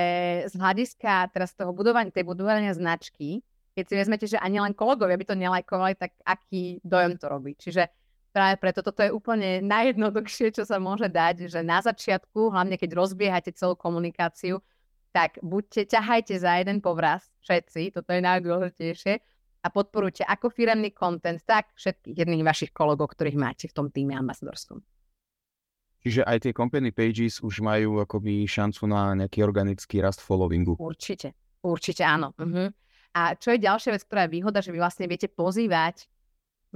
z 0.50 0.54
hľadiska 0.58 1.32
teraz 1.32 1.56
toho 1.56 1.72
budovania, 1.72 2.14
tej 2.14 2.26
budovania 2.28 2.74
značky, 2.74 3.42
keď 3.72 3.84
si 3.88 3.96
vezmete, 3.96 4.26
že 4.28 4.38
ani 4.42 4.60
len 4.60 4.76
kolegovia 4.76 5.16
by 5.16 5.26
to 5.26 5.36
nelajkovali, 5.40 5.94
tak 5.96 6.12
aký 6.28 6.84
dojem 6.84 7.16
to 7.16 7.26
robí. 7.32 7.56
Čiže 7.56 7.88
práve 8.32 8.56
preto 8.58 8.80
toto 8.82 9.04
je 9.04 9.12
úplne 9.12 9.60
najjednoduchšie, 9.62 10.56
čo 10.56 10.64
sa 10.64 10.80
môže 10.80 11.12
dať, 11.12 11.52
že 11.52 11.62
na 11.62 11.84
začiatku, 11.84 12.52
hlavne 12.52 12.80
keď 12.80 12.96
rozbiehate 12.96 13.52
celú 13.54 13.76
komunikáciu, 13.76 14.64
tak 15.12 15.38
buďte, 15.44 15.92
ťahajte 15.92 16.40
za 16.40 16.64
jeden 16.64 16.80
povraz, 16.80 17.28
všetci, 17.44 17.92
toto 17.92 18.16
je 18.16 18.22
najdôležitejšie, 18.24 19.14
a 19.62 19.68
podporujte 19.70 20.26
ako 20.26 20.50
firemný 20.50 20.90
content, 20.90 21.38
tak 21.46 21.70
všetkých 21.78 22.18
jedných 22.18 22.42
vašich 22.42 22.72
kolegov, 22.74 23.14
ktorých 23.14 23.38
máte 23.38 23.70
v 23.70 23.76
tom 23.78 23.88
týme 23.94 24.18
ambasadorskom. 24.18 24.82
Čiže 26.02 26.26
aj 26.26 26.38
tie 26.50 26.54
company 26.58 26.90
pages 26.90 27.46
už 27.46 27.62
majú 27.62 28.02
akoby 28.02 28.50
šancu 28.50 28.90
na 28.90 29.14
nejaký 29.14 29.46
organický 29.46 30.02
rast 30.02 30.18
followingu. 30.18 30.74
Určite, 30.82 31.38
určite 31.62 32.02
áno. 32.02 32.34
Uh-huh. 32.42 32.74
A 33.14 33.38
čo 33.38 33.54
je 33.54 33.62
ďalšia 33.62 33.94
vec, 33.94 34.02
ktorá 34.10 34.26
je 34.26 34.34
výhoda, 34.34 34.66
že 34.66 34.74
vy 34.74 34.82
vlastne 34.82 35.06
viete 35.06 35.30
pozývať 35.30 36.10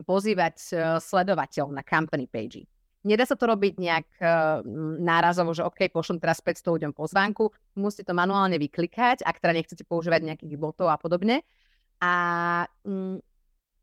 pozývať 0.04 0.56
uh, 0.74 0.80
sledovateľ 1.00 1.72
na 1.72 1.86
company 1.86 2.28
page. 2.28 2.68
Nedá 3.06 3.22
sa 3.24 3.38
to 3.38 3.46
robiť 3.46 3.78
nejak 3.78 4.08
uh, 4.18 4.66
nárazovo, 5.00 5.54
že 5.54 5.62
OK, 5.62 5.94
pošlem 5.94 6.18
teraz 6.18 6.42
500 6.42 6.76
ľuďom 6.76 6.92
pozvánku, 6.98 7.54
musíte 7.78 8.10
to 8.10 8.18
manuálne 8.18 8.58
vyklikať, 8.58 9.22
ak 9.22 9.38
teda 9.38 9.54
nechcete 9.54 9.86
používať 9.86 10.26
nejakých 10.26 10.58
botov 10.58 10.90
a 10.90 10.98
podobne. 10.98 11.46
A 12.02 12.14
um, 12.82 13.22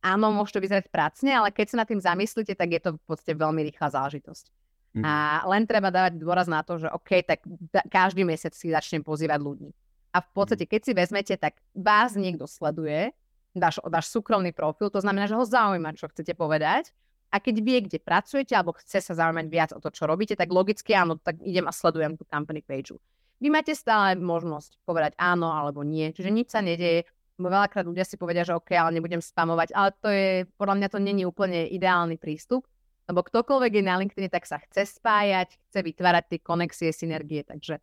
áno, 0.02 0.26
môže 0.34 0.52
to 0.52 0.60
vyzerať 0.60 0.90
pracne, 0.90 1.30
ale 1.32 1.54
keď 1.54 1.66
sa 1.70 1.76
nad 1.80 1.88
tým 1.88 2.02
zamyslíte, 2.02 2.58
tak 2.58 2.68
je 2.74 2.80
to 2.82 2.90
v 2.98 3.04
podstate 3.06 3.38
veľmi 3.38 3.62
rýchla 3.70 3.94
záležitosť. 3.94 4.50
Mm. 4.92 5.04
A 5.06 5.12
len 5.48 5.64
treba 5.64 5.88
dávať 5.88 6.20
dôraz 6.20 6.50
na 6.50 6.60
to, 6.60 6.76
že 6.76 6.90
OK, 6.92 7.24
tak 7.24 7.40
da- 7.46 7.86
každý 7.88 8.28
mesiac 8.28 8.52
si 8.52 8.68
začnem 8.68 9.00
pozývať 9.00 9.40
ľudí. 9.40 9.70
A 10.12 10.20
v 10.20 10.28
podstate, 10.36 10.68
keď 10.68 10.80
si 10.84 10.92
vezmete, 10.92 11.34
tak 11.40 11.56
vás 11.72 12.12
niekto 12.12 12.44
sleduje, 12.44 13.16
dáš, 13.54 13.80
dáš 13.88 14.08
súkromný 14.08 14.52
profil, 14.52 14.88
to 14.88 15.00
znamená, 15.00 15.28
že 15.28 15.36
ho 15.36 15.44
zaujíma, 15.44 15.96
čo 15.96 16.08
chcete 16.08 16.32
povedať. 16.36 16.92
A 17.32 17.40
keď 17.40 17.64
vie, 17.64 17.78
kde 17.88 17.96
pracujete, 17.96 18.52
alebo 18.52 18.76
chce 18.76 19.00
sa 19.00 19.16
zaujímať 19.16 19.46
viac 19.48 19.70
o 19.72 19.80
to, 19.80 19.88
čo 19.88 20.04
robíte, 20.04 20.36
tak 20.36 20.52
logicky 20.52 20.92
áno, 20.92 21.16
tak 21.16 21.40
idem 21.40 21.64
a 21.64 21.72
sledujem 21.72 22.20
tú 22.20 22.28
company 22.28 22.60
page. 22.60 22.92
Vy 23.40 23.48
máte 23.48 23.72
stále 23.72 24.20
možnosť 24.20 24.76
povedať 24.84 25.16
áno 25.16 25.48
alebo 25.48 25.80
nie, 25.80 26.12
čiže 26.12 26.28
nič 26.28 26.52
sa 26.52 26.60
nedieje. 26.60 27.08
Veľakrát 27.40 27.88
ľudia 27.88 28.04
si 28.04 28.20
povedia, 28.20 28.44
že 28.44 28.52
OK, 28.52 28.76
ale 28.76 29.00
nebudem 29.00 29.24
spamovať, 29.24 29.72
ale 29.72 29.90
to 29.98 30.08
je, 30.12 30.30
podľa 30.60 30.76
mňa 30.78 30.88
to 30.92 30.98
není 31.00 31.24
úplne 31.24 31.66
ideálny 31.72 32.20
prístup, 32.20 32.68
lebo 33.08 33.24
ktokoľvek 33.24 33.72
je 33.80 33.82
na 33.82 33.96
LinkedIn, 33.98 34.30
tak 34.30 34.44
sa 34.46 34.60
chce 34.62 35.00
spájať, 35.00 35.56
chce 35.56 35.80
vytvárať 35.80 36.24
tie 36.36 36.38
konexie, 36.38 36.88
synergie, 36.94 37.42
takže 37.42 37.80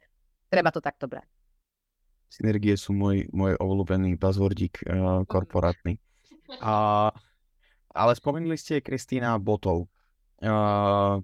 treba 0.48 0.72
to 0.72 0.80
takto 0.80 1.10
brať. 1.10 1.28
Synergie 2.30 2.78
sú 2.78 2.94
môj, 2.94 3.26
môj 3.34 3.58
obľúbený 3.58 4.15
buzzwordík 4.22 4.86
uh, 4.86 5.26
korporátny. 5.26 5.98
A, 6.62 7.10
ale 7.94 8.12
spomenuli 8.13 8.54
ste, 8.54 8.86
Kristýna, 8.86 9.38
botov. 9.42 9.89
Uh, 10.38 11.20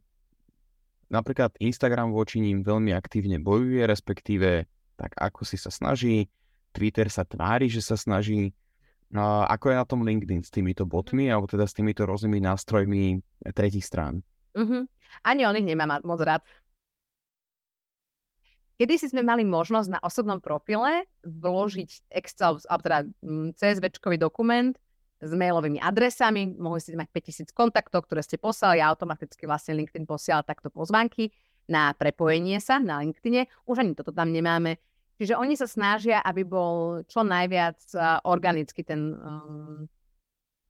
napríklad 1.14 1.54
Instagram 1.62 2.10
voči 2.10 2.42
ním 2.42 2.66
veľmi 2.66 2.92
aktívne 2.92 3.38
bojuje, 3.38 3.86
respektíve 3.86 4.66
tak 4.98 5.14
ako 5.14 5.46
si 5.46 5.62
sa 5.62 5.70
snaží, 5.70 6.26
Twitter 6.74 7.08
sa 7.08 7.24
tvári, 7.24 7.70
že 7.70 7.86
sa 7.86 7.96
snaží. 7.96 8.52
Uh, 9.14 9.46
ako 9.48 9.72
je 9.72 9.76
na 9.78 9.86
tom 9.86 10.02
LinkedIn 10.02 10.42
s 10.42 10.50
týmito 10.50 10.84
botmi, 10.84 11.30
alebo 11.30 11.46
teda 11.46 11.70
s 11.70 11.78
týmito 11.78 12.04
rôznymi 12.04 12.42
nástrojmi 12.42 13.22
tretich 13.54 13.86
strán? 13.86 14.26
Uh-huh. 14.58 14.90
Ani 15.22 15.46
on 15.46 15.56
ich 15.56 15.68
nemá 15.68 15.86
moc 16.02 16.20
rád. 16.20 16.42
Kedy 18.76 18.94
si 19.00 19.08
sme 19.08 19.24
mali 19.24 19.48
možnosť 19.48 19.88
na 19.88 20.00
osobnom 20.04 20.44
profile 20.44 21.08
vložiť 21.24 22.12
Excel, 22.12 22.60
alebo 22.68 22.84
teda 22.84 23.00
mm, 23.24 23.56
CSV 23.56 23.86
dokument 24.20 24.76
s 25.24 25.32
mailovými 25.32 25.80
adresami, 25.80 26.52
mohli 26.60 26.84
ste 26.84 27.00
mať 27.00 27.08
5000 27.48 27.56
kontaktov, 27.56 28.04
ktoré 28.04 28.20
ste 28.20 28.36
poslali 28.36 28.84
a 28.84 28.92
automaticky 28.92 29.48
vlastne 29.48 29.80
LinkedIn 29.80 30.04
posiela 30.04 30.44
takto 30.44 30.68
pozvanky 30.68 31.32
na 31.66 31.94
prepojenie 31.98 32.62
sa 32.62 32.78
na 32.78 33.02
LinkedIne. 33.02 33.50
Už 33.66 33.82
ani 33.82 33.98
toto 33.98 34.14
tam 34.14 34.30
nemáme. 34.30 34.78
Čiže 35.16 35.40
oni 35.40 35.56
sa 35.56 35.66
snažia, 35.66 36.20
aby 36.20 36.44
bol 36.44 37.08
čo 37.08 37.24
najviac 37.24 37.80
organický 38.28 38.84
ten, 38.84 39.16
um, 39.16 39.88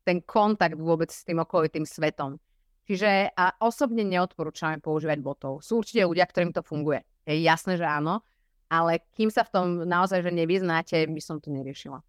ten 0.05 0.21
kontakt 0.21 0.77
vôbec 0.77 1.09
s 1.09 1.25
tým 1.25 1.41
okolitým 1.41 1.83
svetom. 1.83 2.37
Čiže 2.85 3.33
a 3.33 3.57
osobne 3.65 4.05
neodporúčame 4.05 4.77
používať 4.77 5.17
botov. 5.25 5.65
Sú 5.65 5.81
určite 5.81 6.05
ľudia, 6.05 6.29
ktorým 6.29 6.53
to 6.53 6.61
funguje. 6.61 7.01
Je 7.25 7.41
jasné, 7.41 7.75
že 7.75 7.85
áno, 7.85 8.21
ale 8.69 9.01
kým 9.17 9.33
sa 9.33 9.41
v 9.45 9.51
tom 9.53 9.67
naozaj 9.85 10.21
že 10.21 10.31
nevyznáte, 10.33 10.97
by 11.09 11.21
som 11.21 11.41
to 11.41 11.49
neriešila. 11.49 12.01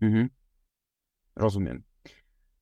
Mm-hmm. 0.00 0.26
Rozumiem. 1.36 1.84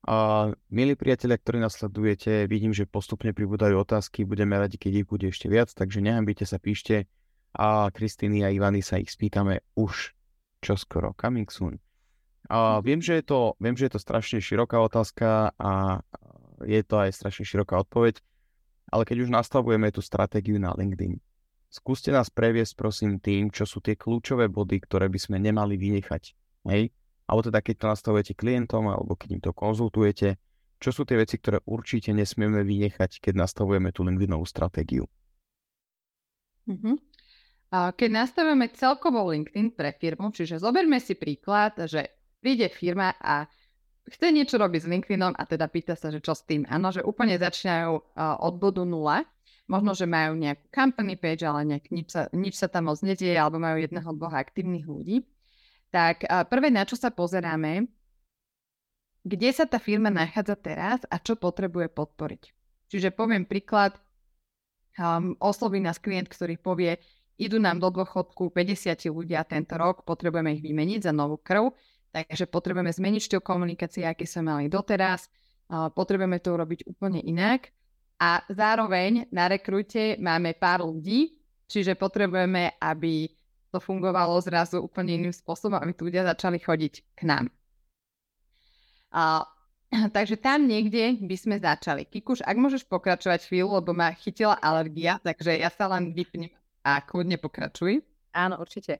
Uh, 0.07 0.55
milí 0.71 0.95
priatelia, 0.95 1.35
ktorí 1.35 1.59
nás 1.59 1.75
sledujete, 1.75 2.47
vidím, 2.47 2.71
že 2.71 2.87
postupne 2.87 3.35
pribúdajú 3.35 3.83
otázky, 3.83 4.23
budeme 4.23 4.55
radi, 4.55 4.79
keď 4.79 5.03
ich 5.03 5.07
bude 5.07 5.27
ešte 5.27 5.51
viac, 5.51 5.69
takže 5.75 5.99
nehambite 5.99 6.47
sa, 6.47 6.55
píšte 6.55 7.05
a 7.51 7.91
Kristýny 7.91 8.47
a 8.47 8.49
Ivany 8.49 8.79
sa 8.79 8.95
ich 8.95 9.11
spýtame 9.11 9.59
už 9.75 10.15
čoskoro, 10.63 11.11
coming 11.19 11.51
soon. 11.51 11.83
Uh, 12.47 12.79
viem, 12.79 13.03
že 13.03 13.19
je 13.19 13.23
to, 13.27 13.59
viem, 13.59 13.75
že 13.75 13.91
je 13.91 13.99
to 13.99 14.01
strašne 14.01 14.39
široká 14.39 14.79
otázka 14.79 15.51
a 15.59 16.01
je 16.63 16.81
to 16.81 16.95
aj 16.95 17.13
strašne 17.13 17.43
široká 17.43 17.77
odpoveď, 17.83 18.23
ale 18.89 19.03
keď 19.05 19.27
už 19.27 19.29
nastavujeme 19.29 19.91
tú 19.91 19.99
stratégiu 19.99 20.57
na 20.57 20.73
LinkedIn, 20.73 21.19
skúste 21.69 22.09
nás 22.09 22.33
previesť 22.33 22.73
prosím 22.73 23.21
tým, 23.21 23.53
čo 23.53 23.63
sú 23.63 23.79
tie 23.79 23.93
kľúčové 23.93 24.49
body, 24.49 24.81
ktoré 24.83 25.07
by 25.07 25.19
sme 25.21 25.37
nemali 25.37 25.77
vynechať. 25.77 26.23
Hej? 26.67 26.89
Alebo 27.29 27.45
teda 27.45 27.61
keď 27.61 27.75
to 27.77 27.85
nastavujete 27.93 28.33
klientom, 28.33 28.89
alebo 28.89 29.13
keď 29.13 29.29
im 29.37 29.41
to 29.45 29.53
konzultujete, 29.53 30.41
čo 30.81 30.89
sú 30.89 31.05
tie 31.05 31.19
veci, 31.19 31.37
ktoré 31.37 31.61
určite 31.69 32.09
nesmieme 32.09 32.65
vynechať, 32.65 33.21
keď 33.21 33.33
nastavujeme 33.45 33.93
tú 33.93 34.01
LinkedInovú 34.01 34.49
stratégiu. 34.49 35.05
Mm-hmm. 36.65 36.95
Keď 37.69 38.09
nastavujeme 38.09 38.73
celkovo 38.73 39.29
LinkedIn 39.29 39.77
pre 39.77 39.93
firmu, 39.93 40.33
čiže 40.33 40.57
zoberme 40.57 40.97
si 40.97 41.13
príklad, 41.13 41.77
že 41.85 42.17
príde 42.41 42.65
firma 42.71 43.13
a 43.21 43.45
chce 44.09 44.33
niečo 44.33 44.57
robiť 44.57 44.81
s 44.81 44.89
LinkedInom 44.89 45.37
a 45.37 45.43
teda 45.45 45.69
pýta 45.69 45.93
sa, 45.93 46.09
že 46.09 46.17
čo 46.17 46.33
s 46.33 46.41
tým. 46.49 46.65
Áno, 46.65 46.89
že 46.89 47.05
úplne 47.05 47.37
začínajú 47.37 48.17
od 48.17 48.53
bodu 48.57 48.81
nula 48.81 49.21
Možno, 49.69 49.93
že 49.93 50.09
majú 50.09 50.33
nejakú 50.33 50.65
company 50.73 51.13
page, 51.13 51.45
ale 51.45 51.61
nejak, 51.61 51.93
nič, 51.93 52.07
sa, 52.09 52.25
nič 52.33 52.57
sa 52.57 52.65
tam 52.65 52.89
moc 52.89 52.97
nedieje, 53.05 53.37
alebo 53.37 53.61
majú 53.61 53.77
jedného, 53.77 54.09
dvoch 54.17 54.33
aktívnych 54.33 54.89
ľudí. 54.89 55.29
Tak 55.93 56.25
prvé, 56.49 56.73
na 56.73 56.89
čo 56.89 56.97
sa 56.97 57.13
pozeráme, 57.13 57.85
kde 59.21 59.49
sa 59.53 59.69
tá 59.69 59.77
firma 59.77 60.09
nachádza 60.09 60.57
teraz 60.57 61.05
a 61.05 61.21
čo 61.21 61.37
potrebuje 61.37 61.85
podporiť. 61.93 62.43
Čiže 62.89 63.13
poviem 63.13 63.45
príklad, 63.45 63.93
um, 64.97 65.37
osloví 65.37 65.77
nás 65.77 66.01
klient, 66.01 66.25
ktorý 66.25 66.57
povie, 66.57 66.97
idú 67.37 67.61
nám 67.61 67.77
do 67.77 67.93
dôchodku 67.93 68.49
50 68.49 69.05
ľudia 69.13 69.45
tento 69.45 69.77
rok, 69.77 70.01
potrebujeme 70.01 70.57
ich 70.57 70.65
vymeniť 70.65 71.05
za 71.05 71.13
novú 71.13 71.37
krv, 71.37 71.69
takže 72.09 72.49
potrebujeme 72.49 72.89
zmeniť 72.89 73.21
štýl 73.21 73.41
komunikácie, 73.45 74.01
aký 74.01 74.25
sme 74.25 74.49
mali 74.49 74.65
doteraz, 74.65 75.29
potrebujeme 75.69 76.41
to 76.41 76.57
urobiť 76.57 76.89
úplne 76.89 77.21
inak 77.21 77.69
a 78.19 78.43
zároveň 78.51 79.31
na 79.31 79.47
rekrute 79.47 80.19
máme 80.19 80.51
pár 80.51 80.83
ľudí, 80.83 81.39
čiže 81.71 81.95
potrebujeme, 81.95 82.75
aby 82.75 83.31
to 83.71 83.79
fungovalo 83.79 84.35
zrazu 84.43 84.83
úplne 84.83 85.15
iným 85.15 85.31
spôsobom, 85.31 85.79
aby 85.79 85.95
tu 85.95 86.11
ľudia 86.11 86.27
začali 86.27 86.59
chodiť 86.59 86.93
k 87.15 87.21
nám. 87.23 87.47
A, 89.15 89.47
takže 90.15 90.35
tam 90.35 90.67
niekde 90.67 91.15
by 91.23 91.35
sme 91.39 91.55
začali. 91.63 92.03
Kikuš, 92.03 92.43
ak 92.43 92.59
môžeš 92.59 92.83
pokračovať 92.91 93.47
chvíľu, 93.47 93.79
lebo 93.79 93.95
ma 93.95 94.11
chytila 94.11 94.59
alergia, 94.59 95.23
takže 95.23 95.55
ja 95.55 95.71
sa 95.71 95.87
len 95.87 96.11
vypnem 96.11 96.51
a 96.83 96.99
kľudne 96.99 97.39
pokračuj. 97.39 98.03
Áno, 98.35 98.59
určite. 98.59 98.99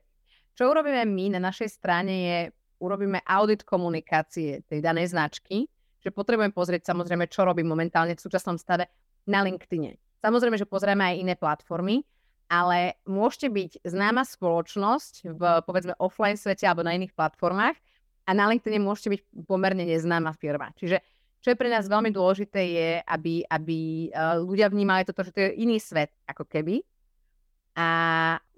Čo 0.56 0.72
urobíme 0.72 1.04
my 1.04 1.36
na 1.36 1.40
našej 1.44 1.68
strane 1.76 2.14
je, 2.24 2.38
urobíme 2.80 3.20
audit 3.28 3.68
komunikácie 3.68 4.64
tej 4.64 4.80
danej 4.80 5.12
značky, 5.12 5.68
že 6.00 6.08
potrebujeme 6.08 6.56
pozrieť 6.56 6.88
samozrejme, 6.88 7.28
čo 7.28 7.44
robí 7.44 7.60
momentálne 7.60 8.16
v 8.16 8.24
súčasnom 8.24 8.56
stave 8.56 8.88
na 9.26 9.44
LinkedIne. 9.44 9.96
Samozrejme, 10.20 10.60
že 10.60 10.68
pozrieme 10.68 11.04
aj 11.04 11.16
iné 11.20 11.34
platformy, 11.36 12.04
ale 12.50 12.98
môžete 13.06 13.48
byť 13.48 13.72
známa 13.86 14.26
spoločnosť 14.26 15.32
v 15.32 15.42
povedzme 15.64 15.94
offline 16.02 16.36
svete 16.36 16.66
alebo 16.66 16.82
na 16.82 16.98
iných 16.98 17.14
platformách 17.14 17.78
a 18.26 18.30
na 18.34 18.50
LinkedIne 18.50 18.82
môžete 18.82 19.08
byť 19.16 19.20
pomerne 19.46 19.86
neznáma 19.86 20.34
firma. 20.34 20.74
Čiže 20.74 21.00
čo 21.40 21.48
je 21.54 21.56
pre 21.56 21.72
nás 21.72 21.88
veľmi 21.88 22.12
dôležité 22.12 22.60
je, 22.60 22.90
aby, 23.00 23.48
aby 23.48 23.78
eh, 24.12 24.36
ľudia 24.42 24.68
vnímali 24.68 25.08
toto, 25.08 25.24
že 25.24 25.32
to 25.32 25.40
je 25.40 25.56
iný 25.64 25.80
svet 25.80 26.12
ako 26.28 26.44
keby. 26.44 26.84
A 27.80 27.88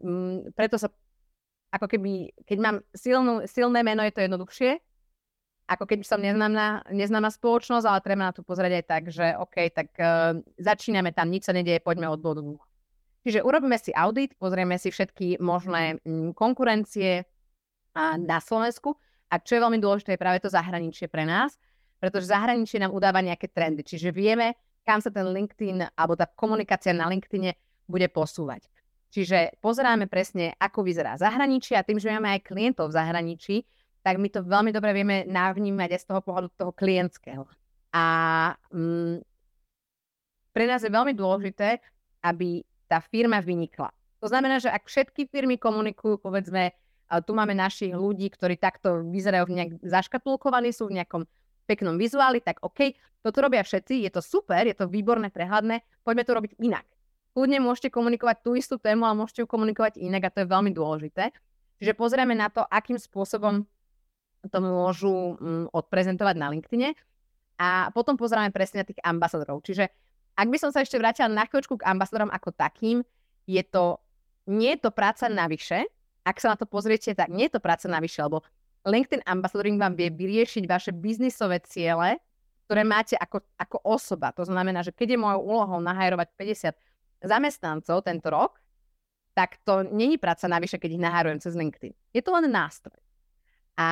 m, 0.03 0.51
mm, 0.51 0.57
preto 0.59 0.81
sa 0.81 0.91
ako 1.73 1.87
keby, 1.89 2.33
keď 2.45 2.59
mám 2.59 2.77
silnú, 2.93 3.47
silné 3.49 3.81
meno, 3.81 4.05
je 4.05 4.13
to 4.13 4.25
jednoduchšie, 4.25 4.77
ako 5.67 5.85
keď 5.87 5.99
som 6.05 6.21
neznáma, 6.21 6.85
neznáma 6.91 7.31
spoločnosť, 7.31 7.87
ale 7.87 8.05
treba 8.05 8.29
na 8.29 8.35
to 8.35 8.43
pozrieť 8.43 8.73
aj 8.83 8.85
tak, 8.85 9.03
že 9.09 9.27
OK, 9.39 9.57
tak 9.71 9.89
uh, 9.97 10.37
začíname 10.59 11.15
tam, 11.15 11.31
nič 11.31 11.47
sa 11.49 11.55
nedieje, 11.55 11.81
poďme 11.81 12.11
od 12.11 12.21
bodu. 12.21 12.43
Čiže 13.23 13.47
urobíme 13.47 13.79
si 13.79 13.95
audit, 13.95 14.35
pozrieme 14.35 14.75
si 14.77 14.91
všetky 14.91 15.39
možné 15.39 16.03
m, 16.03 16.31
mm, 16.31 16.31
konkurencie 16.35 17.23
a 17.95 18.19
na 18.19 18.43
Slovensku 18.43 18.99
a 19.31 19.39
čo 19.39 19.57
je 19.57 19.63
veľmi 19.63 19.79
dôležité, 19.79 20.19
je 20.19 20.23
práve 20.23 20.43
to 20.43 20.51
zahraničie 20.51 21.07
pre 21.07 21.23
nás, 21.23 21.55
pretože 22.03 22.35
zahraničie 22.35 22.83
nám 22.83 22.91
udáva 22.91 23.23
nejaké 23.23 23.47
trendy, 23.47 23.87
čiže 23.87 24.11
vieme, 24.11 24.59
kam 24.83 24.99
sa 24.99 25.15
ten 25.15 25.25
LinkedIn 25.31 25.95
alebo 25.95 26.19
tá 26.19 26.27
komunikácia 26.27 26.91
na 26.91 27.07
LinkedIne 27.07 27.55
bude 27.87 28.11
posúvať. 28.11 28.67
Čiže 29.13 29.61
pozeráme 29.61 30.09
presne, 30.09 30.57
ako 30.57 30.83
vyzerá 30.83 31.15
zahraničie 31.21 31.77
a 31.77 31.87
tým, 31.87 32.01
že 32.01 32.11
máme 32.11 32.33
aj 32.33 32.49
klientov 32.49 32.91
v 32.91 32.97
zahraničí, 32.97 33.57
tak 34.03 34.19
my 34.19 34.29
to 34.29 34.43
veľmi 34.43 34.75
dobre 34.75 34.91
vieme 34.93 35.23
navnímať 35.31 35.89
aj 35.95 36.01
z 36.03 36.09
toho 36.11 36.21
pohľadu 36.21 36.49
toho 36.59 36.73
klientského. 36.75 37.47
A 37.95 38.05
mm, 38.75 39.23
pre 40.53 40.65
nás 40.67 40.83
je 40.83 40.91
veľmi 40.91 41.15
dôležité, 41.15 41.79
aby 42.27 42.67
tá 42.91 43.01
firma 43.01 43.39
vynikla. 43.41 43.89
To 44.23 44.31
znamená, 44.31 44.63
že 44.63 44.71
ak 44.71 44.87
všetky 44.87 45.27
firmy 45.31 45.59
komunikujú, 45.59 46.19
povedzme, 46.23 46.75
tu 47.27 47.33
máme 47.37 47.53
našich 47.53 47.93
ľudí, 47.93 48.31
ktorí 48.33 48.57
takto 48.57 49.05
vyzerajú 49.05 49.45
nejak 49.51 49.71
zaškatulkovaní, 49.85 50.73
sú 50.73 50.89
v 50.89 51.03
nejakom 51.03 51.23
peknom 51.69 52.01
vizuáli, 52.01 52.41
tak 52.41 52.63
OK, 52.65 52.97
toto 53.21 53.39
robia 53.45 53.61
všetci, 53.63 54.03
je 54.09 54.11
to 54.11 54.25
super, 54.25 54.65
je 54.65 54.75
to 54.75 54.89
výborné, 54.89 55.29
prehľadné, 55.29 55.85
poďme 56.03 56.25
to 56.25 56.33
robiť 56.33 56.53
inak. 56.59 56.87
Kľudne 57.33 57.65
môžete 57.65 57.89
komunikovať 57.89 58.37
tú 58.45 58.57
istú 58.57 58.77
tému, 58.77 59.09
ale 59.09 59.17
môžete 59.25 59.45
ju 59.45 59.49
komunikovať 59.49 60.01
inak 60.01 60.29
a 60.29 60.33
to 60.33 60.45
je 60.45 60.53
veľmi 60.53 60.73
dôležité. 60.73 61.33
Čiže 61.81 61.97
pozrieme 61.97 62.37
na 62.37 62.53
to, 62.53 62.63
akým 62.69 63.01
spôsobom 63.01 63.65
to 64.51 64.59
môžu 64.59 65.39
mm, 65.39 65.67
odprezentovať 65.71 66.35
na 66.39 66.51
LinkedIne. 66.51 66.91
A 67.61 67.95
potom 67.95 68.19
pozeráme 68.19 68.51
presne 68.51 68.83
na 68.83 68.87
tých 68.89 68.99
ambasadorov. 69.05 69.63
Čiže 69.63 69.87
ak 70.35 70.49
by 70.49 70.59
som 70.59 70.71
sa 70.75 70.83
ešte 70.83 70.99
vrátila 70.99 71.31
na 71.31 71.47
chvíľočku 71.47 71.79
k 71.79 71.87
ambasadorom 71.87 72.33
ako 72.33 72.51
takým, 72.57 73.07
je 73.47 73.63
to, 73.63 74.01
nie 74.49 74.75
je 74.75 74.89
to 74.89 74.91
práca 74.91 75.29
navyše, 75.31 75.87
ak 76.23 76.39
sa 76.39 76.55
na 76.55 76.57
to 76.59 76.67
pozriete, 76.67 77.13
tak 77.15 77.31
nie 77.31 77.51
je 77.51 77.59
to 77.59 77.61
práca 77.63 77.91
navyše, 77.91 78.23
lebo 78.23 78.47
LinkedIn 78.83 79.23
Ambassadoring 79.27 79.79
vám 79.79 79.95
vie 79.95 80.11
vyriešiť 80.11 80.65
vaše 80.67 80.91
biznisové 80.91 81.63
ciele, 81.63 82.19
ktoré 82.67 82.83
máte 82.83 83.15
ako, 83.19 83.43
ako 83.59 83.79
osoba. 83.87 84.35
To 84.35 84.47
znamená, 84.47 84.83
že 84.83 84.95
keď 84.95 85.15
je 85.15 85.23
mojou 85.23 85.41
úlohou 85.43 85.79
nahajrovať 85.83 86.29
50 86.35 87.27
zamestnancov 87.27 88.03
tento 88.03 88.27
rok, 88.31 88.59
tak 89.35 89.63
to 89.63 89.87
není 89.87 90.19
práca 90.19 90.51
navyše, 90.51 90.77
keď 90.79 90.91
ich 90.99 91.03
nahárujem 91.03 91.39
cez 91.43 91.55
LinkedIn. 91.55 91.95
Je 92.15 92.23
to 92.23 92.35
len 92.35 92.51
nástroj. 92.51 92.99
A 93.77 93.89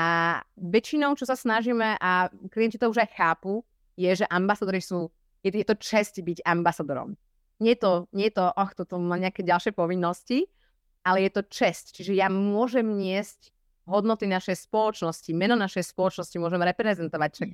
väčšinou, 0.60 1.16
čo 1.16 1.24
sa 1.24 1.34
snažíme, 1.34 1.96
a 1.96 2.28
klienti 2.52 2.76
to 2.76 2.92
už 2.92 3.00
aj 3.00 3.10
chápu, 3.16 3.64
je, 3.96 4.24
že 4.24 4.26
ambasadori 4.28 4.80
sú, 4.80 5.08
je, 5.40 5.50
je 5.52 5.66
to 5.66 5.76
čest 5.80 6.20
byť 6.20 6.44
ambasadorom. 6.44 7.16
Nie 7.60 7.76
je 7.76 7.80
to, 7.80 7.92
nie 8.16 8.28
je 8.32 8.40
to, 8.40 8.44
oh, 8.48 8.70
toto 8.72 8.96
má 9.00 9.20
nejaké 9.20 9.44
ďalšie 9.44 9.76
povinnosti, 9.76 10.48
ale 11.04 11.28
je 11.28 11.30
to 11.32 11.42
čest. 11.48 11.96
Čiže 11.96 12.16
ja 12.16 12.28
môžem 12.28 12.84
niesť 12.84 13.52
hodnoty 13.88 14.28
našej 14.28 14.68
spoločnosti, 14.68 15.30
meno 15.32 15.56
našej 15.56 15.92
spoločnosti 15.92 16.36
môžem 16.40 16.60
reprezentovať. 16.60 17.30
Čak 17.32 17.50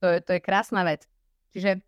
to, 0.00 0.06
je, 0.08 0.18
to 0.24 0.30
je 0.36 0.40
krásna 0.40 0.84
vec. 0.84 1.08
Čiže 1.52 1.80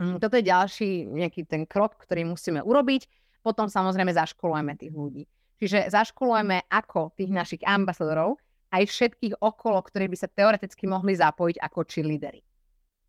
mm, 0.00 0.18
toto 0.20 0.34
je 0.36 0.44
ďalší 0.44 1.08
nejaký 1.08 1.48
ten 1.48 1.64
krok, 1.64 1.96
ktorý 2.00 2.28
musíme 2.28 2.60
urobiť. 2.60 3.08
Potom 3.44 3.68
samozrejme 3.68 4.12
zaškolujeme 4.12 4.72
tých 4.76 4.92
ľudí. 4.92 5.24
Čiže 5.60 5.92
zaškolujeme 5.92 6.68
ako 6.68 7.14
tých 7.14 7.30
našich 7.30 7.62
ambasadorov, 7.64 8.40
aj 8.74 8.82
všetkých 8.90 9.34
okolo, 9.38 9.78
ktorí 9.78 10.10
by 10.10 10.16
sa 10.18 10.26
teoreticky 10.26 10.90
mohli 10.90 11.14
zapojiť 11.14 11.62
ako 11.62 11.78
cheerleadery. 11.86 12.42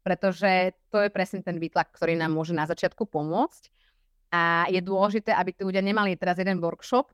Pretože 0.06 0.78
to 0.94 1.02
je 1.02 1.10
presne 1.10 1.42
ten 1.42 1.58
výtlak, 1.58 1.90
ktorý 1.90 2.14
nám 2.14 2.38
môže 2.38 2.54
na 2.54 2.70
začiatku 2.70 3.10
pomôcť. 3.10 3.74
A 4.30 4.70
je 4.70 4.78
dôležité, 4.86 5.34
aby 5.34 5.50
tí 5.58 5.66
ľudia 5.66 5.82
nemali 5.82 6.14
teraz 6.14 6.38
jeden 6.38 6.62
workshop 6.62 7.10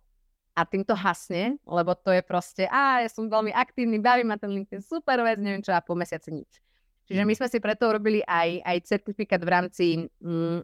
a 0.51 0.67
tým 0.67 0.83
to 0.83 0.91
hasne, 0.91 1.55
lebo 1.63 1.95
to 1.95 2.11
je 2.11 2.19
proste, 2.25 2.67
a 2.67 3.07
ja 3.07 3.09
som 3.09 3.31
veľmi 3.31 3.55
aktívny, 3.55 4.03
baví 4.03 4.27
ma 4.27 4.35
ten 4.35 4.51
LinkedIn, 4.51 4.83
super 4.83 5.23
vec, 5.23 5.39
neviem 5.39 5.63
čo, 5.63 5.71
a 5.71 5.79
po 5.79 5.95
mesiaci 5.95 6.35
nič. 6.35 6.59
Čiže 7.07 7.23
my 7.23 7.33
sme 7.35 7.47
si 7.47 7.63
preto 7.63 7.87
urobili 7.87 8.19
aj, 8.27 8.59
aj 8.67 8.77
certifikát 8.83 9.39
v 9.39 9.47
rámci, 9.51 9.85
mm, 10.19 10.59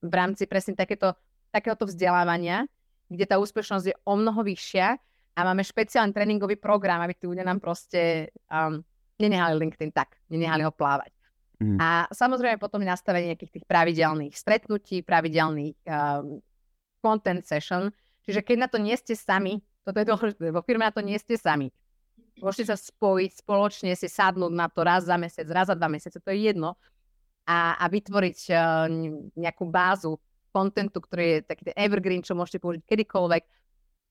v 0.00 0.12
rámci 0.16 0.48
presne 0.48 0.72
takéto, 0.72 1.12
takéhoto 1.52 1.84
vzdelávania, 1.84 2.64
kde 3.12 3.24
tá 3.28 3.36
úspešnosť 3.36 3.86
je 3.92 3.96
o 4.08 4.14
mnoho 4.16 4.40
vyššia 4.40 4.96
a 5.32 5.40
máme 5.48 5.64
špeciálny 5.64 6.12
tréningový 6.12 6.60
program, 6.60 7.00
aby 7.00 7.16
tí 7.16 7.24
ľudia 7.24 7.46
nám 7.46 7.58
proste 7.58 8.32
um, 8.52 8.84
nenehali 9.16 9.56
LinkedIn 9.56 9.92
tak, 9.92 10.20
nenehali 10.28 10.60
ho 10.66 10.72
plávať. 10.72 11.12
Mm. 11.62 11.78
A 11.78 12.10
samozrejme 12.10 12.58
potom 12.58 12.82
nastavenie 12.82 13.32
nejakých 13.32 13.60
tých 13.60 13.66
pravidelných 13.70 14.34
stretnutí, 14.34 15.00
pravidelných 15.06 15.78
um, 15.88 16.42
content 17.00 17.46
session. 17.46 17.88
Čiže 18.26 18.44
keď 18.44 18.56
na 18.58 18.68
to 18.68 18.78
nie 18.82 18.94
ste 18.98 19.16
sami, 19.16 19.62
toto 19.86 19.98
je 19.98 20.06
dôležité, 20.06 20.50
vo 20.52 20.62
firme 20.62 20.84
na 20.84 20.94
to 20.94 21.00
nie 21.00 21.16
ste 21.16 21.38
sami. 21.38 21.72
Môžete 22.38 22.74
sa 22.74 22.76
spojiť 22.76 23.44
spoločne, 23.44 23.92
si 23.94 24.08
sadnúť 24.08 24.52
na 24.52 24.66
to 24.68 24.82
raz 24.82 25.06
za 25.06 25.16
mesiac, 25.16 25.46
raz 25.48 25.70
za 25.70 25.76
dva 25.78 25.88
mesiace, 25.88 26.18
to 26.18 26.32
je 26.32 26.50
jedno. 26.50 26.76
A, 27.46 27.74
a 27.78 27.84
vytvoriť 27.90 28.38
uh, 28.52 28.86
nejakú 29.34 29.64
bázu 29.66 30.18
kontentu, 30.52 31.02
ktorý 31.02 31.24
je 31.26 31.38
taký 31.48 31.62
ten 31.72 31.76
evergreen, 31.80 32.22
čo 32.22 32.36
môžete 32.38 32.62
použiť 32.62 32.82
kedykoľvek, 32.86 33.42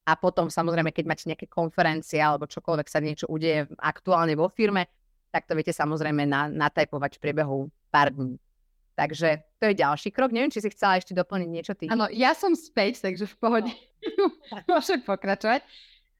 a 0.01 0.17
potom 0.17 0.49
samozrejme, 0.49 0.89
keď 0.89 1.05
máte 1.05 1.29
nejaké 1.29 1.45
konferencie 1.45 2.17
alebo 2.17 2.49
čokoľvek 2.49 2.87
sa 2.89 2.99
niečo 2.99 3.29
udeje 3.29 3.69
aktuálne 3.77 4.33
vo 4.33 4.49
firme, 4.49 4.89
tak 5.29 5.45
to 5.45 5.53
viete 5.53 5.71
samozrejme 5.71 6.25
na, 6.25 6.49
natajpovať 6.49 7.17
v 7.17 7.23
priebehu 7.23 7.57
pár 7.93 8.11
dní. 8.11 8.41
Takže 8.97 9.45
to 9.61 9.71
je 9.71 9.79
ďalší 9.79 10.09
krok. 10.11 10.35
Neviem, 10.35 10.51
či 10.51 10.59
si 10.59 10.69
chcela 10.73 10.99
ešte 10.99 11.15
doplniť 11.15 11.49
niečo 11.49 11.73
ty. 11.77 11.87
Áno, 11.87 12.11
ja 12.11 12.35
som 12.35 12.51
späť, 12.57 12.99
takže 12.99 13.29
v 13.29 13.35
pohode 13.39 13.71
môžem 14.69 14.99
pokračovať. 14.99 15.63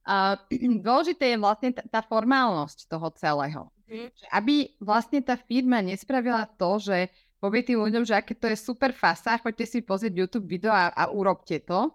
Uh, 0.08 0.40
dôležité 0.88 1.36
je 1.36 1.38
vlastne 1.42 1.70
tá, 1.76 1.84
tá 1.86 2.02
formálnosť 2.06 2.88
toho 2.88 3.08
celého. 3.18 3.62
Mm. 3.92 4.10
Aby 4.32 4.72
vlastne 4.80 5.20
tá 5.20 5.36
firma 5.36 5.84
nespravila 5.84 6.48
to, 6.56 6.80
že 6.80 7.12
povie 7.44 7.66
tým 7.66 7.82
ľuďom, 7.82 8.06
že 8.08 8.16
aké 8.16 8.38
to 8.38 8.48
je 8.48 8.56
super 8.56 8.94
fasa, 8.94 9.42
choďte 9.42 9.66
si 9.68 9.80
pozrieť 9.82 10.14
YouTube 10.14 10.48
video 10.48 10.72
a, 10.72 10.94
a 10.94 11.10
urobte 11.10 11.60
to, 11.66 11.92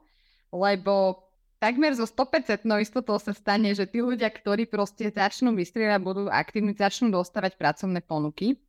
lebo 0.50 1.25
takmer 1.66 1.90
zo 1.98 2.06
100% 2.06 2.62
istotou 2.78 3.18
sa 3.18 3.34
stane, 3.34 3.74
že 3.74 3.90
tí 3.90 3.98
ľudia, 3.98 4.30
ktorí 4.30 4.70
proste 4.70 5.10
začnú 5.10 5.50
vystrieľať, 5.58 5.98
budú 5.98 6.22
aktívni, 6.30 6.70
začnú 6.78 7.10
dostávať 7.10 7.58
pracovné 7.58 8.06
ponuky 8.06 8.62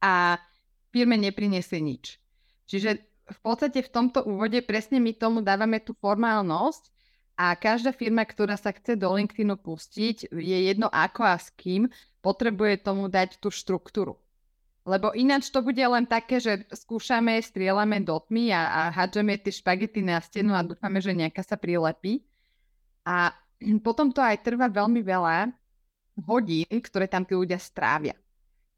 a 0.00 0.40
firme 0.88 1.20
nepriniesie 1.20 1.84
nič. 1.84 2.16
Čiže 2.64 3.04
v 3.28 3.38
podstate 3.44 3.84
v 3.84 3.92
tomto 3.92 4.24
úvode 4.24 4.56
presne 4.64 4.96
my 4.96 5.12
tomu 5.12 5.44
dávame 5.44 5.84
tú 5.84 5.92
formálnosť 6.00 6.88
a 7.36 7.52
každá 7.52 7.92
firma, 7.92 8.24
ktorá 8.24 8.56
sa 8.56 8.72
chce 8.72 8.96
do 8.96 9.12
LinkedInu 9.12 9.60
pustiť, 9.60 10.32
je 10.32 10.58
jedno 10.64 10.88
ako 10.88 11.28
a 11.28 11.36
s 11.36 11.52
kým, 11.60 11.92
potrebuje 12.24 12.88
tomu 12.88 13.12
dať 13.12 13.36
tú 13.36 13.52
štruktúru. 13.52 14.16
Lebo 14.88 15.12
ináč 15.12 15.52
to 15.52 15.60
bude 15.60 15.84
len 15.84 16.08
také, 16.08 16.40
že 16.40 16.64
skúšame, 16.72 17.36
strieľame 17.44 18.00
do 18.00 18.16
tmy 18.16 18.56
a, 18.56 18.62
a 18.64 18.80
hádžeme 18.88 19.36
tie 19.36 19.52
špagety 19.52 20.00
na 20.00 20.16
stenu 20.24 20.56
a 20.56 20.64
dúfame, 20.64 21.04
že 21.04 21.12
nejaká 21.12 21.44
sa 21.44 21.60
prilepí. 21.60 22.24
A 23.04 23.36
potom 23.86 24.08
to 24.08 24.24
aj 24.24 24.40
trvá 24.40 24.72
veľmi 24.72 25.04
veľa 25.04 25.52
hodín, 26.24 26.72
ktoré 26.80 27.04
tam 27.04 27.28
tí 27.28 27.36
ľudia 27.36 27.60
strávia. 27.60 28.16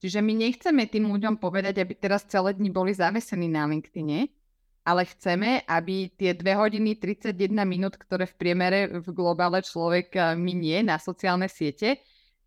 Čiže 0.03 0.19
my 0.19 0.33
nechceme 0.35 0.91
tým 0.91 1.07
ľuďom 1.13 1.39
povedať, 1.39 1.79
aby 1.79 1.95
teraz 1.95 2.27
celé 2.27 2.57
dni 2.57 2.73
boli 2.73 2.91
zavesení 2.91 3.47
na 3.47 3.69
LinkedIne, 3.69 4.33
ale 4.81 5.05
chceme, 5.05 5.63
aby 5.69 6.09
tie 6.17 6.33
2 6.33 6.43
hodiny 6.57 6.97
31 6.97 7.53
minút, 7.69 8.01
ktoré 8.01 8.25
v 8.25 8.35
priemere 8.35 8.81
v 8.89 9.07
globále 9.13 9.61
človek 9.63 10.09
eh, 10.17 10.23
minie 10.35 10.83
na 10.83 10.97
sociálne 10.97 11.47
siete, 11.47 12.01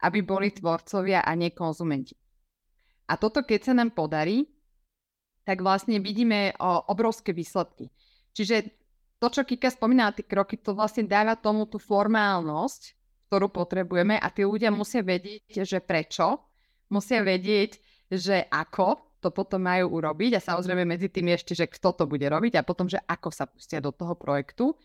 aby 0.04 0.20
boli 0.20 0.52
tvorcovia 0.52 1.24
a 1.24 1.32
nie 1.38 1.54
konzumenti. 1.56 2.18
A 3.08 3.20
toto, 3.20 3.44
keď 3.44 3.72
sa 3.72 3.74
nám 3.76 3.92
podarí, 3.92 4.48
tak 5.44 5.60
vlastne 5.60 6.00
vidíme 6.00 6.56
o, 6.56 6.88
obrovské 6.88 7.36
výsledky. 7.36 7.92
Čiže 8.32 8.72
to, 9.20 9.28
čo 9.32 9.48
Kika 9.48 9.72
spomínala, 9.72 10.16
tie 10.16 10.28
kroky, 10.28 10.60
to 10.60 10.76
vlastne 10.76 11.08
dáva 11.08 11.36
tomu 11.36 11.68
tú 11.68 11.80
formálnosť, 11.80 12.96
ktorú 13.28 13.48
potrebujeme 13.52 14.20
a 14.20 14.28
tí 14.32 14.44
ľudia 14.44 14.72
musia 14.72 15.04
vedieť, 15.04 15.64
že 15.64 15.80
prečo, 15.84 16.44
musia 16.92 17.24
vedieť, 17.24 17.80
že 18.12 18.46
ako 18.52 19.14
to 19.24 19.32
potom 19.32 19.64
majú 19.64 19.96
urobiť 19.96 20.36
a 20.36 20.44
samozrejme 20.44 20.84
medzi 20.84 21.08
tým 21.08 21.32
ešte, 21.32 21.56
že 21.56 21.72
kto 21.72 21.96
to 21.96 22.04
bude 22.04 22.28
robiť 22.28 22.60
a 22.60 22.68
potom, 22.68 22.92
že 22.92 23.00
ako 23.00 23.32
sa 23.32 23.48
pustia 23.48 23.80
do 23.80 23.96
toho 23.96 24.20
projektu. 24.20 24.76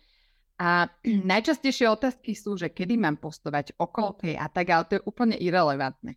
A 0.58 0.86
najčastejšie 1.34 1.90
otázky 1.90 2.38
sú, 2.38 2.54
že 2.54 2.70
kedy 2.70 2.94
mám 2.94 3.18
postovať, 3.18 3.74
okolo 3.74 4.14
tej 4.22 4.38
a 4.38 4.46
tak, 4.46 4.70
ale 4.70 4.86
to 4.86 4.92
je 4.98 5.06
úplne 5.06 5.34
irrelevantné. 5.34 6.14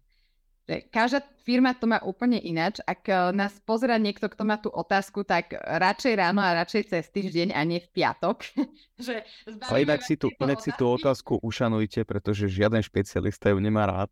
Každá 0.69 1.26
firma 1.41 1.74
to 1.74 1.89
má 1.89 2.00
úplne 2.06 2.38
ináč. 2.38 2.80
Ak 2.86 3.10
eh, 3.10 3.34
nás 3.34 3.58
pozera 3.65 3.97
niekto, 3.97 4.30
kto 4.30 4.43
má 4.45 4.62
tú 4.62 4.69
otázku, 4.69 5.26
tak 5.26 5.58
radšej 5.58 6.13
ráno 6.15 6.39
a 6.39 6.56
radšej 6.63 6.84
cez 6.88 7.06
týždeň 7.10 7.52
a 7.58 7.62
nie 7.65 7.82
v 7.82 7.89
piatok. 7.91 8.45
že 9.06 9.26
Ale 9.67 9.84
inak 9.84 10.06
si, 10.06 10.15
tú, 10.15 10.30
inak 10.38 10.62
si 10.62 10.71
tú 10.78 10.86
otázku 10.88 11.41
ušanujte, 11.41 12.06
pretože 12.06 12.47
žiaden 12.47 12.80
špecialista 12.86 13.50
ju 13.52 13.60
nemá 13.60 13.89
rád. 13.89 14.10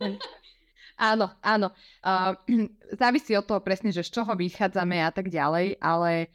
áno, 1.12 1.30
áno. 1.44 1.68
Uh, 2.00 2.32
závisí 3.00 3.36
od 3.36 3.44
toho 3.44 3.60
presne, 3.60 3.92
že 3.92 4.02
z 4.02 4.20
čoho 4.20 4.32
vychádzame 4.32 5.04
a 5.04 5.12
tak 5.12 5.28
ďalej, 5.28 5.78
ale 5.78 6.32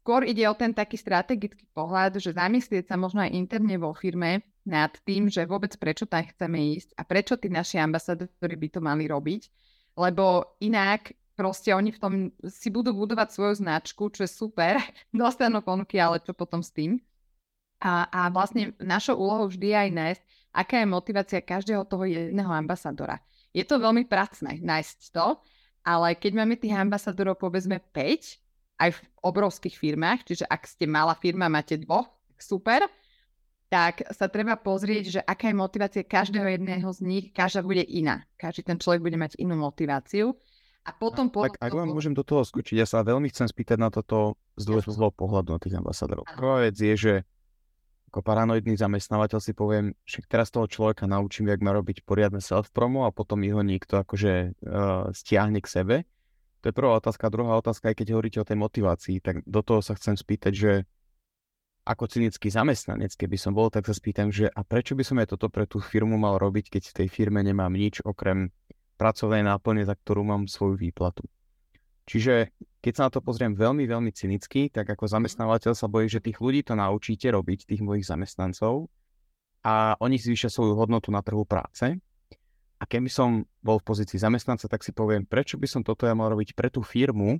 skôr 0.00 0.24
ide 0.24 0.48
o 0.48 0.56
ten 0.56 0.72
taký 0.72 0.96
strategický 0.96 1.68
pohľad, 1.76 2.16
že 2.18 2.32
zamyslieť 2.34 2.88
sa 2.88 2.96
možno 2.96 3.20
aj 3.20 3.36
interne 3.36 3.76
vo 3.76 3.92
firme, 3.92 4.42
nad 4.70 4.94
tým, 5.02 5.26
že 5.26 5.42
vôbec 5.42 5.74
prečo 5.74 6.06
tam 6.06 6.22
chceme 6.22 6.78
ísť 6.78 6.94
a 6.94 7.02
prečo 7.02 7.34
tí 7.34 7.50
naši 7.50 7.82
ambasadori 7.82 8.56
by 8.56 8.68
to 8.70 8.80
mali 8.80 9.10
robiť, 9.10 9.42
lebo 9.98 10.54
inak 10.62 11.10
proste 11.34 11.74
oni 11.74 11.90
v 11.90 11.98
tom 11.98 12.12
si 12.46 12.70
budú 12.70 12.94
budovať 12.94 13.34
svoju 13.34 13.54
značku, 13.58 14.12
čo 14.14 14.22
je 14.22 14.30
super, 14.30 14.78
dostanú 15.10 15.58
ponuky, 15.64 15.98
ale 15.98 16.22
čo 16.22 16.30
potom 16.30 16.62
s 16.62 16.70
tým. 16.70 17.02
A, 17.80 18.06
a 18.12 18.20
vlastne 18.28 18.76
našou 18.76 19.16
úlohou 19.16 19.48
vždy 19.48 19.72
je 19.72 19.78
aj 19.88 19.90
nájsť, 19.90 20.22
aká 20.52 20.84
je 20.84 20.86
motivácia 20.86 21.40
každého 21.40 21.82
toho 21.88 22.04
jedného 22.04 22.52
ambasadora. 22.52 23.18
Je 23.56 23.64
to 23.64 23.80
veľmi 23.80 24.04
pracné 24.04 24.60
nájsť 24.60 25.16
to, 25.16 25.40
ale 25.80 26.12
keď 26.12 26.44
máme 26.44 26.60
tých 26.60 26.76
ambasadorov 26.76 27.40
povedzme 27.40 27.80
5, 27.80 28.36
aj 28.80 28.90
v 28.96 29.00
obrovských 29.24 29.76
firmách, 29.76 30.28
čiže 30.28 30.44
ak 30.44 30.64
ste 30.64 30.84
malá 30.84 31.16
firma, 31.16 31.52
máte 31.52 31.76
dvoch, 31.80 32.08
super, 32.40 32.84
tak 33.70 34.02
sa 34.10 34.26
treba 34.26 34.58
pozrieť, 34.58 35.04
že 35.06 35.20
aká 35.22 35.54
je 35.54 35.56
motivácia 35.56 36.02
každého 36.02 36.58
jedného 36.58 36.90
z 36.90 37.00
nich, 37.06 37.24
každá 37.30 37.62
bude 37.62 37.86
iná. 37.86 38.26
Každý 38.34 38.66
ten 38.66 38.82
človek 38.82 38.98
bude 38.98 39.14
mať 39.14 39.38
inú 39.38 39.54
motiváciu. 39.54 40.34
A 40.82 40.90
potom... 40.90 41.30
A, 41.30 41.46
tak, 41.46 41.62
ak 41.62 41.70
vám 41.70 41.94
môžem 41.94 42.10
do 42.10 42.26
toho 42.26 42.42
skočiť, 42.42 42.82
ja 42.82 42.88
sa 42.88 43.06
veľmi 43.06 43.30
chcem 43.30 43.46
spýtať 43.46 43.78
na 43.78 43.94
toto 43.94 44.34
z 44.58 44.66
dôležitého 44.66 45.14
pohľadu 45.14 45.54
na 45.54 45.60
tých 45.62 45.78
ambasádorov. 45.78 46.26
Prvá 46.34 46.66
vec 46.66 46.74
je, 46.74 46.94
že 46.98 47.14
ako 48.10 48.26
paranoidný 48.26 48.74
zamestnávateľ 48.74 49.38
si 49.38 49.54
poviem, 49.54 49.94
že 50.02 50.18
teraz 50.26 50.50
toho 50.50 50.66
človeka 50.66 51.06
naučím, 51.06 51.46
jak 51.46 51.62
má 51.62 51.70
robiť 51.70 52.02
poriadne 52.02 52.42
self-promo 52.42 53.06
a 53.06 53.14
potom 53.14 53.38
jeho 53.46 53.62
niekto 53.62 54.02
akože 54.02 54.58
uh, 54.66 55.14
stiahne 55.14 55.62
k 55.62 55.70
sebe. 55.70 55.96
To 56.66 56.68
je 56.68 56.74
prvá 56.74 56.98
otázka. 56.98 57.30
Druhá 57.30 57.54
otázka, 57.54 57.94
aj 57.94 58.02
keď 58.02 58.18
hovoríte 58.18 58.42
o 58.42 58.48
tej 58.50 58.58
motivácii, 58.58 59.22
tak 59.22 59.46
do 59.46 59.62
toho 59.62 59.78
sa 59.78 59.94
chcem 59.94 60.18
spýtať, 60.18 60.52
že 60.58 60.72
ako 61.84 62.04
cynický 62.06 62.52
zamestnanec, 62.52 63.16
keby 63.16 63.36
som 63.40 63.56
bol, 63.56 63.72
tak 63.72 63.88
sa 63.88 63.96
spýtam, 63.96 64.28
že 64.28 64.46
a 64.52 64.60
prečo 64.62 64.92
by 64.94 65.04
som 65.04 65.16
aj 65.18 65.34
toto 65.34 65.48
pre 65.48 65.64
tú 65.64 65.80
firmu 65.80 66.20
mal 66.20 66.36
robiť, 66.36 66.68
keď 66.68 66.82
v 66.92 66.96
tej 67.04 67.08
firme 67.08 67.40
nemám 67.40 67.72
nič 67.72 68.04
okrem 68.04 68.52
pracovnej 69.00 69.40
náplne, 69.42 69.82
za 69.88 69.96
ktorú 69.96 70.22
mám 70.22 70.44
svoju 70.44 70.76
výplatu. 70.76 71.24
Čiže 72.04 72.52
keď 72.84 72.92
sa 72.92 73.02
na 73.08 73.10
to 73.12 73.24
pozriem 73.24 73.56
veľmi, 73.56 73.88
veľmi 73.88 74.12
cynicky, 74.12 74.68
tak 74.68 74.88
ako 74.92 75.08
zamestnávateľ 75.08 75.72
sa 75.72 75.86
bojí, 75.88 76.10
že 76.10 76.20
tých 76.20 76.42
ľudí 76.42 76.66
to 76.66 76.76
naučíte 76.76 77.30
robiť, 77.32 77.64
tých 77.64 77.80
mojich 77.80 78.04
zamestnancov, 78.04 78.90
a 79.60 79.96
oni 80.00 80.16
zvýšia 80.16 80.48
svoju 80.48 80.72
hodnotu 80.72 81.12
na 81.12 81.20
trhu 81.20 81.44
práce. 81.44 81.84
A 82.80 82.84
keby 82.88 83.12
som 83.12 83.44
bol 83.60 83.76
v 83.76 83.86
pozícii 83.92 84.16
zamestnanca, 84.16 84.64
tak 84.64 84.80
si 84.80 84.96
poviem, 84.96 85.28
prečo 85.28 85.60
by 85.60 85.68
som 85.68 85.84
toto 85.84 86.08
ja 86.08 86.16
mal 86.16 86.32
robiť 86.32 86.56
pre 86.56 86.72
tú 86.72 86.80
firmu, 86.80 87.36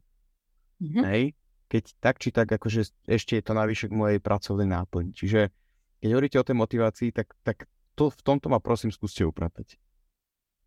mm-hmm. 0.85 1.05
hej, 1.09 1.33
keď 1.71 1.85
tak 2.03 2.19
či 2.19 2.35
tak, 2.35 2.51
akože 2.51 3.07
ešte 3.07 3.39
je 3.39 3.45
to 3.47 3.55
navyše 3.55 3.87
k 3.87 3.95
mojej 3.95 4.19
pracovnej 4.19 4.67
náplň. 4.67 5.15
Čiže 5.15 5.55
keď 6.03 6.09
hovoríte 6.11 6.37
o 6.43 6.47
tej 6.51 6.57
motivácii, 6.59 7.09
tak, 7.15 7.31
tak 7.47 7.71
to, 7.95 8.11
v 8.11 8.21
tomto 8.27 8.51
ma 8.51 8.59
prosím 8.59 8.91
skúste 8.91 9.23
upratať. 9.23 9.79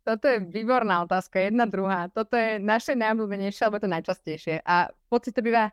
Toto 0.04 0.24
je 0.28 0.40
výborná 0.40 1.04
otázka, 1.04 1.40
jedna 1.40 1.68
druhá. 1.68 2.08
Toto 2.12 2.36
je 2.36 2.60
naše 2.60 2.96
najobľúbenejšie, 2.96 3.62
alebo 3.64 3.80
to 3.80 3.88
najčastejšie. 3.88 4.64
A 4.64 4.92
pocit 5.08 5.36
to 5.36 5.44
býva 5.44 5.72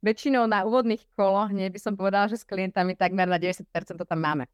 väčšinou 0.00 0.48
na 0.48 0.64
úvodných 0.64 1.04
koloch, 1.12 1.52
hneď 1.52 1.76
by 1.76 1.80
som 1.80 1.92
povedala, 1.96 2.28
že 2.28 2.40
s 2.40 2.48
klientami 2.48 2.96
takmer 2.96 3.28
na 3.28 3.36
90% 3.36 3.68
to 4.00 4.04
tam 4.04 4.20
máme. 4.20 4.48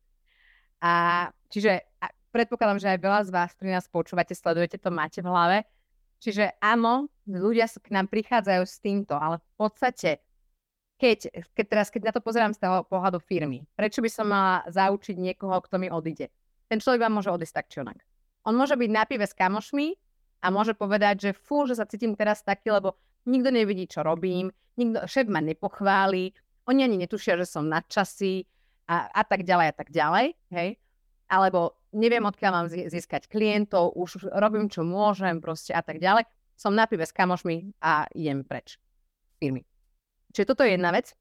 A 0.83 1.27
čiže 1.51 1.87
a 2.03 2.11
predpokladám, 2.35 2.83
že 2.83 2.91
aj 2.95 2.99
veľa 3.03 3.21
z 3.27 3.31
vás, 3.31 3.51
ktorí 3.55 3.71
nás 3.75 3.87
počúvate, 3.87 4.35
sledujete, 4.35 4.79
to 4.79 4.91
máte 4.91 5.23
v 5.23 5.31
hlave. 5.31 5.59
Čiže 6.27 6.59
áno, 6.59 7.07
ľudia 7.31 7.71
k 7.71 7.95
nám 7.95 8.11
prichádzajú 8.11 8.63
s 8.67 8.83
týmto, 8.83 9.15
ale 9.15 9.39
v 9.39 9.53
podstate, 9.55 10.19
keď, 10.99 11.31
keď 11.55 11.65
teraz, 11.71 11.87
keď 11.87 12.11
na 12.11 12.13
to 12.13 12.19
pozerám 12.19 12.51
z 12.51 12.67
toho 12.67 12.83
pohľadu 12.83 13.23
firmy, 13.23 13.63
prečo 13.79 14.03
by 14.03 14.11
som 14.11 14.27
mala 14.27 14.67
zaučiť 14.67 15.15
niekoho, 15.15 15.55
kto 15.63 15.79
mi 15.79 15.87
odíde? 15.87 16.27
Ten 16.67 16.83
človek 16.83 17.07
vám 17.07 17.23
môže 17.23 17.31
odísť 17.31 17.55
tak 17.55 17.71
či 17.71 17.79
onak. 17.79 18.03
On 18.43 18.59
môže 18.59 18.75
byť 18.75 18.91
na 18.91 19.07
pive 19.07 19.23
s 19.23 19.39
kamošmi 19.39 19.95
a 20.43 20.51
môže 20.51 20.75
povedať, 20.75 21.31
že 21.31 21.31
fú, 21.31 21.63
že 21.63 21.79
sa 21.79 21.87
cítim 21.87 22.19
teraz 22.19 22.43
taký, 22.43 22.75
lebo 22.75 22.99
nikto 23.23 23.55
nevidí, 23.55 23.87
čo 23.87 24.03
robím, 24.03 24.51
nikto, 24.75 25.07
šéf 25.07 25.31
ma 25.31 25.39
nepochváli, 25.39 26.35
oni 26.67 26.81
ani 26.83 27.07
netušia, 27.07 27.39
že 27.39 27.47
som 27.47 27.71
na 27.71 27.87
časy 27.87 28.43
a, 28.91 29.15
a 29.15 29.23
tak 29.23 29.47
ďalej 29.47 29.67
a 29.71 29.75
tak 29.79 29.95
ďalej, 29.95 30.35
hej. 30.51 30.75
Alebo 31.27 31.75
neviem, 31.91 32.23
odkiaľ 32.23 32.53
mám 32.53 32.69
získať 32.71 33.27
klientov, 33.27 33.97
už 33.99 34.31
robím, 34.31 34.71
čo 34.71 34.87
môžem, 34.87 35.43
proste 35.43 35.75
a 35.75 35.83
tak 35.83 35.99
ďalej. 35.99 36.29
Som 36.57 36.73
na 36.73 36.89
pive 36.89 37.05
s 37.05 37.13
kamošmi 37.13 37.77
a 37.85 38.09
idem 38.17 38.47
preč 38.47 38.81
firmy. 39.37 39.65
Čiže 40.33 40.49
toto 40.53 40.65
je 40.65 40.77
jedna 40.77 40.93
vec. 40.93 41.13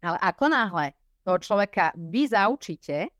Ale 0.00 0.16
ako 0.18 0.44
náhle 0.48 0.94
toho 1.26 1.38
človeka 1.42 1.92
vy 1.98 2.30
zaučíte, 2.30 3.10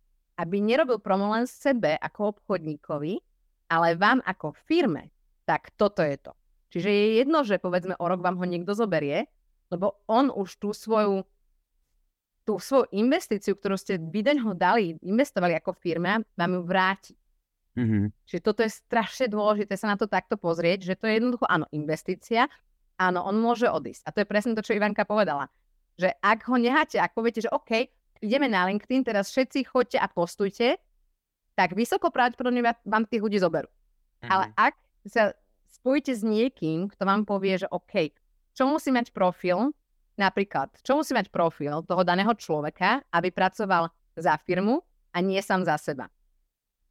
aby 0.41 0.57
nerobil 0.63 0.97
promo 1.03 1.29
len 1.37 1.45
sebe 1.45 2.01
ako 2.01 2.39
obchodníkovi, 2.39 3.21
ale 3.69 3.95
vám 3.95 4.25
ako 4.25 4.57
firme, 4.65 5.13
tak 5.45 5.71
toto 5.77 6.01
je 6.01 6.17
to. 6.17 6.33
Čiže 6.71 6.91
je 6.91 7.07
jedno, 7.21 7.43
že 7.45 7.61
povedzme 7.61 7.99
o 7.99 8.05
rok 8.07 8.23
vám 8.23 8.39
ho 8.41 8.47
niekto 8.47 8.73
zoberie, 8.73 9.29
lebo 9.69 10.01
on 10.09 10.31
už 10.31 10.57
tú 10.59 10.71
svoju 10.73 11.27
tú 12.51 12.59
svoju 12.59 12.91
investíciu, 12.91 13.55
ktorú 13.55 13.79
ste 13.79 13.95
vy 13.95 14.27
ho 14.43 14.51
dali, 14.59 14.99
investovali 15.07 15.55
ako 15.55 15.71
firma, 15.79 16.19
vám 16.35 16.59
ju 16.59 16.63
vráti. 16.67 17.15
Mm-hmm. 17.79 18.27
Čiže 18.27 18.41
toto 18.43 18.67
je 18.67 18.75
strašne 18.75 19.31
dôležité 19.31 19.79
sa 19.79 19.95
na 19.95 19.95
to 19.95 20.11
takto 20.11 20.35
pozrieť, 20.35 20.83
že 20.83 20.99
to 20.99 21.07
je 21.07 21.23
jednoducho, 21.23 21.47
áno, 21.47 21.71
investícia, 21.71 22.51
áno, 22.99 23.23
on 23.23 23.39
môže 23.39 23.71
odísť. 23.71 24.03
A 24.03 24.11
to 24.11 24.27
je 24.27 24.27
presne 24.27 24.59
to, 24.59 24.67
čo 24.67 24.75
Ivanka 24.75 25.07
povedala. 25.07 25.47
Že 25.95 26.11
ak 26.19 26.39
ho 26.51 26.57
necháte, 26.59 26.99
ak 26.99 27.15
poviete, 27.15 27.47
že 27.47 27.55
OK, 27.55 27.87
ideme 28.19 28.51
na 28.51 28.67
LinkedIn, 28.67 29.07
teraz 29.07 29.31
všetci 29.31 29.71
choďte 29.71 30.03
a 30.03 30.11
postujte, 30.11 30.83
tak 31.55 31.79
vysoko 31.79 32.11
pravdepodobne 32.11 32.67
vám 32.83 33.07
tých 33.07 33.23
ľudí 33.23 33.39
zoberú. 33.39 33.71
Mm-hmm. 33.71 34.31
Ale 34.35 34.45
ak 34.59 34.75
sa 35.07 35.39
spojíte 35.71 36.11
s 36.11 36.27
niekým, 36.27 36.91
kto 36.91 37.07
vám 37.07 37.23
povie, 37.23 37.63
že 37.63 37.71
OK, 37.71 38.11
čo 38.59 38.67
musí 38.67 38.91
mať 38.91 39.15
profil, 39.15 39.71
napríklad, 40.21 40.69
čo 40.85 41.01
musí 41.01 41.17
mať 41.17 41.33
profil 41.33 41.81
toho 41.89 42.05
daného 42.05 42.31
človeka, 42.37 43.01
aby 43.09 43.33
pracoval 43.33 43.89
za 44.13 44.37
firmu 44.45 44.85
a 45.17 45.19
nie 45.25 45.41
sám 45.41 45.65
za 45.65 45.81
seba. 45.81 46.13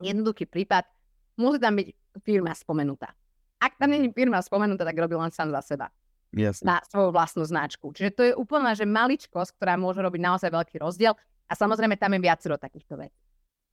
Jednoduchý 0.01 0.49
prípad, 0.49 0.89
musí 1.37 1.61
tam 1.61 1.77
byť 1.77 1.87
firma 2.25 2.51
spomenutá. 2.57 3.13
Ak 3.59 3.77
tam 3.77 3.91
nie 3.91 4.09
je 4.09 4.15
firma 4.15 4.41
spomenutá, 4.41 4.87
tak 4.87 4.97
robí 4.97 5.13
len 5.13 5.29
sám 5.29 5.53
za 5.53 5.61
seba. 5.61 5.87
Jasne. 6.31 6.65
Na 6.65 6.77
svoju 6.85 7.09
vlastnú 7.11 7.43
značku. 7.43 7.91
Čiže 7.91 8.11
to 8.13 8.21
je 8.23 8.33
úplná, 8.33 8.73
že 8.77 8.87
maličkosť, 8.87 9.57
ktorá 9.59 9.75
môže 9.75 9.99
robiť 9.99 10.21
naozaj 10.21 10.49
veľký 10.49 10.77
rozdiel. 10.79 11.13
A 11.49 11.53
samozrejme 11.57 11.97
tam 11.97 12.13
je 12.13 12.21
viacero 12.21 12.55
takýchto 12.55 12.95
vecí. 13.01 13.19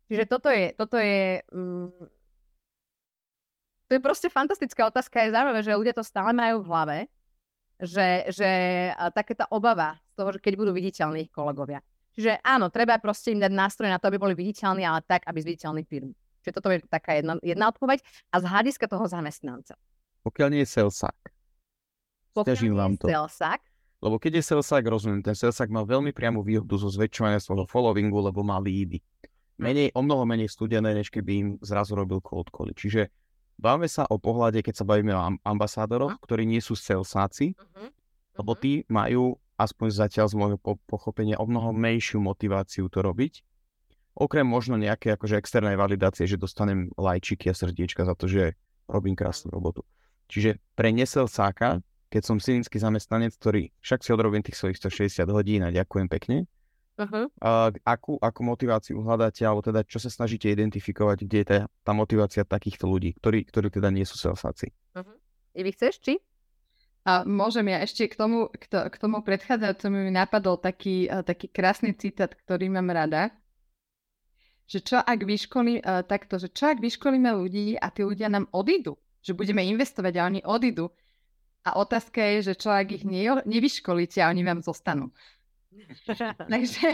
Čiže 0.09 0.25
toto 0.27 0.49
je, 0.49 0.73
toto 0.73 0.97
je, 0.97 1.42
mm, 1.53 1.90
to 3.87 3.92
je 3.95 4.01
proste 4.01 4.29
fantastická 4.33 4.88
otázka. 4.88 5.23
Je 5.23 5.35
zaujímavé, 5.35 5.61
že 5.62 5.77
ľudia 5.77 5.95
to 5.95 6.03
stále 6.03 6.33
majú 6.33 6.64
v 6.64 6.69
hlave, 6.71 6.99
že, 7.81 8.29
že 8.33 8.51
taká 9.12 9.35
tá 9.35 9.47
obava 9.53 10.01
z 10.12 10.15
toho, 10.17 10.31
že 10.37 10.41
keď 10.41 10.53
budú 10.57 10.73
viditeľní 10.73 11.29
kolegovia. 11.29 11.85
Čiže 12.17 12.41
áno, 12.41 12.73
treba 12.73 12.97
proste 12.97 13.37
im 13.37 13.41
dať 13.45 13.53
nástroj 13.53 13.93
na 13.93 14.01
to, 14.01 14.09
aby 14.09 14.17
boli 14.17 14.33
viditeľní, 14.33 14.89
ale 14.89 15.05
tak, 15.05 15.29
aby 15.29 15.37
zviditeľní 15.45 15.85
firmy. 15.85 16.17
Čiže 16.41 16.53
toto 16.57 16.73
je 16.73 16.81
taká 16.89 17.21
jedna, 17.21 17.37
jedna 17.45 17.69
odpoveď. 17.69 18.01
A 18.33 18.41
z 18.41 18.45
hľadiska 18.49 18.89
toho 18.89 19.05
zamestnanca. 19.05 19.77
Pokiaľ 20.25 20.49
nie 20.57 20.65
je 20.65 20.71
selsák. 20.81 21.21
Pokiaľ 22.33 22.73
vám 22.73 22.97
to. 22.97 23.07
Selsák, 23.12 23.61
lebo 24.05 24.21
keď 24.21 24.41
je 24.41 24.45
selsák, 24.55 24.85
rozumiem, 24.85 25.25
ten 25.25 25.33
selsák 25.33 25.73
mal 25.73 25.89
veľmi 25.89 26.12
priamu 26.12 26.45
výhodu 26.45 26.77
zo 26.77 26.93
zväčšovania 26.93 27.41
svojho 27.41 27.65
followingu, 27.65 28.21
lebo 28.21 28.45
má 28.45 28.61
lídy 28.61 29.01
menej, 29.57 29.89
o 29.97 30.05
mnoho 30.05 30.29
menej 30.29 30.53
studené, 30.53 30.93
než 30.93 31.09
keby 31.09 31.33
im 31.33 31.49
zrazu 31.65 31.97
robil 31.97 32.21
cold 32.21 32.53
call. 32.53 32.69
Čiže 32.77 33.09
bavíme 33.57 33.88
sa 33.88 34.05
o 34.09 34.16
pohľade, 34.21 34.61
keď 34.61 34.75
sa 34.83 34.85
bavíme 34.85 35.12
o 35.16 35.40
ambasádoroch, 35.45 36.21
ktorí 36.23 36.45
nie 36.45 36.61
sú 36.61 36.77
salesáci, 36.77 37.57
uh-huh. 37.57 37.88
lebo 38.40 38.53
mhm. 38.57 38.61
tí 38.61 38.73
majú, 38.88 39.37
aspoň 39.57 39.88
zatiaľ 39.92 40.27
z 40.29 40.35
môjho 40.37 40.59
po- 40.61 40.81
pochopenia, 40.85 41.40
o 41.40 41.49
mnoho 41.49 41.73
menšiu 41.73 42.21
motiváciu 42.21 42.88
to 42.92 43.01
robiť. 43.01 43.40
Okrem 44.16 44.49
možno 44.49 44.81
nejaké 44.81 45.12
akože 45.12 45.37
externej 45.37 45.77
validácie, 45.77 46.25
že 46.25 46.40
dostanem 46.40 46.88
lajčiky 46.97 47.53
a 47.53 47.55
srdiečka 47.57 48.09
za 48.09 48.16
to, 48.16 48.25
že 48.25 48.57
robím 48.88 49.12
krásnu 49.12 49.53
robotu. 49.53 49.85
Čiže 50.33 50.57
pre 50.73 50.88
neselsáka, 50.88 51.85
keď 52.09 52.23
som 52.25 52.40
cynický 52.40 52.81
zamestnanec, 52.81 53.37
ktorý 53.37 53.69
však 53.85 54.01
si 54.01 54.11
odrobím 54.16 54.40
tých 54.40 54.57
svojich 54.57 54.81
160 54.81 55.29
hodín 55.29 55.69
a 55.69 55.75
ďakujem 55.75 56.09
pekne, 56.09 56.49
Uh-huh. 56.96 57.28
Uh, 57.44 57.68
akú, 57.85 58.16
akú 58.16 58.40
motiváciu 58.40 58.96
hľadáte, 59.04 59.44
alebo 59.44 59.61
teda 59.61 59.85
čo 59.85 60.00
sa 60.00 60.09
snažíte 60.09 60.48
identifikovať, 60.48 61.28
kde 61.28 61.37
je 61.37 61.46
tá, 61.46 61.56
tá 61.85 61.92
motivácia 61.92 62.40
takýchto 62.40 62.88
ľudí, 62.88 63.12
ktorí, 63.20 63.44
ktorí 63.44 63.68
teda 63.68 63.92
nie 63.92 64.09
sú 64.09 64.16
selsáci? 64.16 64.72
Uh-huh. 64.96 65.16
Ivi, 65.52 65.76
chceš, 65.76 66.00
či? 66.00 66.14
A 67.06 67.22
môžem 67.22 67.70
ja 67.70 67.85
ešte 67.85 68.11
k 68.11 68.18
tomu, 68.18 68.50
k, 68.50 68.66
to, 68.66 68.82
k 68.90 68.96
tomu 68.98 69.22
predchádzajúcemu 69.22 70.09
mi 70.09 70.12
napadol 70.12 70.59
taký, 70.59 71.06
taký 71.06 71.52
krásny 71.52 71.94
citát, 71.94 72.35
ktorý 72.35 72.66
mám 72.66 72.90
rada, 72.90 73.30
že 74.66 74.82
čo 74.82 74.98
ak 74.98 75.22
vyškolí, 75.22 75.87
takto, 76.11 76.42
že 76.42 76.50
čo 76.50 76.74
ak 76.74 76.82
vyškolíme 76.82 77.30
ľudí 77.30 77.78
a 77.78 77.94
tí 77.94 78.02
ľudia 78.02 78.26
nám 78.26 78.50
odídu, 78.50 78.98
že 79.22 79.38
budeme 79.38 79.62
investovať 79.62 80.18
a 80.18 80.26
oni 80.26 80.40
odídu. 80.42 80.90
A 81.62 81.78
otázka 81.78 82.18
je, 82.18 82.50
že 82.50 82.54
čo 82.59 82.74
ak 82.74 82.90
ich 82.90 83.06
ne, 83.06 83.38
nevyškolíte 83.46 84.18
a 84.18 84.30
oni 84.35 84.42
vám 84.42 84.66
zostanú. 84.66 85.14
Takže 86.53 86.89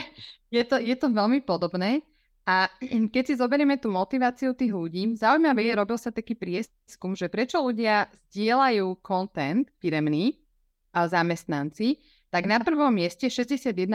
je 0.51 0.63
to, 0.65 0.77
je 0.79 0.97
to 0.97 1.09
veľmi 1.11 1.43
podobné. 1.45 2.03
A 2.43 2.67
keď 3.15 3.23
si 3.27 3.35
zoberieme 3.39 3.79
tú 3.79 3.91
motiváciu 3.91 4.55
tých 4.55 4.73
ľudí, 4.75 5.15
zaujímavé 5.15 5.71
je, 5.71 5.79
robil 5.79 5.99
sa 5.99 6.11
taký 6.11 6.35
prieskum, 6.35 7.15
že 7.15 7.31
prečo 7.31 7.63
ľudia 7.63 8.11
zdieľajú 8.31 8.99
content 9.01 9.71
firemný 9.79 10.43
a 10.93 11.09
zamestnanci, 11.09 12.03
tak 12.33 12.49
na 12.49 12.57
prvom 12.65 12.89
mieste 12.89 13.29
61% 13.29 13.93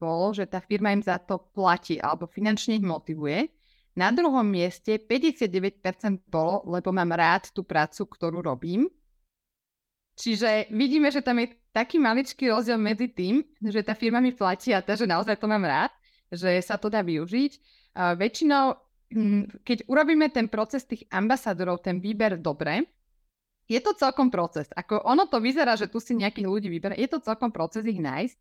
bolo, 0.00 0.32
že 0.32 0.48
tá 0.48 0.64
firma 0.64 0.88
im 0.96 1.04
za 1.04 1.20
to 1.20 1.36
platí 1.52 2.00
alebo 2.00 2.24
finančne 2.24 2.80
ich 2.80 2.84
motivuje. 2.84 3.52
Na 3.94 4.10
druhom 4.10 4.42
mieste 4.42 4.98
59% 4.98 5.78
bolo, 6.26 6.64
lebo 6.66 6.90
mám 6.90 7.14
rád 7.14 7.52
tú 7.54 7.62
prácu, 7.62 8.08
ktorú 8.08 8.42
robím. 8.42 8.90
Čiže 10.18 10.72
vidíme, 10.72 11.12
že 11.12 11.22
tam 11.22 11.38
je 11.44 11.54
taký 11.74 11.98
maličký 11.98 12.54
rozdiel 12.54 12.78
medzi 12.78 13.10
tým, 13.10 13.42
že 13.58 13.82
tá 13.82 13.98
firma 13.98 14.22
mi 14.22 14.30
platí 14.30 14.70
a 14.70 14.78
tá, 14.78 14.94
že 14.94 15.10
naozaj 15.10 15.34
to 15.42 15.50
mám 15.50 15.66
rád, 15.66 15.90
že 16.30 16.54
sa 16.62 16.78
to 16.78 16.86
dá 16.86 17.02
využiť. 17.02 17.52
A 17.98 18.14
väčšinou, 18.14 18.78
mm, 19.10 19.66
keď 19.66 19.90
urobíme 19.90 20.30
ten 20.30 20.46
proces 20.46 20.86
tých 20.86 21.02
ambasadorov, 21.10 21.82
ten 21.82 21.98
výber 21.98 22.38
dobre, 22.38 22.86
je 23.66 23.80
to 23.82 23.96
celkom 23.98 24.30
proces. 24.30 24.70
Ako 24.70 25.02
ono 25.02 25.26
to 25.26 25.42
vyzerá, 25.42 25.74
že 25.74 25.90
tu 25.90 25.98
si 25.98 26.14
nejakých 26.14 26.46
ľudí 26.46 26.68
vyberá, 26.70 26.94
je 26.94 27.10
to 27.10 27.18
celkom 27.18 27.50
proces 27.50 27.82
ich 27.82 27.98
nájsť. 27.98 28.36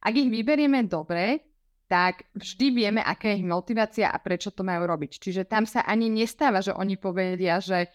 Ak 0.00 0.14
ich 0.16 0.30
vyberieme 0.32 0.80
dobre, 0.88 1.44
tak 1.90 2.30
vždy 2.38 2.66
vieme, 2.70 3.00
aká 3.02 3.34
je 3.34 3.42
ich 3.42 3.46
motivácia 3.50 4.14
a 4.14 4.22
prečo 4.22 4.54
to 4.54 4.62
majú 4.62 4.86
robiť. 4.86 5.18
Čiže 5.18 5.42
tam 5.50 5.66
sa 5.66 5.82
ani 5.82 6.06
nestáva, 6.06 6.62
že 6.62 6.70
oni 6.70 6.94
povedia, 6.94 7.58
že 7.58 7.90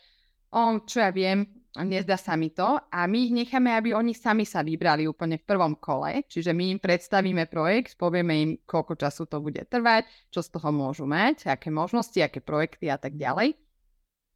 o, 0.51 0.83
čo 0.83 0.99
ja 0.99 1.15
viem, 1.15 1.47
nezdá 1.83 2.15
sa 2.15 2.39
mi 2.39 2.53
to 2.53 2.79
a 2.79 3.03
my 3.03 3.17
ich 3.27 3.33
necháme, 3.35 3.73
aby 3.75 3.91
oni 3.91 4.15
sami 4.15 4.47
sa 4.47 4.63
vybrali 4.63 5.09
úplne 5.09 5.35
v 5.35 5.43
prvom 5.43 5.75
kole, 5.75 6.23
čiže 6.29 6.55
my 6.55 6.77
im 6.77 6.79
predstavíme 6.79 7.49
projekt, 7.51 7.99
povieme 7.99 8.33
im, 8.39 8.51
koľko 8.63 8.95
času 8.95 9.27
to 9.27 9.43
bude 9.43 9.59
trvať, 9.67 10.07
čo 10.31 10.39
z 10.39 10.49
toho 10.55 10.71
môžu 10.71 11.03
mať, 11.03 11.51
aké 11.51 11.67
možnosti, 11.67 12.15
aké 12.15 12.39
projekty 12.39 12.87
a 12.87 12.95
tak 12.95 13.19
ďalej. 13.19 13.59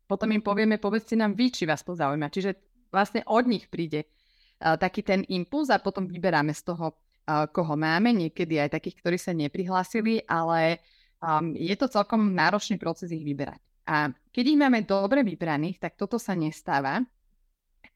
Potom 0.09 0.33
im 0.33 0.41
povieme, 0.41 0.81
povedzte 0.81 1.13
nám 1.13 1.37
vy, 1.37 1.53
či 1.53 1.69
vás 1.69 1.85
to 1.85 1.93
zaujíma. 1.93 2.33
Čiže 2.33 2.57
vlastne 2.89 3.21
od 3.29 3.45
nich 3.45 3.69
príde 3.69 4.09
uh, 4.09 4.73
taký 4.73 5.05
ten 5.05 5.21
impuls 5.29 5.69
a 5.69 5.77
potom 5.77 6.09
vyberáme 6.09 6.49
z 6.51 6.65
toho, 6.65 6.97
uh, 6.97 7.45
koho 7.53 7.77
máme, 7.77 8.09
niekedy 8.11 8.57
aj 8.57 8.73
takých, 8.73 9.05
ktorí 9.05 9.17
sa 9.21 9.37
neprihlásili, 9.37 10.25
ale 10.25 10.81
um, 11.21 11.53
je 11.53 11.77
to 11.77 11.85
celkom 11.85 12.33
náročný 12.33 12.81
proces 12.81 13.13
ich 13.13 13.21
vyberať. 13.21 13.61
A 13.85 14.09
keď 14.33 14.43
ich 14.49 14.57
máme 14.57 14.81
dobre 14.85 15.21
vybraných, 15.25 15.77
tak 15.77 15.93
toto 15.97 16.17
sa 16.17 16.33
nestáva. 16.33 17.05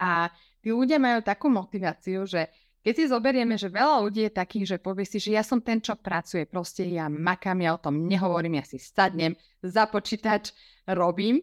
A 0.03 0.27
tí 0.59 0.75
ľudia 0.75 0.99
majú 0.99 1.23
takú 1.23 1.47
motiváciu, 1.47 2.27
že 2.27 2.51
keď 2.83 2.93
si 2.99 3.03
zoberieme, 3.07 3.55
že 3.55 3.71
veľa 3.71 4.03
ľudí 4.03 4.27
je 4.27 4.35
takých, 4.35 4.75
že 4.75 4.77
povie 4.83 5.07
si, 5.07 5.15
že 5.15 5.39
ja 5.39 5.43
som 5.47 5.63
ten, 5.63 5.79
čo 5.79 5.95
pracuje, 5.95 6.43
proste 6.43 6.83
ja 6.83 7.07
makám, 7.07 7.63
ja 7.63 7.79
o 7.79 7.79
tom 7.79 8.03
nehovorím, 8.03 8.59
ja 8.59 8.67
si 8.67 8.75
sadnem 8.75 9.39
za 9.63 9.87
počítač, 9.87 10.51
robím. 10.91 11.39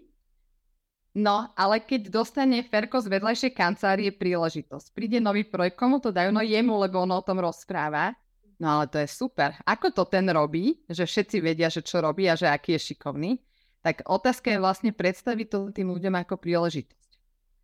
No, 1.16 1.48
ale 1.56 1.80
keď 1.80 2.12
dostane 2.12 2.60
Ferko 2.68 3.00
z 3.00 3.08
vedľajšej 3.08 3.52
kancelárie 3.56 4.12
príležitosť, 4.12 4.92
príde 4.92 5.16
nový 5.16 5.48
projekt, 5.48 5.80
komu 5.80 5.98
to 5.98 6.12
dajú? 6.12 6.28
No 6.28 6.44
jemu, 6.44 6.76
lebo 6.84 7.00
on 7.02 7.16
o 7.16 7.24
tom 7.24 7.40
rozpráva. 7.40 8.12
No 8.60 8.76
ale 8.76 8.92
to 8.92 9.00
je 9.00 9.08
super. 9.08 9.56
Ako 9.64 9.90
to 9.96 10.04
ten 10.04 10.28
robí, 10.28 10.84
že 10.86 11.08
všetci 11.08 11.40
vedia, 11.40 11.72
že 11.72 11.80
čo 11.80 12.04
robí 12.04 12.28
a 12.28 12.36
že 12.36 12.52
aký 12.52 12.76
je 12.76 12.92
šikovný? 12.92 13.40
tak 13.80 14.04
otázka 14.04 14.52
je 14.52 14.62
vlastne 14.62 14.92
predstaviť 14.92 15.46
to 15.48 15.58
tým 15.72 15.88
ľuďom 15.88 16.14
ako 16.20 16.36
príležitosť. 16.36 16.99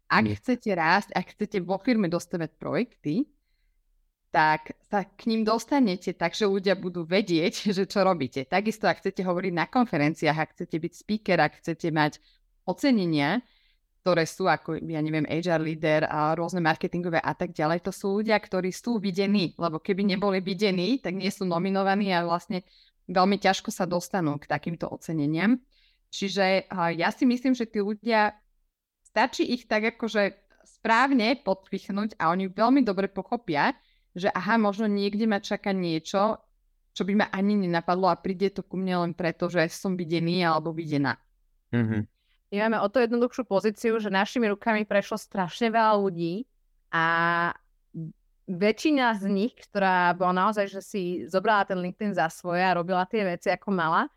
Ak 0.06 0.22
Nie. 0.22 0.38
chcete 0.38 0.70
rásť, 0.74 1.10
ak 1.14 1.34
chcete 1.34 1.58
vo 1.66 1.82
firme 1.82 2.06
dostavať 2.06 2.50
projekty, 2.56 3.26
tak 4.30 4.76
sa 4.92 5.08
k 5.08 5.32
ním 5.32 5.42
dostanete 5.48 6.12
tak, 6.12 6.36
že 6.36 6.44
ľudia 6.44 6.76
budú 6.76 7.02
vedieť, 7.08 7.54
že 7.76 7.88
čo 7.88 8.04
robíte. 8.04 8.44
Takisto, 8.46 8.86
ak 8.86 9.02
chcete 9.02 9.24
hovoriť 9.24 9.52
na 9.54 9.66
konferenciách, 9.66 10.38
ak 10.38 10.50
chcete 10.54 10.76
byť 10.76 10.92
speaker, 10.92 11.38
ak 11.40 11.64
chcete 11.64 11.88
mať 11.90 12.20
ocenenia, 12.68 13.40
ktoré 14.06 14.22
sú 14.22 14.46
ako, 14.46 14.78
ja 14.86 15.02
neviem, 15.02 15.26
HR 15.26 15.58
leader 15.58 16.06
a 16.06 16.38
rôzne 16.38 16.62
marketingové 16.62 17.18
a 17.18 17.34
tak 17.34 17.50
ďalej, 17.50 17.82
to 17.82 17.90
sú 17.90 18.22
ľudia, 18.22 18.38
ktorí 18.38 18.70
sú 18.70 19.02
videní, 19.02 19.58
lebo 19.58 19.82
keby 19.82 20.06
neboli 20.06 20.38
videní, 20.38 21.02
tak 21.02 21.18
nie 21.18 21.26
sú 21.26 21.42
nominovaní 21.42 22.14
a 22.14 22.22
vlastne 22.22 22.62
veľmi 23.10 23.42
ťažko 23.42 23.74
sa 23.74 23.82
dostanú 23.82 24.38
k 24.38 24.46
takýmto 24.46 24.86
oceneniam. 24.86 25.58
Čiže 26.14 26.70
ja 26.94 27.10
si 27.10 27.26
myslím, 27.26 27.58
že 27.58 27.66
tí 27.66 27.82
ľudia, 27.82 28.30
stačí 29.16 29.48
ich 29.48 29.64
tak 29.64 29.96
akože 29.96 30.36
správne 30.68 31.40
podpichnúť 31.40 32.20
a 32.20 32.28
oni 32.36 32.52
veľmi 32.52 32.84
dobre 32.84 33.08
pochopia, 33.08 33.72
že 34.12 34.28
aha, 34.28 34.60
možno 34.60 34.84
niekde 34.84 35.24
ma 35.24 35.40
čaká 35.40 35.72
niečo, 35.72 36.36
čo 36.92 37.02
by 37.08 37.24
ma 37.24 37.26
ani 37.32 37.64
nenapadlo 37.64 38.12
a 38.12 38.20
príde 38.20 38.52
to 38.52 38.60
ku 38.60 38.76
mne 38.76 39.08
len 39.08 39.12
preto, 39.16 39.48
že 39.48 39.72
som 39.72 39.96
videný 39.96 40.44
alebo 40.44 40.76
videná. 40.76 41.16
Mm-hmm. 41.72 42.02
My 42.52 42.56
máme 42.68 42.78
o 42.84 42.92
to 42.92 43.00
jednoduchšiu 43.00 43.48
pozíciu, 43.48 43.96
že 43.96 44.12
našimi 44.12 44.52
rukami 44.52 44.84
prešlo 44.84 45.16
strašne 45.16 45.72
veľa 45.72 45.96
ľudí 45.96 46.44
a 46.92 47.04
väčšina 48.44 49.16
z 49.16 49.32
nich, 49.32 49.56
ktorá 49.56 50.12
bola 50.12 50.44
naozaj, 50.44 50.68
že 50.68 50.80
si 50.84 51.02
zobrala 51.24 51.64
ten 51.64 51.80
LinkedIn 51.80 52.12
za 52.20 52.28
svoje 52.28 52.60
a 52.60 52.76
robila 52.76 53.08
tie 53.08 53.24
veci 53.24 53.48
ako 53.48 53.72
mala, 53.72 54.12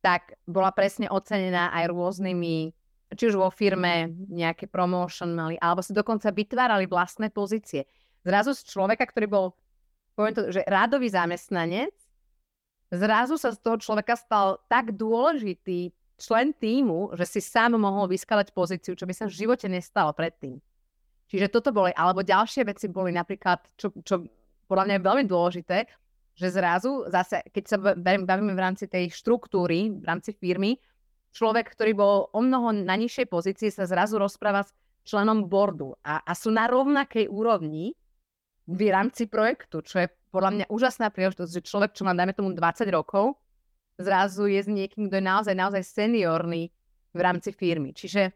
tak 0.00 0.32
bola 0.48 0.72
presne 0.72 1.12
ocenená 1.12 1.76
aj 1.76 1.92
rôznymi, 1.92 2.79
či 3.10 3.30
už 3.30 3.36
vo 3.38 3.50
firme 3.50 4.14
nejaké 4.30 4.70
promotion 4.70 5.34
mali, 5.34 5.56
alebo 5.58 5.82
si 5.82 5.90
dokonca 5.90 6.30
vytvárali 6.30 6.86
vlastné 6.86 7.34
pozície. 7.34 7.86
Zrazu 8.22 8.54
z 8.54 8.66
človeka, 8.68 9.08
ktorý 9.08 9.26
bol, 9.26 9.46
poviem 10.14 10.34
to, 10.36 10.42
že 10.54 10.62
rádový 10.68 11.10
zamestnanec, 11.10 11.94
zrazu 12.92 13.34
sa 13.34 13.50
z 13.50 13.58
toho 13.58 13.80
človeka 13.82 14.14
stal 14.14 14.62
tak 14.70 14.94
dôležitý 14.94 15.90
člen 16.20 16.52
týmu, 16.52 17.16
že 17.16 17.24
si 17.24 17.40
sám 17.40 17.80
mohol 17.80 18.06
vyskladať 18.06 18.52
pozíciu, 18.52 18.92
čo 18.92 19.08
by 19.08 19.14
sa 19.16 19.24
v 19.26 19.34
živote 19.34 19.66
nestalo 19.66 20.12
predtým. 20.12 20.60
Čiže 21.30 21.48
toto 21.48 21.70
boli, 21.70 21.94
alebo 21.94 22.26
ďalšie 22.26 22.66
veci 22.66 22.90
boli 22.90 23.14
napríklad, 23.14 23.62
čo, 23.78 23.94
čo 24.02 24.26
podľa 24.66 24.84
mňa 24.86 24.94
je 24.98 25.06
veľmi 25.06 25.24
dôležité, 25.30 25.78
že 26.34 26.48
zrazu, 26.50 27.06
zase, 27.08 27.42
keď 27.50 27.64
sa 27.66 27.76
bavíme 28.00 28.52
v 28.54 28.62
rámci 28.62 28.86
tej 28.86 29.10
štruktúry, 29.14 29.94
v 29.94 30.04
rámci 30.04 30.34
firmy, 30.36 30.76
človek, 31.30 31.72
ktorý 31.72 31.92
bol 31.94 32.16
o 32.30 32.40
mnoho 32.40 32.74
na 32.74 32.94
nižšej 32.98 33.26
pozícii, 33.30 33.70
sa 33.70 33.86
zrazu 33.86 34.18
rozpráva 34.18 34.66
s 34.66 34.74
členom 35.06 35.46
boardu 35.48 35.96
a, 36.04 36.20
a 36.22 36.32
sú 36.36 36.52
na 36.52 36.68
rovnakej 36.68 37.30
úrovni 37.30 37.96
v 38.70 38.80
rámci 38.90 39.26
projektu, 39.26 39.82
čo 39.82 40.04
je 40.04 40.08
podľa 40.30 40.50
mňa 40.54 40.66
úžasná 40.70 41.10
príležitosť, 41.10 41.50
že 41.50 41.66
človek, 41.66 41.90
čo 41.96 42.06
má, 42.06 42.14
dajme 42.14 42.36
tomu, 42.36 42.54
20 42.54 42.86
rokov, 42.94 43.34
zrazu 43.98 44.46
je 44.46 44.60
s 44.62 44.68
niekým, 44.70 45.10
kto 45.10 45.18
je 45.18 45.24
naozaj, 45.26 45.54
naozaj 45.58 45.82
seniorný 45.82 46.70
v 47.10 47.20
rámci 47.20 47.50
firmy. 47.50 47.90
Čiže 47.90 48.30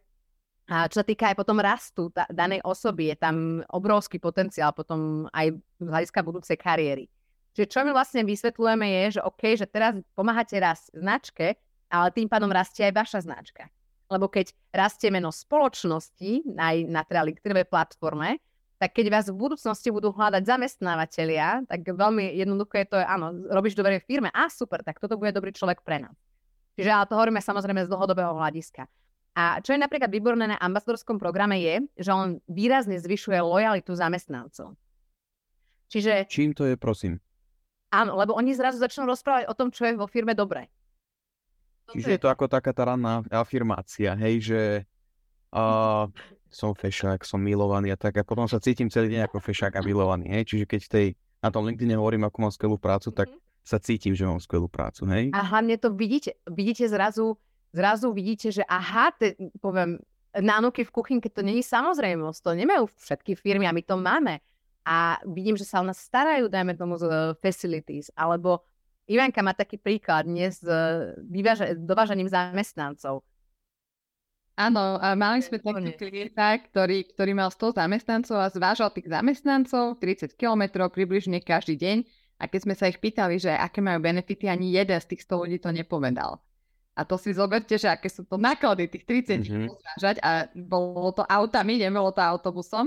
a 0.65 0.89
čo 0.89 1.05
sa 1.05 1.07
týka 1.07 1.29
aj 1.29 1.37
potom 1.37 1.61
rastu 1.61 2.09
ta, 2.09 2.25
danej 2.33 2.65
osoby, 2.65 3.13
je 3.13 3.17
tam 3.21 3.61
obrovský 3.69 4.17
potenciál 4.17 4.73
potom 4.73 5.29
aj 5.29 5.53
z 5.61 5.87
hľadiska 5.87 6.25
budúcej 6.25 6.57
kariéry. 6.57 7.05
Čiže 7.53 7.69
čo 7.69 7.79
my 7.85 7.93
vlastne 7.93 8.25
vysvetľujeme 8.25 8.87
je, 8.89 9.21
že 9.21 9.21
OK, 9.21 9.43
že 9.61 9.69
teraz 9.69 9.93
pomáhate 10.17 10.57
raz 10.57 10.89
značke, 10.97 11.61
ale 11.95 12.11
tým 12.11 12.27
pádom 12.27 12.51
rastie 12.51 12.91
aj 12.91 12.95
vaša 12.99 13.19
značka. 13.23 13.71
Lebo 14.11 14.27
keď 14.27 14.51
rastie 14.75 15.15
meno 15.15 15.31
spoločnosti 15.31 16.59
aj 16.59 16.77
na 16.91 17.07
teda 17.07 17.23
LinkedInovej 17.31 17.71
platforme, 17.71 18.43
tak 18.83 18.91
keď 18.99 19.07
vás 19.09 19.27
v 19.31 19.39
budúcnosti 19.39 19.89
budú 19.95 20.11
hľadať 20.11 20.43
zamestnávateľia, 20.45 21.63
tak 21.71 21.87
veľmi 21.87 22.35
jednoducho 22.35 22.75
je 22.83 22.87
to, 22.91 22.99
áno, 22.99 23.31
robíš 23.49 23.79
dobre 23.79 24.03
v 24.03 24.05
firme, 24.05 24.29
a 24.35 24.51
super, 24.51 24.83
tak 24.83 24.99
toto 24.99 25.15
bude 25.15 25.31
dobrý 25.31 25.55
človek 25.55 25.81
pre 25.87 26.03
nás. 26.03 26.19
Čiže 26.75 26.91
ale 26.91 27.07
to 27.07 27.15
hovoríme 27.15 27.39
samozrejme 27.39 27.87
z 27.87 27.89
dlhodobého 27.95 28.35
hľadiska. 28.35 28.91
A 29.35 29.63
čo 29.63 29.75
je 29.75 29.83
napríklad 29.83 30.11
výborné 30.11 30.51
na 30.51 30.59
ambasadorskom 30.59 31.19
programe 31.19 31.59
je, 31.63 31.75
že 31.99 32.11
on 32.11 32.39
výrazne 32.51 32.99
zvyšuje 32.99 33.39
lojalitu 33.39 33.95
zamestnancov. 33.95 34.75
Čiže... 35.91 36.27
Čím 36.27 36.55
to 36.55 36.67
je, 36.67 36.75
prosím? 36.75 37.23
Áno, 37.95 38.19
lebo 38.19 38.35
oni 38.35 38.55
zrazu 38.59 38.83
začnú 38.83 39.07
rozprávať 39.07 39.47
o 39.47 39.55
tom, 39.55 39.71
čo 39.71 39.87
je 39.87 39.95
vo 39.95 40.11
firme 40.11 40.35
dobré. 40.35 40.67
Čiže 41.93 42.17
je 42.17 42.21
to 42.21 42.33
ako 42.33 42.49
taká 42.49 42.73
tá 42.73 42.89
ranná 42.89 43.21
afirmácia, 43.29 44.17
hej, 44.17 44.35
že 44.41 44.61
uh, 45.53 46.09
som 46.49 46.73
fešák, 46.73 47.27
som 47.27 47.43
milovaný 47.43 47.93
a 47.93 47.99
tak 47.99 48.17
a 48.21 48.25
potom 48.25 48.47
sa 48.47 48.63
cítim 48.63 48.89
celý 48.89 49.13
deň 49.13 49.29
ako 49.29 49.43
fešák 49.43 49.75
a 49.77 49.85
milovaný, 49.85 50.31
hej. 50.31 50.45
Čiže 50.49 50.65
keď 50.65 50.81
tej, 50.89 51.07
na 51.45 51.51
tom 51.51 51.67
LinkedIn 51.67 51.99
hovorím, 51.99 52.25
ako 52.25 52.37
mám 52.41 52.55
skvelú 52.55 52.77
prácu, 52.79 53.11
tak 53.11 53.29
mm-hmm. 53.29 53.67
sa 53.67 53.79
cítim, 53.83 54.15
že 54.17 54.25
mám 54.25 54.41
skvelú 54.41 54.71
prácu, 54.71 55.05
hej. 55.13 55.35
A 55.35 55.43
hlavne 55.45 55.77
to 55.77 55.93
vidíte, 55.93 56.39
vidíte 56.49 56.89
zrazu, 56.89 57.37
zrazu 57.75 58.15
vidíte, 58.15 58.55
že 58.55 58.63
aha, 58.65 59.13
te, 59.13 59.37
poviem, 59.59 60.01
nánuky 60.35 60.83
v 60.83 60.95
kuchynke, 60.95 61.29
to 61.31 61.47
není 61.47 61.63
samozrejmosť, 61.63 62.39
to 62.43 62.51
nemajú 62.59 62.91
všetky 62.99 63.39
firmy 63.39 63.71
a 63.71 63.75
my 63.75 63.83
to 63.83 63.95
máme 63.99 64.43
a 64.85 65.17
vidím, 65.25 65.57
že 65.57 65.65
sa 65.65 65.81
o 65.81 65.87
nás 65.87 65.97
starajú, 65.97 66.53
dajme 66.53 66.77
tomu, 66.77 67.01
z 67.01 67.09
uh, 67.09 67.15
facilities, 67.41 68.13
alebo 68.13 68.63
Ivanka 69.05 69.45
má 69.45 69.53
taký 69.53 69.77
príklad 69.77 70.25
dnes 70.25 70.61
s 70.61 70.67
uh, 70.67 71.13
vyváža- 71.29 71.77
dovážaním 71.77 72.29
zamestnancov. 72.29 73.21
Áno, 74.55 75.03
a 75.03 75.19
mali 75.19 75.43
sme 75.43 75.59
taký 75.59 75.99
klienta, 75.99 76.55
ktorý, 76.63 77.11
ktorý 77.11 77.33
mal 77.35 77.51
100 77.51 77.75
zamestnancov 77.75 78.39
a 78.39 78.47
zvážal 78.47 78.95
tých 78.95 79.11
zamestnancov 79.11 79.99
30 79.99 80.39
km 80.39 80.87
približne 80.87 81.43
každý 81.43 81.75
deň 81.75 82.07
a 82.39 82.47
keď 82.47 82.61
sme 82.63 82.75
sa 82.79 82.87
ich 82.87 83.03
pýtali, 83.03 83.43
že 83.43 83.51
aké 83.51 83.83
majú 83.83 83.99
benefity, 83.99 84.47
ani 84.47 84.71
jeden 84.79 84.95
z 84.95 85.11
tých 85.11 85.27
100 85.27 85.43
ľudí 85.43 85.59
to 85.59 85.75
nepovedal. 85.75 86.39
A 86.95 87.03
to 87.03 87.19
si 87.19 87.35
zoberte, 87.35 87.75
že 87.75 87.91
aké 87.91 88.07
sú 88.07 88.23
to 88.23 88.39
náklady 88.39 88.87
tých 88.87 89.03
30 89.03 89.43
mm-hmm. 89.43 89.67
zvážať 89.75 90.17
a 90.23 90.47
bolo 90.55 91.11
to 91.11 91.27
autami, 91.27 91.83
nebolo 91.83 92.15
to 92.15 92.23
autobusom. 92.23 92.87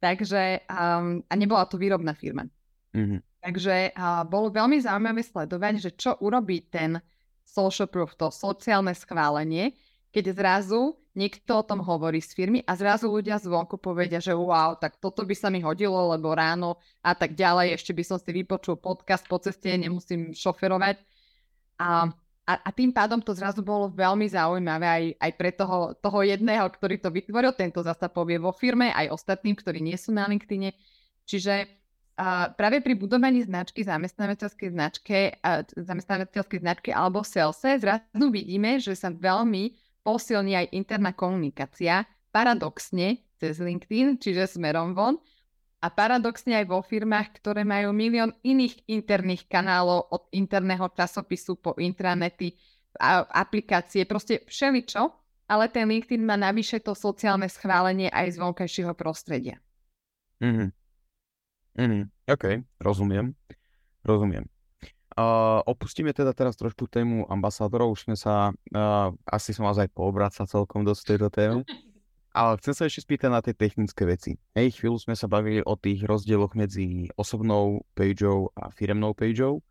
Takže, 0.00 0.64
um, 0.68 1.20
a 1.28 1.34
nebola 1.36 1.68
to 1.68 1.76
výrobná 1.76 2.16
firma. 2.16 2.48
Mm-hmm. 2.96 3.20
Takže 3.44 3.92
uh, 3.92 4.24
bolo 4.24 4.48
veľmi 4.48 4.80
zaujímavé 4.80 5.20
sledovať, 5.20 5.74
že 5.76 5.90
čo 5.92 6.16
urobí 6.24 6.64
ten 6.64 6.96
social 7.44 7.84
proof, 7.84 8.16
to 8.16 8.32
sociálne 8.32 8.96
schválenie, 8.96 9.76
keď 10.08 10.32
zrazu 10.32 10.96
niekto 11.12 11.60
o 11.60 11.66
tom 11.66 11.84
hovorí 11.84 12.24
z 12.24 12.32
firmy 12.32 12.58
a 12.64 12.72
zrazu 12.72 13.06
ľudia 13.06 13.36
zvonku 13.36 13.76
povedia, 13.76 14.18
že 14.18 14.32
wow, 14.32 14.80
tak 14.80 14.96
toto 14.96 15.22
by 15.28 15.36
sa 15.36 15.52
mi 15.52 15.60
hodilo, 15.60 16.16
lebo 16.16 16.32
ráno 16.32 16.80
a 17.04 17.12
tak 17.12 17.36
ďalej, 17.36 17.76
ešte 17.76 17.92
by 17.92 18.02
som 18.02 18.18
si 18.18 18.32
vypočul 18.32 18.80
podcast 18.80 19.28
po 19.28 19.36
ceste, 19.36 19.76
nemusím 19.76 20.32
šoferovať. 20.32 20.96
A 21.78 22.08
a, 22.44 22.60
a 22.60 22.70
tým 22.76 22.92
pádom 22.92 23.24
to 23.24 23.32
zrazu 23.32 23.64
bolo 23.64 23.88
veľmi 23.88 24.28
zaujímavé 24.28 24.84
aj, 24.84 25.04
aj 25.16 25.32
pre 25.32 25.50
toho, 25.56 25.96
toho 25.96 26.20
jedného, 26.20 26.68
ktorý 26.68 27.00
to 27.00 27.08
vytvoril, 27.08 27.56
tento 27.56 27.80
zasa 27.80 28.12
povie 28.12 28.36
vo 28.36 28.52
firme, 28.52 28.92
aj 28.92 29.16
ostatným, 29.16 29.56
ktorí 29.56 29.80
nie 29.80 29.96
sú 29.96 30.12
na 30.12 30.28
LinkedIne. 30.28 30.76
Čiže 31.24 31.83
práve 32.54 32.78
pri 32.78 32.94
budovaní 32.94 33.42
značky, 33.42 33.82
zamestnávateľskej 33.82 34.70
značke, 34.70 35.16
zamestnávateľskej 35.74 36.60
značky 36.62 36.90
alebo 36.94 37.26
salese 37.26 37.78
zrazu 37.82 38.26
vidíme, 38.30 38.78
že 38.78 38.94
sa 38.94 39.10
veľmi 39.10 39.74
posilní 40.06 40.54
aj 40.54 40.66
interná 40.76 41.10
komunikácia, 41.10 42.06
paradoxne 42.30 43.24
cez 43.40 43.58
LinkedIn, 43.58 44.22
čiže 44.22 44.58
smerom 44.58 44.94
von. 44.94 45.18
A 45.84 45.92
paradoxne 45.92 46.56
aj 46.64 46.66
vo 46.72 46.80
firmách, 46.80 47.44
ktoré 47.44 47.60
majú 47.60 47.92
milión 47.92 48.32
iných 48.40 48.88
interných 48.88 49.44
kanálov 49.52 50.08
od 50.16 50.22
interného 50.32 50.88
časopisu 50.88 51.60
po 51.60 51.76
intranety, 51.76 52.56
aplikácie, 53.28 54.08
proste 54.08 54.48
všeličo, 54.48 55.02
ale 55.44 55.68
ten 55.68 55.84
LinkedIn 55.84 56.24
má 56.24 56.40
navyše 56.40 56.80
to 56.80 56.96
sociálne 56.96 57.52
schválenie 57.52 58.08
aj 58.08 58.32
z 58.32 58.36
vonkajšieho 58.40 58.96
prostredia. 58.96 59.60
Mm-hmm. 60.40 60.83
Mm-hmm. 61.74 62.02
OK, 62.30 62.44
rozumiem. 62.78 63.34
Rozumiem. 64.06 64.46
Uh, 65.14 65.62
opustíme 65.70 66.10
teda 66.10 66.34
teraz 66.34 66.58
trošku 66.58 66.90
tému 66.90 67.22
ambasádorov, 67.30 67.94
už 67.94 68.10
sme 68.10 68.16
sa, 68.18 68.50
uh, 68.50 69.14
asi 69.30 69.54
som 69.54 69.62
vás 69.62 69.78
aj 69.78 69.86
poobracal 69.94 70.42
celkom 70.50 70.82
dosť 70.82 71.02
tejto 71.14 71.28
témy, 71.30 71.62
ale 72.34 72.58
chcem 72.58 72.74
sa 72.74 72.82
ešte 72.90 73.06
spýtať 73.06 73.30
na 73.30 73.38
tie 73.38 73.54
technické 73.54 74.02
veci. 74.10 74.34
Hej, 74.58 74.82
chvíľu 74.82 74.98
sme 74.98 75.14
sa 75.14 75.30
bavili 75.30 75.62
o 75.62 75.78
tých 75.78 76.02
rozdieloch 76.02 76.58
medzi 76.58 77.06
osobnou 77.14 77.86
pageou 77.94 78.50
a 78.58 78.74
firemnou 78.74 79.14
pageou. 79.14 79.62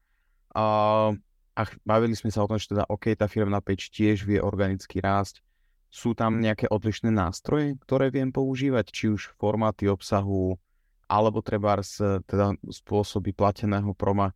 Uh, 0.55 1.11
a 1.53 1.61
bavili 1.83 2.15
sme 2.15 2.31
sa 2.31 2.41
o 2.41 2.49
tom, 2.49 2.55
že 2.55 2.71
teda 2.71 2.87
OK, 2.87 3.11
tá 3.13 3.27
firmná 3.27 3.59
page 3.59 3.91
tiež 3.91 4.23
vie 4.23 4.39
organicky 4.39 5.03
rásť. 5.03 5.43
Sú 5.93 6.17
tam 6.17 6.41
nejaké 6.41 6.71
odlišné 6.71 7.13
nástroje, 7.13 7.77
ktoré 7.83 8.09
viem 8.09 8.33
používať, 8.33 8.89
či 8.89 9.11
už 9.13 9.35
formáty 9.37 9.85
obsahu, 9.85 10.57
alebo 11.07 11.43
treba 11.43 11.77
teda 12.27 12.55
spôsoby 12.67 13.35
plateného 13.35 13.91
proma 13.93 14.33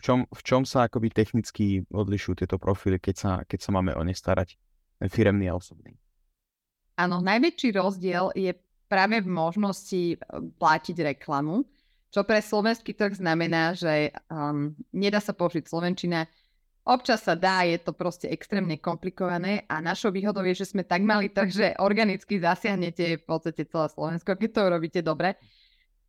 v 0.00 0.02
čom, 0.02 0.18
v 0.32 0.40
čom 0.40 0.62
sa 0.64 0.88
akoby 0.88 1.12
technicky 1.12 1.84
odlišujú 1.92 2.40
tieto 2.40 2.56
profily, 2.56 2.96
keď 2.96 3.14
sa, 3.14 3.32
keď 3.44 3.58
sa 3.60 3.70
máme 3.76 3.92
o 3.92 4.00
ne 4.00 4.16
starať, 4.16 4.56
firemný 5.12 5.52
a 5.52 5.60
osobný? 5.60 5.92
Áno, 6.96 7.20
najväčší 7.20 7.76
rozdiel 7.76 8.32
je 8.32 8.56
práve 8.88 9.20
v 9.20 9.28
možnosti 9.28 10.02
e, 10.12 10.18
platiť 10.56 10.96
reklamu, 11.16 11.68
čo 12.08 12.24
pre 12.24 12.40
slovenský 12.40 12.96
trh 12.96 13.20
znamená, 13.20 13.76
že 13.76 14.10
um, 14.32 14.74
nedá 14.90 15.22
sa 15.22 15.30
použiť 15.30 15.68
slovenčina, 15.68 16.26
Občas 16.80 17.28
sa 17.28 17.36
dá, 17.36 17.60
je 17.68 17.76
to 17.76 17.92
proste 17.92 18.24
extrémne 18.32 18.72
komplikované 18.80 19.68
a 19.68 19.84
našou 19.84 20.08
výhodou 20.08 20.40
je, 20.48 20.64
že 20.64 20.72
sme 20.72 20.80
tak 20.80 21.04
mali 21.04 21.28
trh, 21.28 21.50
že 21.52 21.66
organicky 21.76 22.40
zasiahnete 22.40 23.20
v 23.20 23.24
podstate 23.28 23.68
celé 23.68 23.86
Slovensko, 23.92 24.32
keď 24.32 24.50
to 24.50 24.62
robíte 24.64 25.00
dobre. 25.04 25.36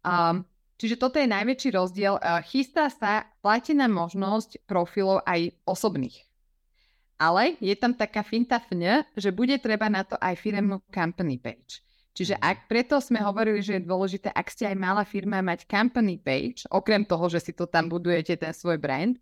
Um, 0.02 0.46
Čiže 0.82 0.98
toto 0.98 1.22
je 1.22 1.30
najväčší 1.30 1.78
rozdiel. 1.78 2.18
Chystá 2.50 2.90
sa 2.90 3.30
platená 3.46 3.86
možnosť 3.86 4.66
profilov 4.66 5.22
aj 5.30 5.54
osobných. 5.62 6.26
Ale 7.22 7.54
je 7.62 7.78
tam 7.78 7.94
taká 7.94 8.26
finta 8.26 8.58
fňa, 8.58 9.14
že 9.14 9.30
bude 9.30 9.62
treba 9.62 9.94
na 9.94 10.02
to 10.02 10.18
aj 10.18 10.42
firmnú 10.42 10.82
company 10.90 11.38
page. 11.38 11.86
Čiže 12.18 12.34
ak 12.34 12.66
preto 12.66 12.98
sme 12.98 13.22
hovorili, 13.22 13.62
že 13.62 13.78
je 13.78 13.86
dôležité, 13.86 14.34
ak 14.34 14.50
ste 14.50 14.74
aj 14.74 14.78
malá 14.82 15.06
firma 15.06 15.38
mať 15.46 15.70
company 15.70 16.18
page, 16.18 16.66
okrem 16.74 17.06
toho, 17.06 17.30
že 17.30 17.46
si 17.46 17.54
to 17.54 17.70
tam 17.70 17.86
budujete, 17.86 18.42
ten 18.42 18.50
svoj 18.50 18.82
brand, 18.82 19.22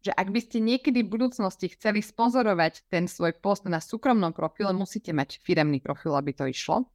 že 0.00 0.08
ak 0.08 0.32
by 0.32 0.40
ste 0.40 0.56
niekedy 0.64 1.04
v 1.04 1.20
budúcnosti 1.20 1.68
chceli 1.76 2.00
sponzorovať 2.00 2.88
ten 2.88 3.04
svoj 3.04 3.36
post 3.44 3.68
na 3.68 3.76
súkromnom 3.76 4.32
profile, 4.32 4.72
musíte 4.72 5.12
mať 5.12 5.36
firemný 5.44 5.84
profil, 5.84 6.16
aby 6.16 6.32
to 6.32 6.48
išlo. 6.48 6.88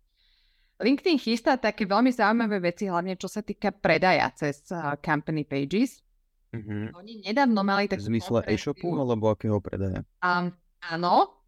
LinkedIn 0.80 1.20
chystá 1.20 1.60
také 1.60 1.84
veľmi 1.84 2.08
zaujímavé 2.10 2.72
veci, 2.72 2.88
hlavne 2.88 3.20
čo 3.20 3.28
sa 3.28 3.44
týka 3.44 3.76
predaja 3.76 4.32
cez 4.32 4.64
uh, 4.72 4.96
company 5.04 5.44
pages. 5.44 6.00
Mm-hmm. 6.56 6.84
Oni 6.96 7.14
nedávno 7.22 7.62
mali 7.62 7.86
takú 7.92 8.08
V 8.08 8.16
zmysle 8.16 8.42
e-shopu 8.48 8.96
alebo 8.96 9.30
akého 9.30 9.60
predaja? 9.60 10.02
Um, 10.24 10.50
áno, 10.82 11.44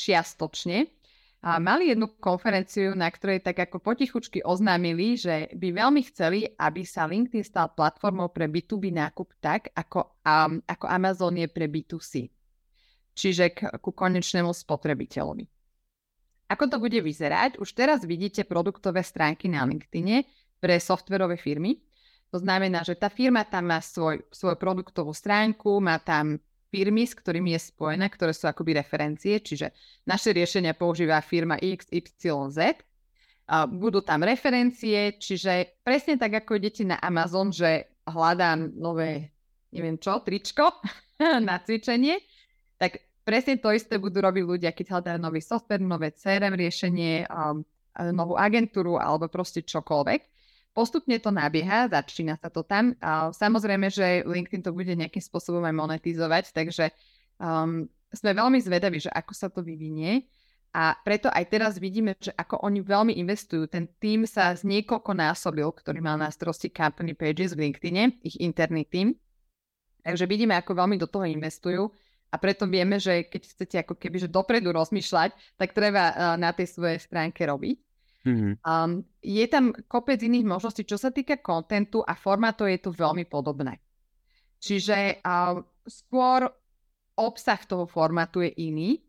čiastočne. 0.00 0.90
A 1.40 1.56
mali 1.56 1.88
jednu 1.88 2.20
konferenciu, 2.20 2.92
na 2.92 3.08
ktorej 3.08 3.40
tak 3.40 3.64
ako 3.64 3.80
potichučky 3.80 4.44
oznámili, 4.44 5.16
že 5.16 5.48
by 5.56 5.72
veľmi 5.72 6.04
chceli, 6.12 6.44
aby 6.60 6.84
sa 6.84 7.08
LinkedIn 7.08 7.40
stal 7.40 7.72
platformou 7.72 8.28
pre 8.28 8.44
B2B 8.44 8.92
nákup 8.92 9.28
tak, 9.40 9.72
ako, 9.72 10.20
um, 10.20 10.60
ako 10.68 10.84
Amazon 10.84 11.40
je 11.40 11.48
pre 11.48 11.64
B2C. 11.64 12.28
Čiže 13.16 13.56
k, 13.56 13.72
ku 13.80 13.92
konečnému 13.92 14.52
spotrebiteľovi. 14.52 15.59
Ako 16.50 16.66
to 16.66 16.82
bude 16.82 16.98
vyzerať? 16.98 17.62
Už 17.62 17.70
teraz 17.78 18.02
vidíte 18.02 18.42
produktové 18.42 19.06
stránky 19.06 19.46
na 19.46 19.62
LinkedIne 19.62 20.26
pre 20.58 20.82
softverové 20.82 21.38
firmy. 21.38 21.78
To 22.34 22.42
znamená, 22.42 22.82
že 22.82 22.98
tá 22.98 23.06
firma 23.06 23.46
tam 23.46 23.70
má 23.70 23.78
svoj, 23.78 24.22
svoju 24.34 24.58
produktovú 24.58 25.14
stránku, 25.14 25.78
má 25.78 26.02
tam 26.02 26.42
firmy, 26.70 27.06
s 27.06 27.14
ktorými 27.18 27.54
je 27.58 27.60
spojená, 27.74 28.06
ktoré 28.06 28.30
sú 28.30 28.46
akoby 28.46 28.78
referencie, 28.78 29.42
čiže 29.42 29.74
naše 30.06 30.30
riešenia 30.30 30.78
používa 30.78 31.18
firma 31.22 31.58
XYZ. 31.58 32.78
Budú 33.74 33.98
tam 34.06 34.22
referencie, 34.22 35.18
čiže 35.18 35.82
presne 35.82 36.14
tak, 36.14 36.46
ako 36.46 36.62
idete 36.62 36.86
na 36.86 37.02
Amazon, 37.02 37.50
že 37.50 37.90
hľadám 38.06 38.78
nové, 38.78 39.34
neviem 39.74 39.98
čo, 39.98 40.22
tričko 40.22 40.70
na 41.46 41.58
cvičenie, 41.58 42.22
tak 42.78 43.09
presne 43.30 43.62
to 43.62 43.70
isté 43.70 43.94
budú 43.94 44.18
robiť 44.18 44.42
ľudia, 44.42 44.70
keď 44.74 44.98
hľadajú 44.98 45.18
nový 45.22 45.38
software, 45.38 45.78
nové 45.78 46.10
CRM 46.10 46.58
riešenie, 46.58 47.30
um, 47.30 47.62
novú 48.10 48.34
agentúru 48.34 48.98
alebo 48.98 49.30
proste 49.30 49.62
čokoľvek. 49.62 50.26
Postupne 50.74 51.14
to 51.22 51.30
nabieha, 51.30 51.86
začína 51.86 52.34
sa 52.42 52.50
to 52.50 52.66
tam. 52.66 52.98
A 52.98 53.30
samozrejme, 53.30 53.86
že 53.86 54.26
LinkedIn 54.26 54.66
to 54.66 54.74
bude 54.74 54.90
nejakým 54.90 55.22
spôsobom 55.22 55.62
aj 55.62 55.74
monetizovať, 55.78 56.50
takže 56.50 56.90
um, 57.38 57.86
sme 58.10 58.34
veľmi 58.34 58.58
zvedaví, 58.58 58.98
že 58.98 59.14
ako 59.14 59.30
sa 59.30 59.46
to 59.46 59.62
vyvinie. 59.62 60.26
A 60.70 60.94
preto 61.02 61.30
aj 61.30 61.50
teraz 61.50 61.78
vidíme, 61.82 62.14
že 62.18 62.34
ako 62.34 62.66
oni 62.66 62.82
veľmi 62.82 63.14
investujú. 63.18 63.66
Ten 63.70 63.90
tým 63.98 64.26
sa 64.26 64.54
z 64.54 64.66
niekoľko 64.66 65.14
násobil, 65.14 65.66
ktorý 65.70 65.98
mal 66.02 66.18
na 66.18 66.30
starosti 66.30 66.70
company 66.70 67.14
pages 67.14 67.54
v 67.54 67.70
LinkedIne, 67.70 68.22
ich 68.22 68.38
interný 68.38 68.86
tým. 68.86 69.14
Takže 70.06 70.26
vidíme, 70.30 70.54
ako 70.54 70.78
veľmi 70.78 70.98
do 70.98 71.10
toho 71.10 71.26
investujú. 71.26 71.90
A 72.30 72.38
preto 72.38 72.64
vieme, 72.70 73.02
že 73.02 73.26
keď 73.26 73.42
chcete 73.42 73.76
ako 73.82 73.94
keby 73.98 74.22
že 74.22 74.30
dopredu 74.30 74.70
rozmýšľať, 74.70 75.58
tak 75.58 75.74
treba 75.74 76.14
uh, 76.14 76.14
na 76.38 76.54
tej 76.54 76.70
svojej 76.70 77.02
stránke 77.02 77.42
robiť. 77.42 77.76
Mm-hmm. 78.20 78.52
Um, 78.62 79.02
je 79.24 79.44
tam 79.48 79.72
kopec 79.88 80.20
iných 80.20 80.46
možností, 80.46 80.86
čo 80.86 81.00
sa 81.00 81.10
týka 81.10 81.40
kontentu 81.40 82.04
a 82.04 82.12
formátu 82.14 82.68
je 82.68 82.78
tu 82.78 82.94
veľmi 82.94 83.26
podobné. 83.26 83.80
Čiže 84.60 85.24
uh, 85.24 85.58
skôr 85.88 86.46
obsah 87.16 87.60
toho 87.64 87.88
formátu 87.88 88.44
je 88.44 88.52
iný, 88.60 89.00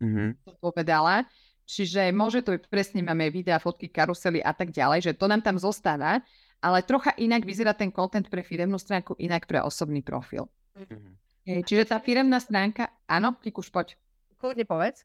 mm-hmm. 0.00 0.28
to 0.46 0.52
povedala. 0.62 1.26
Čiže 1.66 2.10
môže 2.10 2.42
to 2.42 2.58
byť, 2.58 2.66
presne 2.66 3.04
máme 3.06 3.30
videá, 3.30 3.62
fotky, 3.62 3.86
karusely 3.90 4.42
a 4.42 4.50
tak 4.50 4.74
ďalej, 4.74 5.06
že 5.06 5.12
to 5.14 5.30
nám 5.30 5.38
tam 5.38 5.54
zostáva, 5.54 6.18
ale 6.58 6.82
trocha 6.82 7.14
inak 7.14 7.46
vyzerá 7.46 7.78
ten 7.78 7.94
kontent 7.94 8.26
pre 8.26 8.42
firemnú 8.42 8.74
stránku, 8.74 9.14
inak 9.22 9.46
pre 9.46 9.62
osobný 9.62 10.02
profil. 10.02 10.50
Mm-hmm. 10.74 11.29
Hej, 11.48 11.64
čiže 11.64 11.88
tá 11.88 11.98
firemná 11.98 12.36
stránka, 12.36 12.92
áno, 13.08 13.36
Kikuš, 13.40 13.72
poď. 13.72 13.96
Kľudne 14.36 14.64
povedz. 14.68 15.04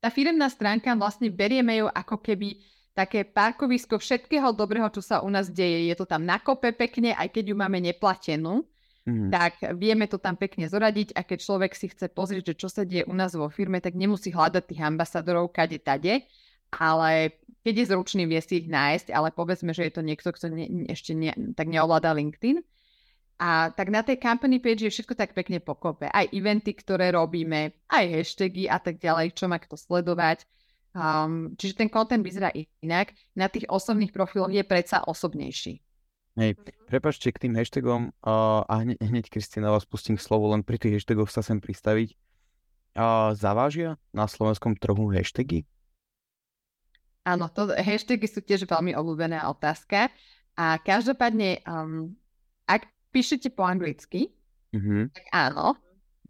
Tá 0.00 0.08
firemná 0.08 0.48
stránka, 0.48 0.96
vlastne 0.96 1.28
berieme 1.28 1.76
ju 1.82 1.86
ako 1.90 2.22
keby 2.22 2.62
také 2.94 3.22
parkovisko 3.22 4.00
všetkého 4.00 4.50
dobrého, 4.54 4.88
čo 4.90 5.02
sa 5.04 5.22
u 5.22 5.28
nás 5.30 5.50
deje. 5.50 5.86
Je 5.90 5.94
to 5.94 6.08
tam 6.08 6.26
na 6.26 6.40
kope 6.42 6.74
pekne, 6.74 7.14
aj 7.14 7.30
keď 7.30 7.52
ju 7.52 7.56
máme 7.58 7.78
neplatenú, 7.78 8.66
mm. 9.06 9.28
tak 9.30 9.52
vieme 9.78 10.10
to 10.10 10.18
tam 10.18 10.34
pekne 10.34 10.66
zoradiť 10.66 11.14
a 11.14 11.22
keď 11.22 11.38
človek 11.38 11.72
si 11.76 11.86
chce 11.92 12.10
pozrieť, 12.10 12.54
že 12.54 12.58
čo 12.66 12.68
sa 12.68 12.82
deje 12.82 13.06
u 13.06 13.14
nás 13.14 13.36
vo 13.36 13.46
firme, 13.52 13.78
tak 13.78 13.94
nemusí 13.94 14.34
hľadať 14.34 14.62
tých 14.66 14.82
ambasadorov 14.82 15.54
kade 15.54 15.78
tade, 15.78 16.26
ale 16.74 17.40
keď 17.60 17.74
je 17.76 17.88
zručný, 17.92 18.22
vie 18.24 18.40
si 18.40 18.64
ich 18.64 18.68
nájsť, 18.70 19.12
ale 19.12 19.34
povedzme, 19.34 19.76
že 19.76 19.90
je 19.90 19.92
to 19.92 20.02
niekto, 20.02 20.32
kto 20.32 20.48
ne, 20.48 20.88
ešte 20.88 21.12
ne, 21.12 21.34
tak 21.52 21.68
neovláda 21.68 22.14
LinkedIn, 22.16 22.62
a 23.40 23.72
tak 23.72 23.88
na 23.88 24.04
tej 24.04 24.20
company 24.20 24.60
page 24.60 24.84
je 24.84 24.92
všetko 24.92 25.16
tak 25.16 25.32
pekne 25.32 25.64
pokope. 25.64 26.04
Aj 26.12 26.28
eventy, 26.28 26.76
ktoré 26.76 27.08
robíme, 27.16 27.72
aj 27.88 28.04
hashtagy 28.12 28.68
a 28.68 28.76
tak 28.76 29.00
ďalej, 29.00 29.32
čo 29.32 29.48
má 29.48 29.56
kto 29.56 29.80
sledovať. 29.80 30.44
Um, 30.92 31.56
čiže 31.56 31.80
ten 31.80 31.88
content 31.88 32.20
vyzerá 32.20 32.52
inak. 32.84 33.16
Na 33.32 33.48
tých 33.48 33.64
osobných 33.72 34.12
profiloch 34.12 34.52
je 34.52 34.60
predsa 34.60 35.00
osobnejší. 35.08 35.80
Hej, 36.36 36.60
prepačte 36.84 37.32
k 37.32 37.48
tým 37.48 37.56
hashtagom 37.56 38.12
uh, 38.20 38.60
a 38.68 38.84
hneď, 38.84 39.00
hneď 39.00 39.26
Kristina 39.32 39.72
vás 39.72 39.88
pustím 39.88 40.20
k 40.20 40.24
slovu, 40.24 40.52
len 40.52 40.60
pri 40.60 40.76
tých 40.76 41.00
hashtagoch 41.00 41.32
sa 41.32 41.40
sem 41.40 41.64
pristaviť. 41.64 42.12
Uh, 42.92 43.32
zavážia 43.32 43.96
na 44.12 44.28
slovenskom 44.28 44.76
trhu 44.76 45.08
hashtagy? 45.16 45.64
Áno, 47.24 47.48
to, 47.48 47.72
hashtagy 47.72 48.28
sú 48.28 48.44
tiež 48.44 48.68
veľmi 48.68 48.92
obľúbená 48.92 49.48
otázka. 49.48 50.12
A 50.60 50.76
každopádne, 50.76 51.64
um, 51.64 52.12
ak 52.68 52.84
píšete 53.10 53.52
po 53.52 53.66
anglicky, 53.66 54.30
mm-hmm. 54.74 55.02
tak 55.14 55.24
áno. 55.34 55.78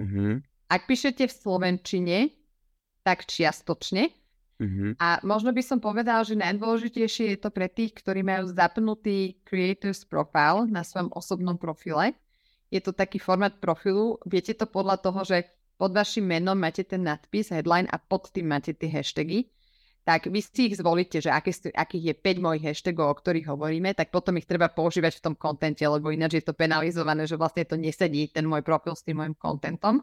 Mm-hmm. 0.01 0.33
Ak 0.71 0.89
píšete 0.89 1.29
v 1.29 1.33
slovenčine, 1.33 2.19
tak 3.05 3.29
čiastočne. 3.29 4.13
Mm-hmm. 4.61 5.01
A 5.01 5.25
možno 5.25 5.57
by 5.57 5.63
som 5.65 5.81
povedal, 5.81 6.21
že 6.21 6.37
najdôležitejšie 6.37 7.33
je 7.33 7.39
to 7.41 7.49
pre 7.49 7.69
tých, 7.69 7.97
ktorí 7.97 8.21
majú 8.21 8.53
zapnutý 8.53 9.41
Creators 9.49 10.05
Profile 10.05 10.69
na 10.69 10.85
svojom 10.85 11.09
osobnom 11.17 11.57
profile. 11.57 12.13
Je 12.69 12.79
to 12.85 12.93
taký 12.93 13.17
formát 13.17 13.57
profilu. 13.57 14.21
Viete 14.29 14.53
to 14.53 14.69
podľa 14.69 15.01
toho, 15.01 15.25
že 15.25 15.49
pod 15.81 15.97
vašim 15.97 16.29
menom 16.29 16.61
máte 16.61 16.85
ten 16.85 17.09
nadpis, 17.09 17.49
headline 17.49 17.89
a 17.89 17.97
pod 17.97 18.29
tým 18.29 18.53
máte 18.53 18.77
tie 18.77 18.93
hashtagy 18.93 19.49
tak 20.11 20.27
vy 20.27 20.43
si 20.43 20.67
ich 20.67 20.75
zvolíte, 20.75 21.23
že 21.23 21.31
aké, 21.31 21.55
akých 21.71 22.05
je 22.11 22.15
5 22.19 22.43
mojich 22.43 22.67
hashtagov, 22.67 23.15
o 23.15 23.19
ktorých 23.23 23.47
hovoríme, 23.47 23.95
tak 23.95 24.11
potom 24.11 24.35
ich 24.43 24.47
treba 24.51 24.67
používať 24.67 25.23
v 25.23 25.25
tom 25.31 25.35
kontente, 25.39 25.87
lebo 25.87 26.11
ináč 26.11 26.43
je 26.43 26.51
to 26.51 26.51
penalizované, 26.51 27.31
že 27.31 27.39
vlastne 27.39 27.63
to 27.63 27.79
nesedí 27.79 28.27
ten 28.27 28.43
môj 28.43 28.67
profil 28.67 28.99
s 28.99 29.07
tým 29.07 29.23
môjim 29.23 29.39
kontentom. 29.39 30.03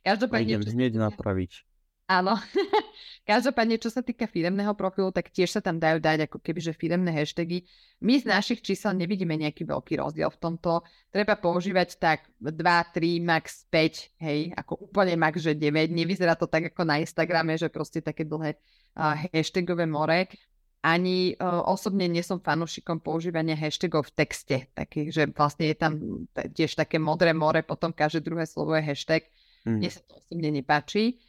Každopádne... 0.00 0.40
Idem 0.40 0.64
hneď 0.64 0.96
napraviť. 1.04 1.67
Áno. 2.08 2.40
Každopádne, 3.28 3.76
čo 3.76 3.92
sa 3.92 4.00
týka 4.00 4.24
firemného 4.24 4.72
profilu, 4.72 5.12
tak 5.12 5.28
tiež 5.28 5.52
sa 5.52 5.60
tam 5.60 5.76
dajú 5.76 6.00
dať 6.00 6.24
ako 6.24 6.40
keby, 6.40 6.64
že 6.64 6.72
firemné 6.72 7.12
hashtagy. 7.12 7.68
My 8.00 8.16
z 8.16 8.24
našich 8.24 8.64
čísel 8.64 8.96
nevidíme 8.96 9.36
nejaký 9.36 9.68
veľký 9.68 10.00
rozdiel 10.00 10.32
v 10.32 10.40
tomto. 10.40 10.80
Treba 11.12 11.36
používať 11.36 12.00
tak 12.00 12.24
2, 12.40 12.48
3, 12.56 13.20
max 13.20 13.68
5, 13.68 14.24
hej, 14.24 14.56
ako 14.56 14.88
úplne 14.88 15.20
max, 15.20 15.44
že 15.44 15.52
9. 15.52 15.92
Nevyzerá 15.92 16.32
to 16.40 16.48
tak 16.48 16.72
ako 16.72 16.88
na 16.88 17.04
Instagrame, 17.04 17.60
že 17.60 17.68
proste 17.68 18.00
také 18.00 18.24
dlhé 18.24 18.56
uh, 18.96 19.28
hashtagové 19.28 19.84
more. 19.84 20.32
Ani 20.80 21.36
uh, 21.36 21.60
osobne 21.68 22.08
nie 22.08 22.24
som 22.24 22.40
fanúšikom 22.40 23.04
používania 23.04 23.52
hashtagov 23.52 24.08
v 24.08 24.24
texte, 24.24 24.56
takých, 24.72 25.08
že 25.12 25.22
vlastne 25.28 25.68
je 25.68 25.76
tam 25.76 25.92
tiež 26.32 26.72
také 26.72 26.96
modré 26.96 27.36
more, 27.36 27.60
potom 27.60 27.92
každé 27.92 28.24
druhé 28.24 28.48
slovo 28.48 28.72
je 28.72 28.88
hashtag. 28.88 29.28
Mm. 29.68 29.84
Mne 29.84 29.90
sa 29.92 30.00
to 30.08 30.16
osobne 30.16 30.48
nepáči. 30.48 31.20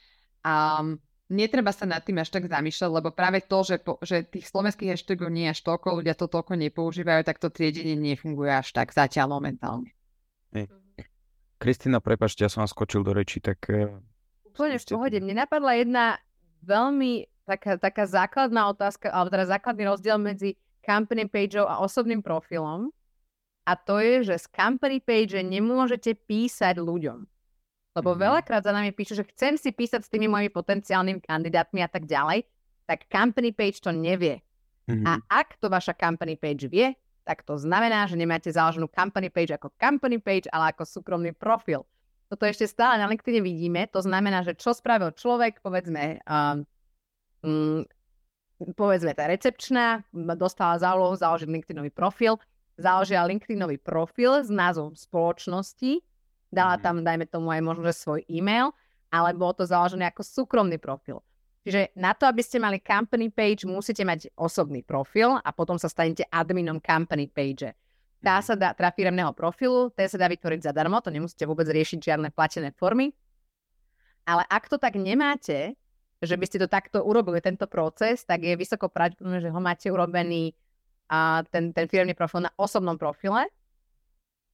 A 0.44 0.82
netreba 1.30 1.70
sa 1.70 1.86
nad 1.86 2.02
tým 2.02 2.18
až 2.20 2.34
tak 2.34 2.50
zamýšľať, 2.50 2.90
lebo 2.90 3.10
práve 3.14 3.46
to, 3.46 3.62
že, 3.62 3.78
po, 3.80 4.02
že 4.02 4.26
tých 4.26 4.50
slovenských 4.50 4.98
hashtagov 4.98 5.30
nie 5.30 5.48
až 5.48 5.62
toľko, 5.62 6.02
ľudia 6.02 6.18
to 6.18 6.26
toľko 6.26 6.58
nepoužívajú, 6.58 7.22
tak 7.24 7.38
to 7.38 7.54
triedenie 7.54 7.96
nefunguje 7.96 8.50
až 8.50 8.74
tak 8.74 8.92
zatiaľ 8.92 9.40
momentálne. 9.40 9.94
Kristina, 11.60 12.00
prepačte, 12.00 12.48
ja 12.48 12.50
som 12.50 12.64
vám 12.64 12.72
skočil 12.72 13.04
do 13.04 13.12
reči, 13.12 13.44
tak... 13.44 13.60
Eh, 13.68 13.92
Úplne 14.48 14.80
v 14.80 14.86
pohode. 14.88 15.18
Mne 15.20 15.44
napadla 15.44 15.76
jedna 15.76 16.16
veľmi 16.64 17.28
taká, 17.44 17.76
taká 17.76 18.08
základná 18.08 18.72
otázka, 18.72 19.12
alebo 19.12 19.28
teda 19.28 19.60
základný 19.60 19.84
rozdiel 19.92 20.16
medzi 20.16 20.56
company 20.80 21.28
pageou 21.28 21.68
a 21.68 21.84
osobným 21.84 22.24
profilom. 22.24 22.96
A 23.68 23.76
to 23.76 24.00
je, 24.00 24.24
že 24.24 24.48
z 24.48 24.48
company 24.56 25.04
page 25.04 25.36
nemôžete 25.36 26.16
písať 26.26 26.80
ľuďom. 26.80 27.28
Lebo 27.98 28.14
mm-hmm. 28.14 28.26
veľakrát 28.26 28.62
za 28.62 28.74
nami 28.74 28.94
píšu, 28.94 29.18
že 29.18 29.28
chcem 29.34 29.58
si 29.58 29.74
písať 29.74 30.06
s 30.06 30.12
tými 30.12 30.30
mojimi 30.30 30.54
potenciálnymi 30.54 31.26
kandidátmi 31.26 31.82
a 31.82 31.90
tak 31.90 32.06
ďalej, 32.06 32.46
tak 32.86 33.10
company 33.10 33.50
page 33.54 33.82
to 33.82 33.90
nevie. 33.90 34.42
Mm-hmm. 34.90 35.06
A 35.06 35.22
ak 35.30 35.58
to 35.62 35.70
vaša 35.70 35.94
company 35.94 36.38
page 36.38 36.66
vie, 36.70 36.94
tak 37.26 37.46
to 37.46 37.62
znamená, 37.62 38.10
že 38.10 38.18
nemáte 38.18 38.50
založenú 38.50 38.90
company 38.90 39.30
page 39.30 39.54
ako 39.54 39.70
company 39.78 40.18
page, 40.18 40.50
ale 40.50 40.74
ako 40.74 40.82
súkromný 40.82 41.30
profil. 41.38 41.86
Toto 42.30 42.46
ešte 42.46 42.66
stále 42.66 42.98
na 42.98 43.10
LinkedIn 43.10 43.42
vidíme. 43.42 43.86
To 43.94 44.02
znamená, 44.02 44.42
že 44.42 44.58
čo 44.58 44.74
spravil 44.74 45.14
človek, 45.14 45.62
povedzme, 45.62 46.22
um, 46.26 46.66
um, 47.46 47.82
povedzme 48.74 49.14
tá 49.14 49.30
recepčná, 49.30 50.06
dostala 50.38 50.82
za 50.82 50.94
úlohu 50.94 51.18
založiť 51.18 51.50
LinkedInový 51.50 51.94
profil, 51.94 52.42
založila 52.78 53.30
LinkedInový 53.30 53.78
profil 53.78 54.42
s 54.42 54.50
názvom 54.50 54.98
spoločnosti, 54.98 56.02
Dala 56.50 56.78
mhm. 56.78 56.82
tam, 56.82 56.95
dajme 57.06 57.26
tomu, 57.30 57.54
aj 57.54 57.62
možno, 57.62 57.86
že 57.86 57.93
svoj 57.93 58.22
e-mail, 58.30 58.74
ale 59.14 59.34
bolo 59.38 59.54
to 59.54 59.64
založené 59.66 60.10
ako 60.10 60.26
súkromný 60.26 60.82
profil. 60.82 61.22
Čiže 61.66 61.93
na 61.93 62.16
to, 62.18 62.26
aby 62.26 62.41
ste 62.41 62.58
mali 62.58 62.82
company 62.82 63.30
page, 63.30 63.68
musíte 63.68 64.02
mať 64.02 64.34
osobný 64.34 64.82
profil 64.82 65.38
a 65.38 65.50
potom 65.54 65.78
sa 65.78 65.91
stanete 65.91 66.26
adminom 66.32 66.82
company 66.82 67.30
page. 67.30 67.70
Dá 68.20 68.41
mhm. 68.41 68.43
sa 68.43 68.54
dá, 68.58 68.70
teda 68.74 68.89
firemného 68.91 69.32
profilu, 69.38 69.93
ten 69.93 70.10
sa 70.10 70.18
dá 70.18 70.28
vytvoriť 70.28 70.74
zadarmo, 70.74 71.00
to 71.00 71.14
nemusíte 71.14 71.45
vôbec 71.45 71.70
riešiť 71.70 72.14
žiadne 72.14 72.34
platené 72.34 72.74
formy. 72.76 73.14
Ale 74.28 74.45
ak 74.45 74.70
to 74.70 74.78
tak 74.78 74.93
nemáte, 74.93 75.74
že 76.20 76.36
by 76.36 76.45
ste 76.45 76.60
to 76.60 76.68
takto 76.68 77.00
urobili, 77.02 77.39
tento 77.39 77.66
proces, 77.66 78.28
tak 78.28 78.43
je 78.43 78.54
vysoko 78.60 78.91
pravdepodobné, 78.91 79.39
že 79.39 79.50
ho 79.50 79.60
máte 79.64 79.88
urobený 79.88 80.52
a 81.10 81.41
ten, 81.50 81.74
ten 81.74 81.89
firmný 81.89 82.14
profil 82.14 82.45
na 82.45 82.52
osobnom 82.60 83.00
profile 83.00 83.50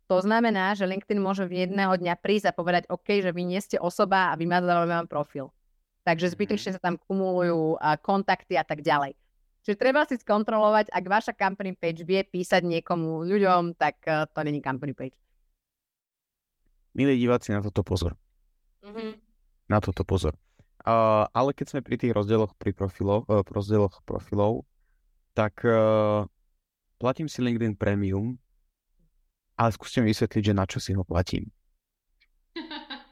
to 0.06 0.22
znamená, 0.22 0.78
že 0.78 0.86
LinkedIn 0.86 1.18
môže 1.18 1.50
v 1.50 1.66
jedného 1.66 1.98
dňa 1.98 2.14
prísť 2.22 2.54
a 2.54 2.58
povedať, 2.58 2.86
OK, 2.94 3.26
že 3.26 3.34
vy 3.34 3.44
nie 3.46 3.62
ste 3.62 3.82
osoba 3.82 4.30
a 4.30 4.38
vymazávame 4.38 4.94
vám 4.94 5.10
profil. 5.10 5.50
Takže 6.06 6.30
zbytočne 6.38 6.78
sa 6.78 6.82
tam 6.82 7.02
kumulujú 7.02 7.82
kontakty 8.06 8.54
a 8.54 8.62
tak 8.62 8.86
ďalej. 8.86 9.18
Čiže 9.66 9.82
treba 9.82 10.06
si 10.06 10.22
skontrolovať, 10.22 10.94
ak 10.94 11.06
vaša 11.10 11.34
company 11.34 11.74
page 11.74 12.06
vie 12.06 12.22
písať 12.22 12.62
niekomu 12.62 13.26
ľuďom, 13.26 13.74
tak 13.74 13.98
uh, 14.06 14.30
to 14.30 14.46
není 14.46 14.62
company 14.62 14.94
page. 14.94 15.18
Milí 16.94 17.18
diváci, 17.18 17.50
na 17.50 17.66
toto 17.66 17.82
pozor. 17.82 18.14
Mm-hmm. 18.86 19.12
Na 19.66 19.82
toto 19.82 20.06
pozor. 20.06 20.38
Uh, 20.86 21.26
ale 21.34 21.58
keď 21.58 21.74
sme 21.74 21.82
pri 21.82 21.98
tých 21.98 22.14
rozdieloch 22.14 22.54
pri 22.62 22.78
profiloch, 22.78 23.26
uh, 23.26 23.42
rozdieloch 23.42 24.06
profilov, 24.06 24.70
tak 25.34 25.66
uh, 25.66 26.30
platím 27.02 27.26
si 27.26 27.42
LinkedIn 27.42 27.74
Premium 27.74 28.38
ale 29.56 29.70
skúste 29.72 30.04
mi 30.04 30.12
vysvetliť, 30.12 30.44
že 30.52 30.54
na 30.54 30.66
čo 30.68 30.80
si 30.84 30.92
ho 30.96 31.04
platím. 31.04 31.50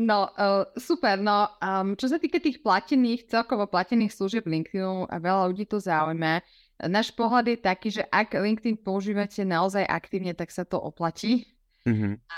No, 0.00 0.32
uh, 0.38 0.64
super. 0.80 1.20
No, 1.20 1.50
um, 1.60 1.92
čo 1.92 2.08
sa 2.08 2.16
týka 2.16 2.40
tých 2.40 2.64
platených, 2.64 3.28
celkovo 3.28 3.68
platených 3.68 4.16
služieb 4.16 4.48
LinkedInu, 4.48 5.04
a 5.04 5.16
veľa 5.20 5.52
ľudí 5.52 5.68
to 5.68 5.76
zaujíma, 5.76 6.40
náš 6.88 7.12
pohľad 7.12 7.52
je 7.52 7.58
taký, 7.60 7.88
že 7.92 8.02
ak 8.08 8.32
LinkedIn 8.32 8.80
používate 8.80 9.44
naozaj 9.44 9.84
aktívne, 9.84 10.32
tak 10.32 10.48
sa 10.48 10.64
to 10.64 10.80
oplatí. 10.80 11.52
Mm-hmm. 11.84 12.14
A 12.16 12.36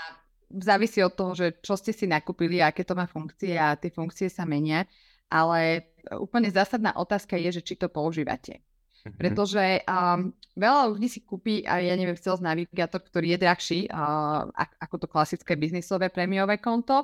závisí 0.59 0.99
od 0.99 1.15
toho, 1.15 1.31
že 1.37 1.55
čo 1.63 1.79
ste 1.79 1.95
si 1.95 2.03
nakúpili, 2.03 2.59
aké 2.59 2.83
to 2.83 2.97
má 2.99 3.07
funkcie 3.07 3.55
a 3.55 3.79
tie 3.79 3.93
funkcie 3.93 4.27
sa 4.27 4.43
menia. 4.43 4.83
Ale 5.31 5.93
úplne 6.19 6.51
zásadná 6.51 6.93
otázka 6.99 7.39
je, 7.39 7.61
že 7.61 7.61
či 7.63 7.79
to 7.79 7.87
používate. 7.87 8.59
Mhm. 9.03 9.19
Pretože 9.19 9.83
um, 9.83 10.31
veľa 10.55 10.83
ľudí 10.95 11.11
si 11.11 11.19
kúpi, 11.27 11.67
a 11.67 11.83
ja 11.83 11.91
neviem, 11.99 12.15
cel 12.15 12.39
navigátor, 12.39 13.03
ktorý 13.03 13.35
je 13.35 13.39
drahší 13.43 13.79
uh, 13.91 14.47
ako 14.79 14.95
to 15.03 15.07
klasické 15.11 15.59
biznisové 15.59 16.07
prémiové 16.07 16.63
konto 16.63 17.03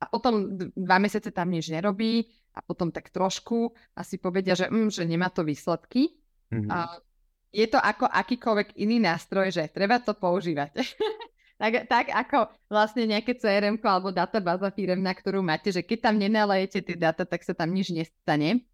a 0.00 0.04
potom 0.10 0.58
dva 0.74 0.98
mesiace 0.98 1.30
tam 1.30 1.54
nič 1.54 1.70
nerobí 1.70 2.26
a 2.56 2.64
potom 2.66 2.90
tak 2.90 3.14
trošku 3.14 3.70
asi 3.94 4.18
povedia, 4.18 4.58
že, 4.58 4.66
mm, 4.66 4.90
že 4.90 5.06
nemá 5.06 5.30
to 5.30 5.46
výsledky. 5.46 6.18
Mm-hmm. 6.50 6.66
Uh, 6.66 6.98
je 7.54 7.66
to 7.70 7.78
ako 7.78 8.10
akýkoľvek 8.10 8.78
iný 8.82 8.98
nástroj, 8.98 9.54
že 9.54 9.70
treba 9.70 10.02
to 10.02 10.18
používať. 10.18 10.82
tak, 11.62 11.72
tak 11.86 12.06
ako 12.10 12.50
vlastne 12.66 13.06
nejaké 13.06 13.38
CRM 13.38 13.78
alebo 13.86 14.10
databáza 14.10 14.74
na 14.98 15.14
ktorú 15.14 15.46
máte, 15.46 15.70
že 15.70 15.86
keď 15.86 16.10
tam 16.10 16.18
nenalejete 16.18 16.82
tie 16.82 16.96
data, 16.98 17.22
tak 17.22 17.46
sa 17.46 17.54
tam 17.54 17.70
nič 17.70 17.94
nestane. 17.94 18.66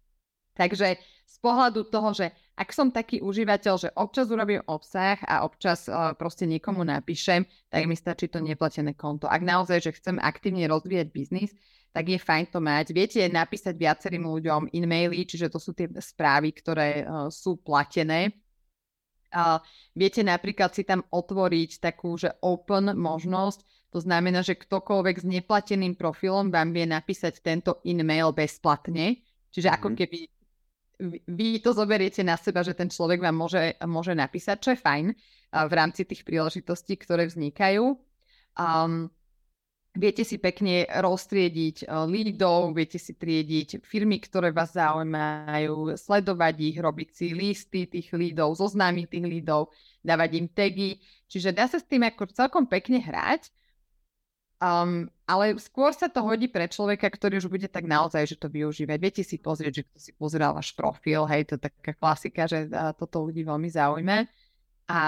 Takže 0.57 0.97
z 1.27 1.37
pohľadu 1.43 1.91
toho, 1.91 2.15
že 2.15 2.31
ak 2.55 2.71
som 2.71 2.89
taký 2.89 3.19
užívateľ, 3.19 3.73
že 3.77 3.89
občas 3.93 4.31
urobím 4.31 4.63
obsah 4.65 5.19
a 5.27 5.43
občas 5.43 5.85
uh, 5.91 6.15
proste 6.15 6.47
niekomu 6.47 6.81
napíšem, 6.87 7.45
tak 7.67 7.83
mi 7.85 7.93
stačí 7.93 8.31
to 8.31 8.39
neplatené 8.39 8.95
konto. 8.95 9.27
Ak 9.27 9.43
naozaj, 9.43 9.83
že 9.83 9.91
chcem 9.99 10.17
aktívne 10.17 10.65
rozvíjať 10.65 11.07
biznis, 11.11 11.51
tak 11.91 12.07
je 12.07 12.17
fajn 12.17 12.45
to 12.49 12.63
mať. 12.63 12.95
Viete 12.95 13.21
napísať 13.27 13.75
viacerým 13.75 14.23
ľuďom 14.23 14.71
e-maily, 14.71 15.27
čiže 15.27 15.51
to 15.51 15.59
sú 15.59 15.75
tie 15.75 15.91
správy, 15.99 16.55
ktoré 16.55 17.03
uh, 17.03 17.27
sú 17.27 17.59
platené. 17.59 18.33
Uh, 19.27 19.59
viete 19.91 20.23
napríklad 20.23 20.71
si 20.71 20.87
tam 20.87 21.03
otvoriť 21.11 21.83
takú, 21.83 22.15
že 22.15 22.31
open 22.39 22.95
možnosť, 22.95 23.91
to 23.91 23.99
znamená, 23.99 24.39
že 24.41 24.55
ktokoľvek 24.55 25.15
s 25.19 25.25
neplateným 25.27 25.99
profilom 25.99 26.47
vám 26.47 26.71
vie 26.71 26.87
napísať 26.87 27.43
tento 27.43 27.83
e-mail 27.83 28.31
bezplatne, 28.31 29.19
čiže 29.51 29.67
mm-hmm. 29.67 29.77
ako 29.83 29.87
mhm. 29.91 29.97
keby 29.99 30.19
vy 31.27 31.61
to 31.61 31.73
zoberiete 31.77 32.25
na 32.25 32.37
seba, 32.37 32.65
že 32.65 32.73
ten 32.73 32.89
človek 32.89 33.21
vám 33.21 33.37
môže, 33.37 33.77
môže 33.85 34.17
napísať, 34.17 34.57
čo 34.57 34.69
je 34.73 34.81
fajn 34.81 35.07
v 35.53 35.73
rámci 35.73 36.03
tých 36.03 36.25
príležitostí, 36.25 36.97
ktoré 36.97 37.29
vznikajú. 37.29 37.95
Um, 38.57 39.07
viete 39.93 40.25
si 40.25 40.41
pekne 40.41 40.89
roztriediť 40.89 41.85
uh, 41.85 42.09
lídov, 42.09 42.73
viete 42.73 42.97
si 42.97 43.13
triediť 43.13 43.85
firmy, 43.85 44.17
ktoré 44.17 44.49
vás 44.49 44.73
zaujímajú, 44.73 45.93
sledovať 45.95 46.55
ich, 46.61 46.77
robiť 46.81 47.09
si 47.13 47.27
listy 47.31 47.85
tých 47.85 48.11
lídov, 48.17 48.57
zoznámiť 48.57 49.05
tých 49.07 49.25
lídov, 49.25 49.69
dávať 50.01 50.29
im 50.41 50.47
tagy. 50.49 50.97
Čiže 51.29 51.53
dá 51.53 51.69
sa 51.69 51.77
s 51.77 51.85
tým 51.85 52.03
ako 52.03 52.33
celkom 52.33 52.65
pekne 52.65 52.99
hrať. 52.99 53.53
Um, 54.57 55.05
ale 55.29 55.53
skôr 55.61 55.93
sa 55.93 56.09
to 56.09 56.25
hodí 56.25 56.49
pre 56.49 56.65
človeka, 56.65 57.05
ktorý 57.13 57.37
už 57.37 57.45
bude 57.45 57.69
tak 57.69 57.85
naozaj, 57.85 58.25
že 58.25 58.41
to 58.41 58.49
využívať. 58.49 58.97
Viete 58.97 59.21
si 59.21 59.37
pozrieť, 59.37 59.73
že 59.81 59.85
kto 59.85 59.97
si 60.01 60.11
pozeral 60.17 60.57
váš 60.57 60.73
profil, 60.73 61.29
hej, 61.29 61.45
to 61.45 61.61
je 61.61 61.69
taká 61.69 61.93
klasika, 61.93 62.49
že 62.49 62.65
toto 62.97 63.29
ľudí 63.29 63.45
veľmi 63.45 63.69
zaujíma. 63.69 64.25
A, 64.89 65.01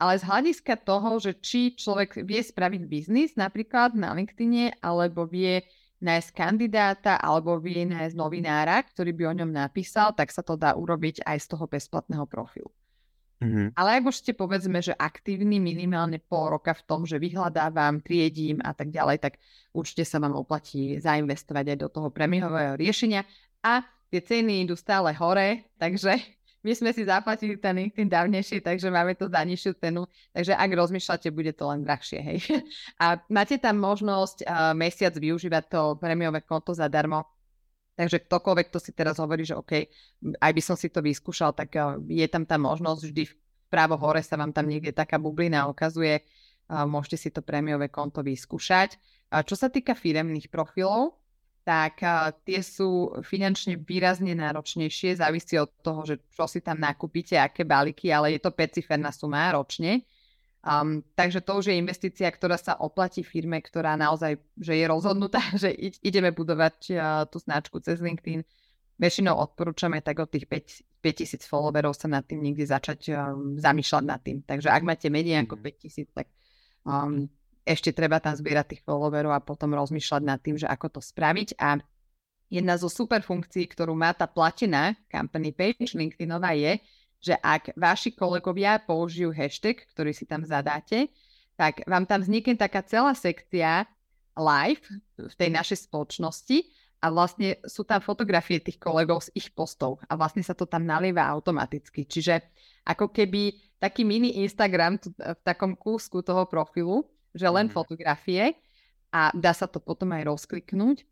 ale 0.00 0.12
z 0.16 0.24
hľadiska 0.24 0.80
toho, 0.80 1.20
že 1.20 1.36
či 1.36 1.76
človek 1.76 2.24
vie 2.24 2.40
spraviť 2.40 2.82
biznis 2.88 3.36
napríklad 3.36 3.92
na 3.92 4.16
LinkedIne, 4.16 4.80
alebo 4.80 5.28
vie 5.28 5.60
nájsť 6.00 6.30
kandidáta, 6.32 7.20
alebo 7.20 7.60
vie 7.60 7.84
nájsť 7.84 8.16
novinára, 8.16 8.80
ktorý 8.88 9.12
by 9.12 9.24
o 9.26 9.36
ňom 9.42 9.50
napísal, 9.52 10.16
tak 10.16 10.32
sa 10.32 10.40
to 10.40 10.56
dá 10.56 10.72
urobiť 10.72 11.28
aj 11.28 11.44
z 11.44 11.46
toho 11.52 11.68
bezplatného 11.68 12.24
profilu. 12.24 12.72
Mm-hmm. 13.36 13.76
Ale 13.76 14.00
ak 14.00 14.04
už 14.08 14.16
ste 14.24 14.32
povedzme, 14.32 14.80
že 14.80 14.96
aktívni 14.96 15.60
minimálne 15.60 16.16
pol 16.16 16.56
roka 16.56 16.72
v 16.72 16.82
tom, 16.88 17.04
že 17.04 17.20
vyhľadávam, 17.20 18.00
triedím 18.00 18.64
a 18.64 18.72
tak 18.72 18.88
ďalej, 18.88 19.20
tak 19.20 19.32
určite 19.76 20.08
sa 20.08 20.16
vám 20.16 20.32
oplatí 20.32 20.96
zainvestovať 20.96 21.76
aj 21.76 21.78
do 21.84 21.88
toho 21.92 22.08
premihového 22.08 22.80
riešenia 22.80 23.28
a 23.60 23.84
tie 24.08 24.20
ceny 24.24 24.64
idú 24.64 24.72
stále 24.72 25.12
hore, 25.12 25.68
takže 25.76 26.16
my 26.66 26.72
sme 26.74 26.90
si 26.90 27.06
zaplatili 27.06 27.54
ten 27.60 27.78
LinkedIn 27.78 28.10
dávnejšie, 28.10 28.58
takže 28.58 28.90
máme 28.90 29.14
to 29.14 29.30
za 29.30 29.38
nižšiu 29.44 29.72
cenu, 29.78 30.02
takže 30.34 30.56
ak 30.56 30.70
rozmýšľate, 30.72 31.28
bude 31.30 31.52
to 31.54 31.68
len 31.70 31.86
drahšie, 31.86 32.18
hej. 32.18 32.38
A 33.02 33.22
máte 33.30 33.60
tam 33.60 33.78
možnosť 33.78 34.42
uh, 34.42 34.74
mesiac 34.74 35.14
využívať 35.14 35.64
to 35.70 35.80
prémiové 36.00 36.42
konto 36.42 36.74
zadarmo, 36.74 37.22
Takže 37.96 38.28
ktokoľvek, 38.28 38.66
kto 38.68 38.78
si 38.78 38.92
teraz 38.92 39.16
hovorí, 39.16 39.48
že 39.48 39.56
OK, 39.56 39.88
aj 40.36 40.52
by 40.52 40.62
som 40.62 40.76
si 40.76 40.92
to 40.92 41.00
vyskúšal, 41.00 41.56
tak 41.56 41.72
uh, 41.80 41.96
je 42.04 42.28
tam 42.28 42.44
tá 42.44 42.60
možnosť, 42.60 43.00
vždy 43.08 43.22
v 43.24 43.34
právo 43.72 43.96
hore 43.96 44.20
sa 44.20 44.36
vám 44.36 44.52
tam 44.52 44.68
niekde 44.68 44.92
taká 44.92 45.16
bublina 45.16 45.66
ukazuje, 45.66 46.22
môžete 46.70 47.16
si 47.18 47.28
to 47.34 47.42
prémiové 47.42 47.90
konto 47.90 48.22
vyskúšať. 48.22 48.98
Čo 49.26 49.54
sa 49.58 49.70
týka 49.70 49.94
firemných 49.94 50.50
profilov, 50.50 51.18
tak 51.66 51.98
uh, 52.06 52.30
tie 52.46 52.62
sú 52.62 53.10
finančne 53.26 53.74
výrazne 53.74 54.38
náročnejšie, 54.38 55.18
závisí 55.18 55.58
od 55.58 55.66
toho, 55.82 56.06
že 56.06 56.22
čo 56.30 56.46
si 56.46 56.62
tam 56.62 56.78
nakúpite, 56.78 57.34
aké 57.34 57.66
balíky, 57.66 58.14
ale 58.14 58.38
je 58.38 58.40
to 58.40 58.54
5 58.54 58.86
suma 59.10 59.50
ročne. 59.50 60.06
Um, 60.66 61.06
takže 61.14 61.46
to 61.46 61.62
už 61.62 61.70
je 61.70 61.78
investícia, 61.78 62.26
ktorá 62.26 62.58
sa 62.58 62.74
oplatí 62.82 63.22
firme, 63.22 63.62
ktorá 63.62 63.94
naozaj 63.94 64.34
že 64.58 64.74
je 64.74 64.86
rozhodnutá, 64.90 65.38
že 65.62 65.70
ideme 66.02 66.34
budovať 66.34 66.76
uh, 66.90 66.98
tú 67.30 67.38
značku 67.38 67.78
cez 67.78 68.02
LinkedIn. 68.02 68.42
Väčšinou 68.98 69.38
odporúčame 69.38 70.02
tak 70.02 70.18
od 70.18 70.26
tých 70.26 70.50
5, 70.50 71.04
5000 71.06 71.46
followerov 71.46 71.94
sa 71.94 72.10
nad 72.10 72.26
tým 72.26 72.42
niekde 72.42 72.66
začať 72.66 73.14
um, 73.14 73.54
zamýšľať 73.54 74.04
nad 74.10 74.18
tým. 74.18 74.42
Takže 74.42 74.66
ak 74.66 74.82
máte 74.82 75.06
menej 75.06 75.46
ako 75.46 75.54
5000, 75.62 76.02
mhm. 76.02 76.14
tak 76.18 76.26
um, 76.82 77.30
ešte 77.62 77.94
treba 77.94 78.18
tam 78.18 78.34
zbierať 78.34 78.74
tých 78.74 78.82
followerov 78.82 79.38
a 79.38 79.44
potom 79.44 79.70
rozmýšľať 79.70 80.22
nad 80.26 80.42
tým, 80.42 80.58
že 80.58 80.66
ako 80.66 80.98
to 80.98 81.00
spraviť. 81.02 81.62
A 81.62 81.78
jedna 82.50 82.74
zo 82.74 82.90
super 82.90 83.22
funkcií, 83.22 83.70
ktorú 83.70 83.94
má 83.94 84.14
tá 84.18 84.26
platená 84.26 84.98
company 85.06 85.54
page 85.54 85.94
LinkedInová 85.94 86.58
je, 86.58 86.78
že 87.20 87.34
ak 87.40 87.74
vaši 87.74 88.12
kolegovia 88.14 88.78
použijú 88.78 89.32
hashtag, 89.32 89.84
ktorý 89.92 90.12
si 90.12 90.28
tam 90.28 90.44
zadáte, 90.44 91.10
tak 91.56 91.82
vám 91.88 92.04
tam 92.04 92.20
vznikne 92.20 92.54
taká 92.54 92.84
celá 92.84 93.16
sekcia 93.16 93.88
live 94.36 94.84
v 95.16 95.34
tej 95.34 95.50
našej 95.50 95.88
spoločnosti 95.88 96.68
a 97.00 97.08
vlastne 97.08 97.56
sú 97.64 97.84
tam 97.84 98.00
fotografie 98.04 98.60
tých 98.60 98.76
kolegov 98.76 99.24
z 99.24 99.32
ich 99.36 99.48
postov 99.52 100.00
a 100.04 100.16
vlastne 100.16 100.44
sa 100.44 100.52
to 100.52 100.68
tam 100.68 100.84
nalieva 100.84 101.24
automaticky. 101.28 102.04
Čiže 102.04 102.44
ako 102.84 103.12
keby 103.12 103.56
taký 103.80 104.04
mini 104.04 104.44
Instagram 104.44 105.00
v 105.16 105.40
takom 105.44 105.76
kúsku 105.76 106.20
toho 106.20 106.44
profilu, 106.48 107.08
že 107.36 107.48
len 107.48 107.68
mm. 107.68 107.72
fotografie 107.72 108.56
a 109.12 109.32
dá 109.32 109.52
sa 109.52 109.68
to 109.68 109.80
potom 109.80 110.12
aj 110.12 110.28
rozkliknúť 110.28 111.04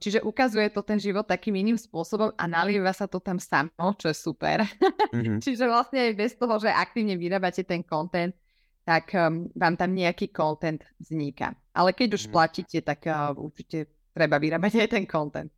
čiže 0.00 0.24
ukazuje 0.24 0.72
to 0.72 0.80
ten 0.80 0.96
život 0.96 1.28
takým 1.28 1.52
iným 1.60 1.76
spôsobom 1.76 2.32
a 2.40 2.44
nalieva 2.48 2.88
sa 2.96 3.04
to 3.04 3.20
tam 3.20 3.36
samo, 3.36 3.92
čo 4.00 4.08
je 4.08 4.16
super. 4.16 4.64
Mm-hmm. 5.12 5.38
čiže 5.44 5.68
vlastne 5.68 6.08
aj 6.08 6.12
bez 6.16 6.32
toho, 6.40 6.56
že 6.56 6.72
aktívne 6.72 7.20
vyrábate 7.20 7.60
ten 7.60 7.84
content, 7.84 8.32
tak 8.82 9.12
um, 9.12 9.52
vám 9.52 9.76
tam 9.76 9.92
nejaký 9.92 10.32
content 10.32 10.80
vzniká. 10.96 11.52
Ale 11.76 11.92
keď 11.92 12.16
už 12.16 12.22
mm-hmm. 12.26 12.34
platíte, 12.34 12.78
tak 12.80 13.04
uh, 13.04 13.36
určite 13.36 13.92
treba 14.16 14.40
vyrábať 14.40 14.88
aj 14.88 14.88
ten 14.88 15.04
content. 15.04 15.52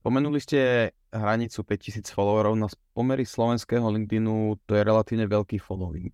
Spomenuli 0.00 0.40
ste 0.40 0.92
hranicu 1.12 1.64
5000 1.64 2.08
followerov. 2.12 2.56
Na 2.56 2.68
pomery 2.92 3.24
slovenského 3.24 3.88
LinkedInu 3.88 4.60
to 4.64 4.76
je 4.76 4.82
relatívne 4.84 5.24
veľký 5.24 5.56
following. 5.60 6.12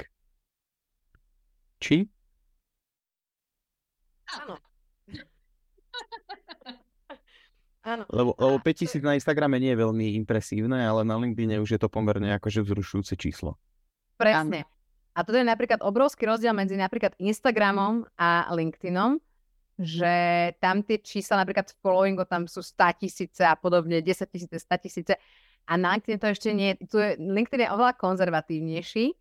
Či? 1.83 2.07
Áno. 4.31 4.55
Áno. 7.81 8.05
Lebo, 8.13 8.37
lebo 8.37 8.57
5000 8.61 9.01
na 9.01 9.17
Instagrame 9.17 9.57
nie 9.57 9.73
je 9.73 9.81
veľmi 9.81 10.07
impresívne, 10.21 10.77
ale 10.85 11.01
na 11.01 11.17
LinkedIn 11.17 11.65
už 11.65 11.77
je 11.77 11.81
to 11.81 11.89
pomerne 11.89 12.29
akože 12.37 12.61
vzrušujúce 12.61 13.17
číslo. 13.17 13.57
Presne. 14.21 14.69
A 15.17 15.25
toto 15.25 15.41
je 15.41 15.49
napríklad 15.49 15.81
obrovský 15.81 16.29
rozdiel 16.29 16.53
medzi 16.53 16.77
napríklad 16.77 17.17
Instagramom 17.17 18.05
a 18.21 18.47
LinkedInom, 18.53 19.19
že 19.81 20.15
tam 20.61 20.85
tie 20.85 21.01
čísla 21.01 21.41
napríklad 21.41 21.73
v 21.73 21.81
followingu 21.81 22.29
tam 22.29 22.45
sú 22.45 22.61
100 22.61 23.01
tisíce 23.01 23.43
a 23.43 23.57
podobne, 23.57 24.05
10 24.05 24.29
tisíce, 24.29 24.57
100 24.61 24.85
tisíce. 24.85 25.13
A 25.65 25.81
na 25.81 25.97
LinkedIn 25.97 26.21
to 26.21 26.29
ešte 26.29 26.53
nie, 26.53 26.77
tu 26.85 27.01
je, 27.01 27.17
LinkedIn 27.17 27.65
je 27.65 27.73
oveľa 27.73 27.97
konzervatívnejší, 27.97 29.17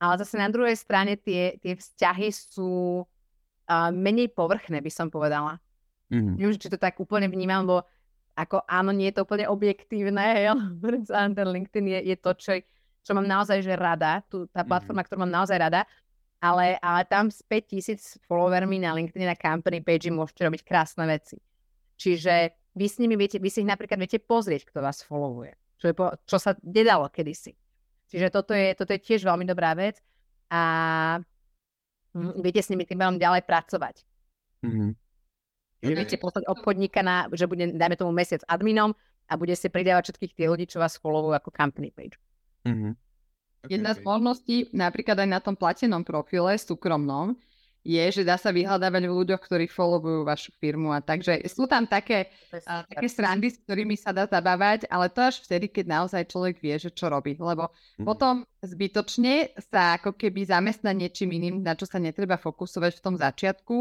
ale 0.00 0.14
zase 0.24 0.40
na 0.40 0.48
druhej 0.48 0.74
strane 0.74 1.20
tie, 1.20 1.60
tie 1.60 1.76
vzťahy 1.76 2.32
sú 2.32 3.04
uh, 3.04 3.92
menej 3.92 4.32
povrchné, 4.32 4.80
by 4.80 4.88
som 4.88 5.12
povedala. 5.12 5.60
Mm-hmm. 6.10 6.34
Neviem, 6.36 6.58
či 6.58 6.68
to 6.68 6.78
tak 6.78 6.98
úplne 6.98 7.30
vnímam, 7.30 7.62
lebo 7.64 7.86
ako 8.34 8.62
áno, 8.66 8.90
nie 8.90 9.10
je 9.10 9.20
to 9.20 9.24
úplne 9.26 9.46
objektívne, 9.46 10.22
hej, 10.34 10.44
ale 10.54 10.62
ten 11.38 11.48
LinkedIn 11.48 11.86
je, 11.86 12.00
je 12.14 12.16
to, 12.18 12.30
čo, 12.34 12.50
čo 13.06 13.10
mám 13.14 13.26
naozaj 13.26 13.62
že 13.62 13.74
rada, 13.78 14.22
tu, 14.26 14.46
tá 14.50 14.62
mhm. 14.62 14.68
platforma, 14.68 15.02
mm-hmm. 15.02 15.06
ktorú 15.06 15.18
mám 15.22 15.34
naozaj 15.42 15.56
rada, 15.58 15.86
ale, 16.40 16.80
ale 16.80 17.04
tam 17.04 17.28
s 17.28 17.44
5000 17.44 18.24
followermi 18.24 18.80
na 18.80 18.96
LinkedIn 18.96 19.28
na 19.28 19.36
company 19.36 19.84
page 19.84 20.08
môžete 20.08 20.40
robiť 20.48 20.62
krásne 20.64 21.04
veci. 21.04 21.36
Čiže 22.00 22.56
vy 22.72 22.86
s 22.88 22.96
nimi 22.96 23.12
viete, 23.20 23.36
vy 23.36 23.52
si 23.52 23.60
ich 23.60 23.68
napríklad 23.68 24.00
viete 24.00 24.16
pozrieť, 24.16 24.72
kto 24.72 24.80
vás 24.80 25.04
followuje. 25.04 25.52
Čo, 25.76 25.92
je 25.92 25.94
po, 25.96 26.16
čo 26.24 26.40
sa 26.40 26.56
nedalo 26.64 27.12
kedysi. 27.12 27.52
Čiže 28.08 28.32
toto 28.32 28.56
je, 28.56 28.72
toto 28.72 28.96
je 28.96 29.04
tiež 29.04 29.20
veľmi 29.20 29.44
dobrá 29.44 29.76
vec 29.76 30.00
a 30.48 31.20
viete 32.40 32.64
s 32.64 32.72
nimi 32.72 32.88
tým 32.88 33.20
ďalej 33.20 33.44
pracovať. 33.44 34.02
Mm-hmm. 34.64 34.90
Že 35.80 35.92
viete 35.96 36.16
poslať 36.20 36.44
obchodníka 36.44 37.00
na, 37.00 37.24
že 37.32 37.48
bude, 37.48 37.72
dajme 37.72 37.96
tomu 37.96 38.12
mesiac 38.12 38.44
adminom 38.44 38.92
a 39.30 39.32
bude 39.40 39.56
si 39.56 39.72
pridávať 39.72 40.12
všetkých 40.12 40.34
tých 40.36 40.48
ľudí, 40.48 40.64
čo 40.68 40.82
vás 40.82 41.00
followujú 41.00 41.32
ako 41.32 41.50
company 41.54 41.88
page. 41.88 42.20
Mm-hmm. 42.68 42.92
Okay, 43.60 43.76
Jedna 43.76 43.92
okay. 43.92 44.00
z 44.00 44.04
možností, 44.04 44.56
napríklad 44.72 45.16
aj 45.20 45.28
na 45.28 45.40
tom 45.40 45.56
platenom 45.56 46.04
profile, 46.04 46.56
súkromnom, 46.56 47.36
je, 47.80 48.04
že 48.12 48.22
dá 48.28 48.36
sa 48.36 48.52
vyhľadávať 48.52 49.08
v 49.08 49.16
ľuďoch, 49.24 49.40
ktorí 49.40 49.64
followujú 49.72 50.28
vašu 50.28 50.52
firmu 50.60 50.92
a 50.92 51.00
takže 51.00 51.40
sú 51.48 51.64
tam 51.64 51.88
také, 51.88 52.28
a, 52.68 52.84
také 52.84 53.08
srandy, 53.08 53.48
s 53.48 53.56
ktorými 53.64 53.96
sa 53.96 54.12
dá 54.12 54.28
zabávať, 54.28 54.84
ale 54.92 55.08
to 55.08 55.24
až 55.24 55.40
vtedy, 55.40 55.72
keď 55.72 55.88
naozaj 55.88 56.28
človek 56.28 56.60
vie, 56.60 56.76
že 56.76 56.92
čo 56.92 57.08
robí, 57.08 57.40
lebo 57.40 57.72
mm. 57.96 58.04
potom 58.04 58.44
zbytočne 58.60 59.56
sa 59.72 59.96
ako 59.96 60.12
keby 60.12 60.44
zamestná 60.44 60.92
niečím 60.92 61.32
iným, 61.32 61.64
na 61.64 61.72
čo 61.72 61.88
sa 61.88 61.96
netreba 61.96 62.36
fokusovať 62.36 63.00
v 63.00 63.04
tom 63.04 63.16
začiatku 63.16 63.76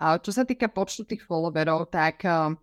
čo 0.00 0.30
sa 0.32 0.48
týka 0.48 0.72
počtu 0.72 1.04
tých 1.04 1.22
followerov, 1.28 1.92
tak 1.92 2.24
uh, 2.24 2.56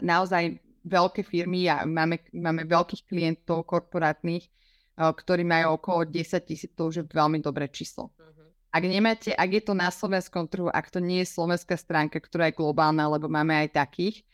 naozaj 0.00 0.56
veľké 0.88 1.20
firmy 1.20 1.68
a 1.68 1.84
máme, 1.84 2.24
máme 2.32 2.64
veľkých 2.64 3.04
klientov 3.04 3.68
korporátnych, 3.68 4.48
uh, 4.48 5.12
ktorí 5.12 5.44
majú 5.44 5.76
okolo 5.76 6.08
10 6.08 6.40
tisíc, 6.48 6.72
to 6.72 6.88
už 6.88 6.94
je 6.96 7.04
veľmi 7.04 7.44
dobré 7.44 7.68
číslo. 7.68 8.08
Uh-huh. 8.16 8.48
Ak 8.72 8.80
nemáte, 8.80 9.36
ak 9.36 9.50
je 9.52 9.62
to 9.68 9.76
na 9.76 9.92
slovenskom 9.92 10.48
trhu, 10.48 10.72
ak 10.72 10.88
to 10.88 11.04
nie 11.04 11.20
je 11.20 11.28
slovenská 11.28 11.76
stránka, 11.76 12.16
ktorá 12.16 12.48
je 12.48 12.56
globálna, 12.56 13.04
lebo 13.12 13.28
máme 13.28 13.52
aj 13.68 13.76
takých, 13.76 14.24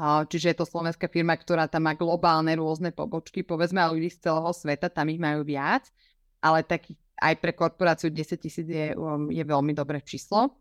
uh, 0.00 0.24
čiže 0.24 0.56
je 0.56 0.56
to 0.56 0.64
slovenská 0.64 1.12
firma, 1.12 1.36
ktorá 1.36 1.68
tam 1.68 1.84
má 1.84 1.92
globálne 1.92 2.56
rôzne 2.56 2.88
pobočky, 2.88 3.44
povedzme 3.44 3.84
ľudí 3.84 4.08
z 4.08 4.24
celého 4.24 4.48
sveta, 4.56 4.88
tam 4.88 5.12
ich 5.12 5.20
majú 5.20 5.44
viac, 5.44 5.92
ale 6.40 6.64
taký 6.64 6.96
aj 7.20 7.36
pre 7.36 7.52
korporáciu 7.52 8.08
10 8.08 8.40
tisíc 8.40 8.64
je, 8.64 8.96
um, 8.96 9.28
je 9.28 9.44
veľmi 9.44 9.76
dobré 9.76 10.00
číslo. 10.00 10.56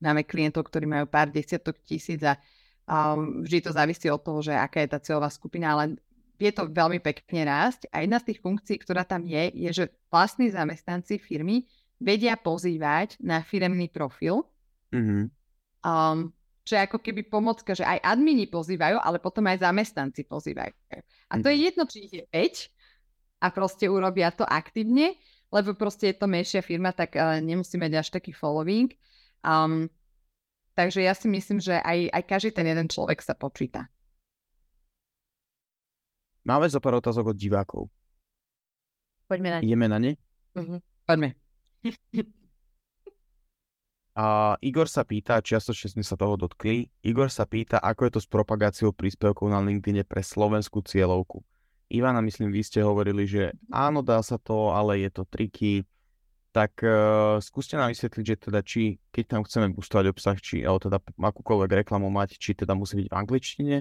Máme 0.00 0.24
klientov, 0.24 0.68
ktorí 0.68 0.88
majú 0.88 1.06
pár 1.06 1.28
desiatok 1.28 1.76
tisíc 1.84 2.24
a 2.24 2.40
um, 2.88 3.44
vždy 3.44 3.68
to 3.68 3.70
závisí 3.70 4.08
od 4.08 4.24
toho, 4.24 4.40
že 4.40 4.56
aká 4.56 4.80
je 4.80 4.90
tá 4.90 4.98
cieľová 4.98 5.28
skupina, 5.28 5.76
ale 5.76 6.00
vie 6.40 6.50
to 6.50 6.64
veľmi 6.64 7.04
pekne 7.04 7.44
rásť. 7.44 7.92
A 7.92 8.00
jedna 8.00 8.16
z 8.16 8.32
tých 8.32 8.40
funkcií, 8.40 8.80
ktorá 8.80 9.04
tam 9.04 9.28
je, 9.28 9.52
je, 9.52 9.70
že 9.70 9.84
vlastní 10.08 10.48
zamestnanci 10.48 11.20
firmy 11.20 11.68
vedia 12.00 12.32
pozývať 12.40 13.20
na 13.20 13.44
firemný 13.44 13.92
profil. 13.92 14.48
Mm-hmm. 14.88 15.24
Um, 15.84 16.32
čo 16.64 16.76
je 16.76 16.86
ako 16.86 16.98
keby 17.00 17.26
pomocka, 17.26 17.72
že 17.74 17.82
aj 17.82 17.98
admini 18.04 18.46
pozývajú, 18.46 19.00
ale 19.00 19.18
potom 19.18 19.42
aj 19.48 19.64
zamestnanci 19.64 20.22
pozývajú. 20.28 20.72
A 21.30 21.34
to 21.40 21.48
je 21.50 21.56
mhm. 21.56 21.64
jedno, 21.66 21.82
či 21.88 21.98
ich 22.06 22.14
je 22.14 22.24
5 22.30 23.42
a 23.42 23.46
proste 23.50 23.88
urobia 23.88 24.30
to 24.30 24.44
aktívne, 24.44 25.16
lebo 25.50 25.74
proste 25.74 26.14
je 26.14 26.16
to 26.20 26.30
menšia 26.30 26.62
firma, 26.62 26.94
tak 26.94 27.18
uh, 27.18 27.42
nemusí 27.42 27.74
mať 27.74 27.92
až 28.06 28.08
taký 28.14 28.30
following. 28.30 28.92
Um, 29.40 29.88
takže 30.76 31.04
ja 31.04 31.16
si 31.16 31.26
myslím, 31.28 31.60
že 31.60 31.80
aj, 31.80 32.12
aj 32.12 32.22
každý 32.28 32.50
ten 32.52 32.66
jeden 32.68 32.88
človek 32.88 33.20
sa 33.24 33.36
počíta. 33.36 33.88
Máme 36.44 36.68
zo 36.72 36.80
pár 36.80 36.98
otázok 36.98 37.32
od 37.32 37.36
divákov. 37.36 37.92
Poďme 39.28 39.48
na 39.52 39.56
ne. 39.60 39.64
Ideme 39.64 39.86
na 39.86 39.98
ne? 40.00 40.12
Uh-huh. 40.56 40.80
Poďme. 41.04 41.36
A 44.20 44.58
Igor 44.60 44.90
sa 44.90 45.06
pýta, 45.06 45.38
čiastočne 45.38 45.96
sme 45.96 46.04
sa 46.04 46.18
toho 46.18 46.34
dotkli, 46.34 46.90
Igor 47.06 47.30
sa 47.30 47.46
pýta, 47.46 47.78
ako 47.78 48.04
je 48.04 48.12
to 48.18 48.20
s 48.20 48.28
propagáciou 48.28 48.90
príspevkov 48.90 49.48
na 49.48 49.62
LinkedIn 49.62 50.02
pre 50.04 50.20
slovenskú 50.20 50.82
cieľovku. 50.82 51.40
Ivana, 51.90 52.22
myslím, 52.22 52.54
vy 52.54 52.62
ste 52.62 52.82
hovorili, 52.82 53.26
že 53.26 53.54
áno, 53.70 54.02
dá 54.02 54.22
sa 54.22 54.38
to, 54.38 54.70
ale 54.70 55.02
je 55.02 55.10
to 55.10 55.22
triky. 55.26 55.86
Tak 56.50 56.82
uh, 56.82 57.38
skúste 57.38 57.78
nám 57.78 57.94
vysvetliť, 57.94 58.24
že 58.26 58.36
teda 58.50 58.60
či, 58.66 58.98
keď 59.14 59.24
tam 59.38 59.40
chceme 59.46 59.70
boostovať 59.70 60.06
obsah, 60.10 60.34
či, 60.42 60.66
alebo 60.66 60.82
teda 60.82 60.98
akúkoľvek 60.98 61.86
reklamu 61.86 62.10
mať, 62.10 62.42
či 62.42 62.58
teda 62.58 62.74
musí 62.74 62.98
byť 62.98 63.06
v 63.06 63.18
angličtine, 63.18 63.76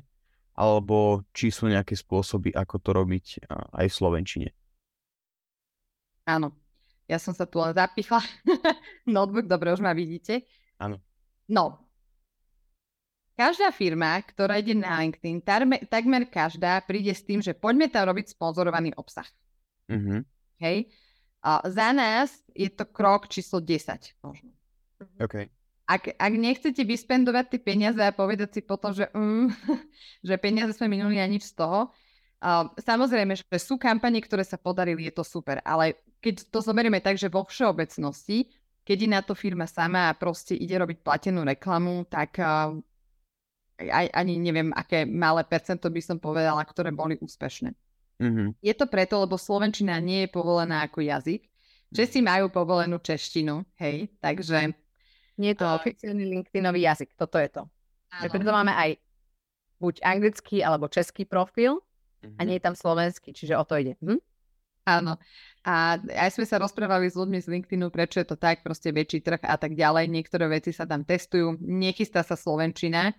alebo 0.54 1.26
či 1.34 1.50
sú 1.50 1.66
nejaké 1.66 1.98
spôsoby, 1.98 2.54
ako 2.54 2.76
to 2.78 2.90
robiť 2.94 3.26
uh, 3.50 3.82
aj 3.82 3.86
v 3.90 3.98
slovenčine. 3.98 4.50
Áno, 6.30 6.54
ja 7.10 7.18
som 7.18 7.34
sa 7.34 7.50
tu 7.50 7.58
len 7.58 7.74
zapichla. 7.74 8.22
Notebook, 9.10 9.50
dobre, 9.50 9.74
už 9.74 9.82
ma 9.82 9.98
vidíte. 9.98 10.46
Áno. 10.78 11.02
No, 11.50 11.90
každá 13.40 13.72
firma, 13.72 14.20
ktorá 14.20 14.60
ide 14.60 14.76
na 14.76 15.00
LinkedIn, 15.00 15.40
tarme, 15.42 15.80
takmer 15.88 16.28
každá 16.28 16.84
príde 16.84 17.16
s 17.16 17.24
tým, 17.24 17.40
že 17.40 17.56
poďme 17.56 17.88
tam 17.88 18.12
robiť 18.12 18.36
sponzorovaný 18.36 18.92
obsah. 19.00 19.26
Mm-hmm. 19.88 20.20
Hej? 20.60 20.92
A 21.40 21.64
za 21.64 21.96
nás 21.96 22.44
je 22.52 22.68
to 22.68 22.84
krok 22.84 23.32
číslo 23.32 23.64
10 23.64 24.20
možno. 24.24 24.52
Okay. 25.16 25.48
Ak, 25.88 26.06
ak 26.06 26.34
nechcete 26.36 26.84
vyspendovať 26.84 27.56
tie 27.56 27.62
peniaze 27.64 27.98
a 27.98 28.14
povedať 28.14 28.60
si 28.60 28.62
potom, 28.62 28.92
že, 28.92 29.08
mm, 29.16 29.48
že 30.28 30.36
peniaze 30.38 30.76
sme 30.76 30.92
minuli 30.92 31.18
a 31.18 31.26
nič 31.26 31.50
z 31.50 31.64
toho, 31.64 31.90
uh, 31.90 32.68
samozrejme, 32.78 33.34
že 33.40 33.46
sú 33.58 33.80
kampane, 33.80 34.20
ktoré 34.20 34.44
sa 34.44 34.60
podarili, 34.60 35.08
je 35.08 35.14
to 35.16 35.24
super, 35.24 35.64
ale 35.64 35.98
keď 36.20 36.52
to 36.52 36.60
zoberieme 36.60 37.00
tak, 37.00 37.16
že 37.16 37.32
vo 37.32 37.48
všeobecnosti, 37.48 38.52
keď 38.84 38.98
je 39.00 39.10
na 39.10 39.22
to 39.24 39.34
firma 39.34 39.66
sama 39.66 40.12
a 40.12 40.18
proste 40.18 40.54
ide 40.54 40.76
robiť 40.76 41.00
platenú 41.02 41.48
reklamu, 41.48 42.04
tak 42.12 42.38
uh, 42.44 42.76
aj, 43.80 44.12
ani 44.12 44.36
neviem, 44.36 44.76
aké 44.76 45.08
malé 45.08 45.48
percento 45.48 45.88
by 45.88 46.02
som 46.04 46.20
povedala, 46.20 46.60
ktoré 46.68 46.92
boli 46.92 47.16
úspešné. 47.24 47.72
Mm-hmm. 48.20 48.60
Je 48.60 48.74
to 48.76 48.86
preto, 48.92 49.16
lebo 49.24 49.40
Slovenčina 49.40 49.98
nie 50.04 50.28
je 50.28 50.30
povolená 50.30 50.84
ako 50.84 51.00
jazyk. 51.02 51.48
Česi 51.90 52.20
majú 52.22 52.52
povolenú 52.54 53.00
češtinu, 53.02 53.66
hej, 53.80 54.12
takže... 54.22 54.76
Nie 55.40 55.56
je 55.56 55.64
to 55.64 55.68
uh, 55.72 55.80
oficiálny 55.80 56.28
LinkedInový 56.28 56.84
jazyk, 56.84 57.16
toto 57.16 57.40
je 57.40 57.50
to. 57.50 57.64
Preto 58.12 58.52
máme 58.52 58.76
aj 58.76 59.00
buď 59.80 60.04
anglický 60.04 60.60
alebo 60.60 60.92
český 60.92 61.24
profil 61.24 61.80
mm-hmm. 61.80 62.36
a 62.36 62.42
nie 62.44 62.60
je 62.60 62.64
tam 62.68 62.76
slovenský, 62.76 63.32
čiže 63.32 63.56
o 63.56 63.64
to 63.64 63.80
ide. 63.80 63.96
Hm? 64.04 64.20
Áno. 64.84 65.16
A 65.64 65.96
aj 66.02 66.36
sme 66.36 66.46
sa 66.50 66.60
rozprávali 66.60 67.08
s 67.08 67.16
ľuďmi 67.16 67.40
z 67.40 67.48
LinkedInu, 67.56 67.88
prečo 67.94 68.20
je 68.20 68.28
to 68.28 68.36
tak, 68.36 68.66
proste 68.66 68.90
väčší 68.92 69.22
trh 69.22 69.40
a 69.46 69.56
tak 69.56 69.78
ďalej. 69.78 70.12
Niektoré 70.12 70.50
veci 70.50 70.76
sa 70.76 70.84
tam 70.84 71.06
testujú, 71.06 71.56
nechystá 71.62 72.26
sa 72.26 72.36
Slovenčina. 72.36 73.16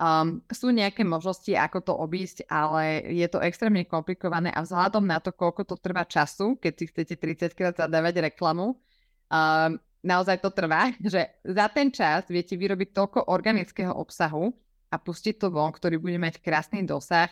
Um, 0.00 0.40
sú 0.48 0.72
nejaké 0.72 1.04
možnosti, 1.04 1.52
ako 1.52 1.84
to 1.84 1.92
obísť, 1.92 2.48
ale 2.48 3.04
je 3.12 3.28
to 3.28 3.36
extrémne 3.44 3.84
komplikované 3.84 4.48
a 4.48 4.64
vzhľadom 4.64 5.04
na 5.04 5.20
to, 5.20 5.28
koľko 5.28 5.68
to 5.68 5.76
trvá 5.76 6.08
času, 6.08 6.56
keď 6.56 6.72
si 6.72 6.84
chcete 6.88 7.14
30 7.20 7.52
krát 7.52 7.76
zadávať 7.76 8.32
reklamu, 8.32 8.80
um, 9.28 9.76
naozaj 10.00 10.40
to 10.40 10.48
trvá, 10.56 10.88
že 11.04 11.44
za 11.44 11.68
ten 11.68 11.92
čas 11.92 12.24
viete 12.32 12.56
vyrobiť 12.56 12.96
toľko 12.96 13.28
organického 13.28 13.92
obsahu 13.92 14.48
a 14.88 14.96
pustiť 14.96 15.36
to 15.36 15.52
von, 15.52 15.68
ktorý 15.68 16.00
bude 16.00 16.16
mať 16.16 16.40
krásny 16.40 16.80
dosah. 16.88 17.28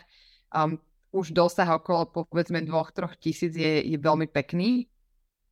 Um, 0.53 0.77
už 1.09 1.33
dosah 1.33 1.73
okolo 1.73 2.29
povedzme 2.29 2.61
2-3 2.61 3.17
tisíc 3.17 3.57
je, 3.57 3.81
je 3.81 3.97
veľmi 3.97 4.29
pekný, 4.29 4.85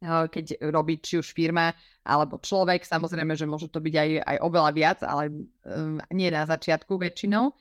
keď 0.04 0.62
robí 0.70 1.02
či 1.02 1.18
už 1.18 1.34
firma 1.34 1.74
alebo 2.06 2.38
človek, 2.38 2.86
samozrejme, 2.86 3.34
že 3.34 3.50
môže 3.50 3.68
to 3.68 3.82
byť 3.82 3.96
aj, 3.98 4.10
aj 4.24 4.38
oveľa 4.46 4.72
viac, 4.72 5.00
ale 5.04 5.34
um, 5.68 5.98
nie 6.14 6.30
na 6.30 6.46
začiatku 6.46 6.96
väčšinou. 6.96 7.52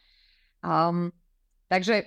Um, 0.62 1.10
takže 1.66 2.06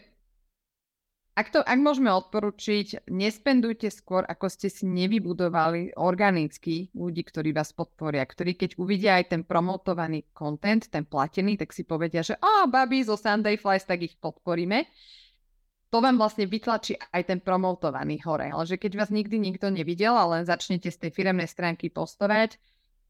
ak, 1.39 1.55
to, 1.55 1.63
ak 1.63 1.79
môžeme 1.79 2.11
odporučiť, 2.11 3.07
nespendujte 3.07 3.87
skôr, 3.87 4.27
ako 4.27 4.51
ste 4.51 4.67
si 4.67 4.83
nevybudovali 4.83 5.95
organicky 5.95 6.91
ľudí, 6.91 7.23
ktorí 7.23 7.55
vás 7.55 7.71
podporia, 7.71 8.27
ktorí 8.27 8.59
keď 8.59 8.75
uvidia 8.75 9.15
aj 9.15 9.31
ten 9.31 9.41
promotovaný 9.47 10.27
content, 10.35 10.83
ten 10.91 11.07
platený, 11.07 11.55
tak 11.55 11.71
si 11.71 11.87
povedia, 11.87 12.27
že 12.27 12.35
a 12.43 12.67
babi 12.67 13.07
zo 13.07 13.15
Sunday 13.15 13.55
Flies, 13.55 13.87
tak 13.87 14.03
ich 14.03 14.19
podporíme 14.19 14.83
to 15.89 15.97
vám 16.05 16.21
vlastne 16.21 16.45
vytlačí 16.45 16.93
aj 17.13 17.33
ten 17.33 17.39
promotovaný 17.41 18.21
hore. 18.21 18.53
Ale 18.53 18.63
že 18.69 18.77
keď 18.77 19.05
vás 19.05 19.09
nikdy 19.09 19.41
nikto 19.41 19.73
nevidel, 19.73 20.13
ale 20.13 20.45
začnete 20.45 20.93
z 20.93 20.97
tej 21.01 21.11
firemnej 21.13 21.49
stránky 21.49 21.89
postovať, 21.89 22.61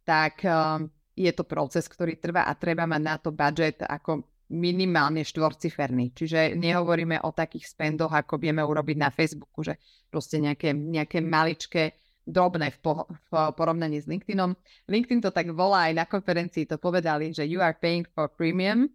tak 0.08 0.40
um, 0.48 0.88
je 1.14 1.32
to 1.36 1.44
proces, 1.44 1.86
ktorý 1.92 2.16
trvá 2.16 2.48
a 2.48 2.56
treba 2.56 2.88
mať 2.88 3.02
na 3.04 3.16
to 3.20 3.36
budget 3.36 3.84
ako 3.84 4.24
minimálne 4.50 5.22
štvorciferný. 5.22 6.16
Čiže 6.16 6.58
nehovoríme 6.58 7.22
o 7.22 7.30
takých 7.36 7.70
spendoch, 7.70 8.10
ako 8.10 8.42
vieme 8.42 8.66
urobiť 8.66 8.98
na 8.98 9.14
Facebooku, 9.14 9.62
že 9.62 9.78
proste 10.10 10.42
nejaké, 10.42 10.74
nejaké 10.74 11.22
maličké 11.22 12.00
drobné 12.26 12.74
v, 12.74 12.78
po, 12.82 12.94
v 13.30 13.32
porovnaní 13.54 14.02
s 14.02 14.10
LinkedInom. 14.10 14.56
LinkedIn 14.90 15.22
to 15.22 15.30
tak 15.30 15.54
volá 15.54 15.92
aj 15.92 15.94
na 15.94 16.06
konferencii, 16.10 16.66
to 16.66 16.82
povedali, 16.82 17.30
že 17.36 17.46
you 17.46 17.62
are 17.62 17.78
paying 17.78 18.08
for 18.10 18.32
premium. 18.32 18.90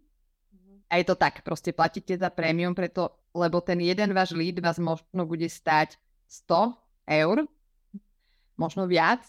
A 0.91 0.99
je 0.99 1.05
to 1.07 1.15
tak, 1.15 1.41
proste 1.41 1.71
platíte 1.71 2.15
za 2.19 2.29
prémium, 2.31 2.75
preto 2.75 3.24
lebo 3.35 3.59
ten 3.59 3.83
jeden 3.83 4.15
váš 4.15 4.31
lead 4.31 4.63
vás 4.63 4.79
možno 4.79 5.27
bude 5.27 5.51
stať 5.51 5.99
100 6.47 6.71
eur, 7.19 7.43
možno 8.55 8.87
viac, 8.87 9.21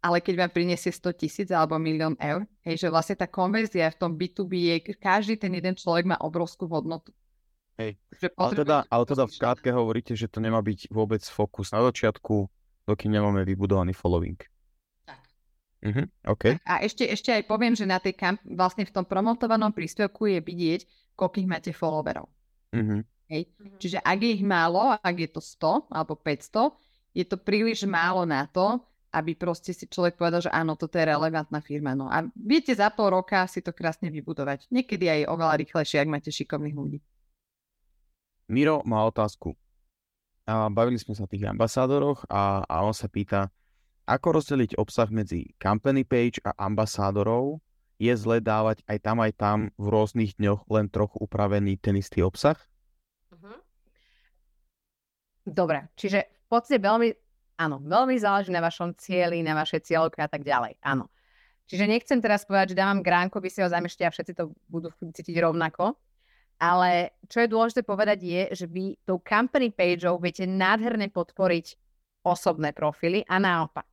ale 0.00 0.24
keď 0.24 0.46
vám 0.46 0.52
priniesie 0.54 0.88
100 0.88 1.20
tisíc 1.20 1.48
alebo 1.52 1.76
milión 1.76 2.16
eur, 2.16 2.48
hej, 2.64 2.80
že 2.80 2.88
vlastne 2.88 3.18
tá 3.18 3.28
konverzia 3.28 3.92
v 3.92 3.98
tom 4.00 4.16
B2B 4.16 4.52
je, 4.72 4.76
každý 4.96 5.36
ten 5.36 5.52
jeden 5.52 5.76
človek 5.76 6.08
má 6.08 6.16
obrovskú 6.22 6.70
hodnotu. 6.70 7.12
Hej, 7.78 7.94
ale 8.34 8.50
teda, 8.58 8.76
ale 8.90 9.04
teda 9.06 9.22
v 9.28 9.32
skratke 9.38 9.70
hovoríte, 9.70 10.16
že 10.18 10.26
to 10.26 10.42
nemá 10.42 10.58
byť 10.58 10.90
vôbec 10.90 11.22
fokus 11.22 11.70
na 11.70 11.78
začiatku, 11.86 12.50
dokým 12.90 13.14
nemáme 13.14 13.46
vybudovaný 13.46 13.94
following. 13.94 14.38
Tak. 15.06 15.22
Uh-huh, 15.86 16.06
okay. 16.26 16.58
A 16.66 16.82
ešte, 16.82 17.06
ešte 17.06 17.30
aj 17.30 17.46
poviem, 17.46 17.78
že 17.78 17.86
na 17.86 18.02
tej 18.02 18.18
kamp- 18.18 18.42
vlastne 18.42 18.82
v 18.82 18.90
tom 18.90 19.06
promotovanom 19.06 19.70
príspevku 19.70 20.26
je 20.26 20.42
vidieť, 20.42 20.80
koľkých 21.14 21.46
máte 21.46 21.70
followerov. 21.70 22.26
Uh-huh. 22.74 23.06
Hej. 23.28 23.44
Mm-hmm. 23.48 23.78
Čiže 23.78 23.98
ak 24.00 24.18
je 24.24 24.30
ich 24.40 24.44
málo, 24.44 24.96
ak 24.96 25.16
je 25.16 25.28
to 25.28 25.40
100 25.44 25.92
alebo 25.92 26.16
500, 26.16 26.72
je 27.12 27.24
to 27.28 27.36
príliš 27.36 27.84
málo 27.84 28.24
na 28.24 28.48
to, 28.48 28.80
aby 29.12 29.32
proste 29.32 29.72
si 29.72 29.88
človek 29.88 30.20
povedal, 30.20 30.44
že 30.44 30.52
áno, 30.52 30.76
toto 30.76 31.00
je 31.00 31.08
relevantná 31.08 31.64
firma. 31.64 31.96
No 31.96 32.12
a 32.12 32.28
viete 32.36 32.72
za 32.76 32.92
pol 32.92 33.16
roka 33.16 33.44
si 33.48 33.64
to 33.64 33.72
krásne 33.72 34.12
vybudovať. 34.12 34.68
Niekedy 34.68 35.08
aj 35.08 35.20
oveľa 35.32 35.54
rýchlejšie, 35.64 36.04
ak 36.04 36.12
máte 36.12 36.28
šikovných 36.28 36.76
ľudí. 36.76 36.98
Miro 38.48 38.80
má 38.84 39.04
otázku. 39.04 39.56
A 40.48 40.72
bavili 40.72 40.96
sme 40.96 41.12
sa 41.12 41.28
o 41.28 41.30
tých 41.30 41.44
ambasádoroch 41.44 42.24
a, 42.32 42.64
a 42.64 42.76
on 42.80 42.96
sa 42.96 43.08
pýta, 43.08 43.52
ako 44.08 44.40
rozdeliť 44.40 44.80
obsah 44.80 45.08
medzi 45.12 45.52
company 45.60 46.00
page 46.00 46.40
a 46.40 46.56
ambasádorov? 46.56 47.60
Je 48.00 48.14
zle 48.14 48.40
dávať 48.40 48.80
aj 48.88 48.98
tam, 49.04 49.18
aj 49.20 49.32
tam 49.36 49.58
v 49.76 49.86
rôznych 49.90 50.38
dňoch 50.40 50.64
len 50.72 50.88
trochu 50.88 51.20
upravený 51.20 51.76
ten 51.76 51.98
istý 52.00 52.24
obsah? 52.24 52.56
Dobre, 55.48 55.88
čiže 55.96 56.28
v 56.44 56.48
podstate 56.52 56.76
veľmi, 56.76 57.08
áno, 57.56 57.80
veľmi 57.80 58.16
záleží 58.20 58.52
na 58.52 58.60
vašom 58.60 58.92
cieli, 59.00 59.40
na 59.40 59.56
vašej 59.56 59.88
cieľovke 59.88 60.20
a 60.20 60.28
tak 60.28 60.44
ďalej, 60.44 60.76
áno. 60.84 61.08
Čiže 61.68 61.84
nechcem 61.84 62.20
teraz 62.20 62.48
povedať, 62.48 62.72
že 62.72 62.80
dávam 62.80 63.04
gránko, 63.04 63.40
vy 63.40 63.48
si 63.52 63.60
ho 63.60 63.68
zamešťte 63.68 64.04
a 64.08 64.12
všetci 64.12 64.32
to 64.36 64.52
budú 64.72 64.88
cítiť 64.92 65.36
rovnako. 65.40 65.96
Ale 66.58 67.14
čo 67.28 67.44
je 67.44 67.52
dôležité 67.52 67.80
povedať 67.84 68.18
je, 68.24 68.42
že 68.56 68.66
vy 68.66 68.96
tou 69.04 69.20
company 69.20 69.70
pageou 69.70 70.18
viete 70.18 70.42
nádherne 70.48 71.12
podporiť 71.12 71.76
osobné 72.24 72.74
profily 72.74 73.22
a 73.28 73.38
naopak. 73.38 73.86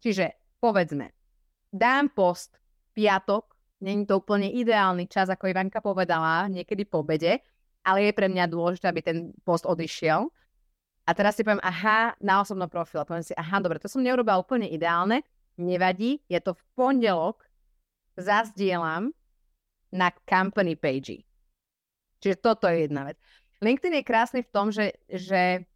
Čiže 0.00 0.56
povedzme, 0.62 1.12
dám 1.68 2.10
post 2.14 2.56
piatok, 2.96 3.50
není 3.82 4.06
to 4.06 4.22
úplne 4.22 4.48
ideálny 4.50 5.10
čas, 5.10 5.28
ako 5.28 5.50
Ivanka 5.50 5.82
povedala, 5.82 6.48
niekedy 6.48 6.86
po 6.86 7.02
obede, 7.02 7.42
ale 7.82 8.08
je 8.08 8.12
pre 8.14 8.30
mňa 8.30 8.46
dôležité, 8.46 8.86
aby 8.88 9.02
ten 9.02 9.18
post 9.42 9.66
odišiel. 9.66 10.30
A 11.02 11.10
teraz 11.18 11.34
si 11.34 11.42
poviem, 11.42 11.62
aha, 11.62 12.14
na 12.22 12.42
osobnom 12.42 12.70
profile. 12.70 13.02
Poviem 13.02 13.26
si, 13.26 13.34
aha, 13.34 13.58
dobre, 13.58 13.82
to 13.82 13.90
som 13.90 14.02
neurobila 14.02 14.38
úplne 14.38 14.70
ideálne, 14.70 15.26
nevadí, 15.58 16.22
je 16.30 16.38
to 16.38 16.54
v 16.54 16.62
pondelok, 16.78 17.42
zazdielam 18.14 19.10
na 19.90 20.14
company 20.24 20.78
page. 20.78 21.26
Čiže 22.22 22.36
toto 22.38 22.70
je 22.70 22.86
jedna 22.86 23.10
vec. 23.10 23.18
LinkedIn 23.62 23.98
je 23.98 24.04
krásny 24.06 24.40
v 24.46 24.52
tom, 24.54 24.70
že, 24.70 24.94
že 25.10 25.66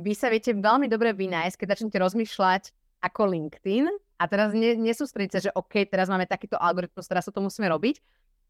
vy 0.00 0.12
sa 0.16 0.32
viete 0.32 0.56
veľmi 0.56 0.88
dobre 0.88 1.12
vynájsť, 1.12 1.56
keď 1.60 1.68
začnete 1.76 1.98
rozmýšľať 2.00 2.72
ako 3.04 3.22
LinkedIn 3.32 3.84
a 4.20 4.24
teraz 4.28 4.52
ne, 4.52 4.76
nesústrediť 4.76 5.32
sa, 5.32 5.40
že 5.48 5.50
OK, 5.56 5.88
teraz 5.88 6.08
máme 6.08 6.28
takýto 6.28 6.56
algoritmus, 6.60 7.08
teraz 7.08 7.28
sa 7.28 7.32
to 7.32 7.40
musíme 7.40 7.68
robiť, 7.68 8.00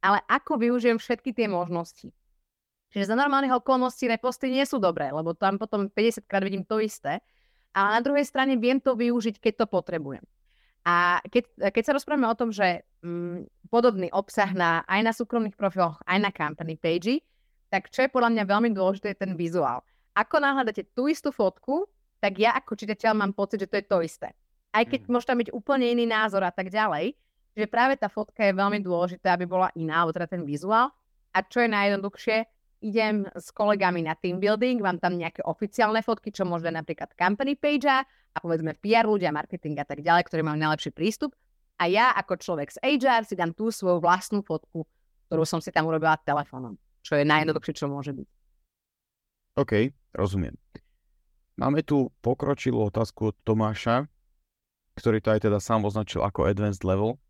ale 0.03 0.23
ako 0.27 0.59
využijem 0.59 0.99
všetky 0.99 1.31
tie 1.35 1.47
možnosti. 1.47 2.11
Čiže 2.91 3.15
za 3.15 3.17
normálnych 3.17 3.55
okolností 3.55 4.11
reposty 4.11 4.51
nie 4.51 4.67
sú 4.67 4.83
dobré, 4.83 5.15
lebo 5.15 5.31
tam 5.35 5.57
potom 5.63 5.87
50 5.87 6.27
krát 6.27 6.43
vidím 6.43 6.67
to 6.67 6.83
isté. 6.83 7.23
Ale 7.71 7.89
na 7.95 8.01
druhej 8.03 8.27
strane 8.27 8.59
viem 8.59 8.83
to 8.83 8.99
využiť, 8.99 9.39
keď 9.39 9.63
to 9.63 9.67
potrebujem. 9.71 10.27
A 10.83 11.23
keď, 11.31 11.71
keď 11.71 11.83
sa 11.87 11.95
rozprávame 11.95 12.27
o 12.27 12.35
tom, 12.35 12.51
že 12.51 12.83
mm, 13.07 13.71
podobný 13.71 14.11
obsah 14.11 14.51
na, 14.51 14.83
aj 14.91 15.01
na 15.07 15.13
súkromných 15.15 15.55
profiloch, 15.55 16.03
aj 16.03 16.19
na 16.19 16.35
company 16.35 16.75
page, 16.75 17.23
tak 17.71 17.95
čo 17.95 18.03
je 18.03 18.11
podľa 18.11 18.35
mňa 18.35 18.45
veľmi 18.51 18.71
dôležité, 18.75 19.15
je 19.15 19.23
ten 19.23 19.39
vizuál. 19.39 19.87
Ako 20.19 20.43
náhle 20.43 20.67
dáte 20.67 20.83
tú 20.91 21.07
istú 21.07 21.31
fotku, 21.31 21.87
tak 22.19 22.43
ja 22.43 22.59
ako 22.59 22.75
čitateľ 22.75 23.13
mám 23.15 23.33
pocit, 23.39 23.63
že 23.63 23.71
to 23.71 23.79
je 23.79 23.87
to 23.87 23.99
isté. 24.03 24.29
Aj 24.75 24.83
keď 24.83 25.07
mm. 25.07 25.11
môže 25.15 25.29
tam 25.31 25.39
byť 25.39 25.55
úplne 25.55 25.87
iný 25.87 26.11
názor 26.11 26.43
a 26.43 26.51
tak 26.51 26.75
ďalej. 26.75 27.15
Že 27.55 27.67
práve 27.67 27.99
tá 27.99 28.07
fotka 28.07 28.47
je 28.47 28.55
veľmi 28.55 28.79
dôležitá, 28.83 29.35
aby 29.35 29.47
bola 29.47 29.75
iná, 29.75 30.03
alebo 30.03 30.15
teda 30.15 30.31
ten 30.31 30.43
vizuál. 30.47 30.95
A 31.35 31.39
čo 31.43 31.63
je 31.63 31.69
najjednoduchšie, 31.71 32.37
idem 32.81 33.29
s 33.37 33.53
kolegami 33.53 34.05
na 34.05 34.17
team 34.17 34.41
building, 34.41 34.81
mám 34.81 34.99
tam 34.99 35.17
nejaké 35.17 35.45
oficiálne 35.45 36.01
fotky, 36.01 36.33
čo 36.33 36.49
môže 36.49 36.69
napríklad 36.73 37.13
company 37.15 37.55
page 37.57 37.87
a 37.87 38.37
povedzme 38.41 38.77
PR 38.81 39.05
ľudia, 39.05 39.33
marketing 39.33 39.81
a 39.81 39.87
tak 39.87 40.01
ďalej, 40.01 40.27
ktorí 40.27 40.41
majú 40.41 40.59
najlepší 40.59 40.91
prístup. 40.97 41.37
A 41.81 41.89
ja 41.89 42.13
ako 42.13 42.37
človek 42.37 42.69
z 42.77 42.79
HR 42.85 43.25
si 43.25 43.37
dám 43.37 43.57
tú 43.57 43.73
svoju 43.73 44.05
vlastnú 44.05 44.45
fotku, 44.45 44.85
ktorú 45.29 45.45
som 45.49 45.65
si 45.65 45.73
tam 45.73 45.89
urobila 45.89 46.21
telefónom, 46.21 46.77
čo 47.01 47.17
je 47.17 47.25
najjednoduchšie, 47.25 47.73
čo 47.73 47.89
môže 47.89 48.13
byť. 48.13 48.29
OK, 49.57 49.73
rozumiem. 50.17 50.57
Máme 51.57 51.85
tu 51.85 52.09
pokročilú 52.25 52.89
otázku 52.89 53.33
od 53.33 53.37
Tomáša, 53.45 54.09
ktorý 54.97 55.21
to 55.21 55.29
aj 55.33 55.41
teda 55.45 55.59
sám 55.61 55.85
označil 55.85 56.25
ako 56.25 56.49
advanced 56.49 56.85
level. 56.85 57.21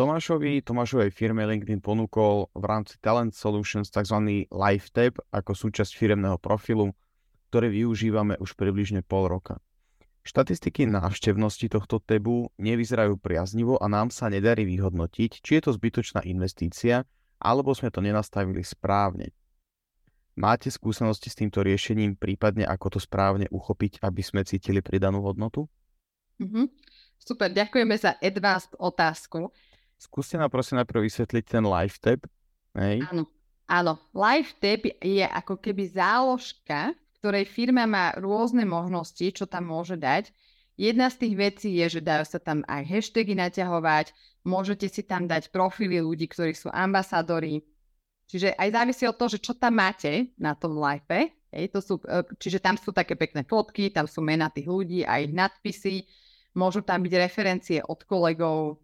Tomášovi, 0.00 0.64
Tomášovej 0.64 1.12
firme 1.12 1.44
LinkedIn 1.44 1.84
ponúkol 1.84 2.48
v 2.56 2.64
rámci 2.64 2.96
Talent 3.04 3.36
Solutions 3.36 3.92
tzv. 3.92 4.48
Live 4.48 4.88
Tab 4.96 5.20
ako 5.28 5.52
súčasť 5.52 5.92
firemného 5.92 6.40
profilu, 6.40 6.96
ktorý 7.52 7.68
využívame 7.68 8.40
už 8.40 8.56
približne 8.56 9.04
pol 9.04 9.28
roka. 9.28 9.60
Štatistiky 10.24 10.88
návštevnosti 10.88 11.68
tohto 11.68 12.00
tabu 12.00 12.48
nevyzerajú 12.56 13.20
priaznivo 13.20 13.76
a 13.76 13.92
nám 13.92 14.08
sa 14.08 14.32
nedarí 14.32 14.64
vyhodnotiť, 14.64 15.44
či 15.44 15.60
je 15.60 15.68
to 15.68 15.76
zbytočná 15.76 16.24
investícia, 16.24 17.04
alebo 17.36 17.76
sme 17.76 17.92
to 17.92 18.00
nenastavili 18.00 18.64
správne. 18.64 19.36
Máte 20.32 20.72
skúsenosti 20.72 21.28
s 21.28 21.36
týmto 21.36 21.60
riešením, 21.60 22.16
prípadne 22.16 22.64
ako 22.64 22.96
to 22.96 22.98
správne 23.04 23.52
uchopiť, 23.52 24.00
aby 24.00 24.24
sme 24.24 24.48
cítili 24.48 24.80
pridanú 24.80 25.20
hodnotu? 25.28 25.68
Mm-hmm. 26.40 26.72
Super, 27.20 27.52
ďakujeme 27.52 28.00
za 28.00 28.16
advanced 28.16 28.72
otázku. 28.80 29.52
Skúste 30.00 30.40
nám 30.40 30.48
prosím 30.48 30.80
najprv 30.80 31.04
vysvetliť 31.04 31.44
ten 31.44 31.60
live 31.60 31.96
tab. 32.00 32.24
Hej. 32.72 33.04
Áno, 33.12 33.28
áno. 33.68 33.92
Live 34.16 34.56
tab 34.56 34.88
je 34.88 35.28
ako 35.28 35.60
keby 35.60 35.92
záložka, 35.92 36.96
ktorej 37.20 37.44
firma 37.44 37.84
má 37.84 38.16
rôzne 38.16 38.64
možnosti, 38.64 39.28
čo 39.36 39.44
tam 39.44 39.68
môže 39.68 40.00
dať. 40.00 40.32
Jedna 40.80 41.12
z 41.12 41.20
tých 41.20 41.34
vecí 41.36 41.68
je, 41.84 42.00
že 42.00 42.00
dajú 42.00 42.24
sa 42.24 42.40
tam 42.40 42.64
aj 42.64 42.88
hashtagy 42.88 43.36
naťahovať, 43.36 44.16
môžete 44.48 44.88
si 44.88 45.04
tam 45.04 45.28
dať 45.28 45.52
profily 45.52 46.00
ľudí, 46.00 46.24
ktorí 46.32 46.56
sú 46.56 46.72
ambasadori. 46.72 47.60
Čiže 48.24 48.56
aj 48.56 48.68
závisí 48.72 49.04
od 49.04 49.20
toho, 49.20 49.36
že 49.36 49.44
čo 49.44 49.52
tam 49.52 49.76
máte 49.76 50.32
na 50.40 50.56
tom 50.56 50.80
live. 50.80 51.36
Hej, 51.52 51.76
to 51.76 51.84
sú, 51.84 51.94
e, 52.08 52.24
čiže 52.40 52.64
tam 52.64 52.80
sú 52.80 52.96
také 52.96 53.20
pekné 53.20 53.44
fotky, 53.44 53.92
tam 53.92 54.08
sú 54.08 54.24
mená 54.24 54.48
tých 54.48 54.70
ľudí, 54.70 55.04
aj 55.04 55.28
nadpisy, 55.28 56.08
môžu 56.56 56.80
tam 56.80 57.04
byť 57.04 57.12
referencie 57.20 57.78
od 57.84 58.00
kolegov, 58.08 58.80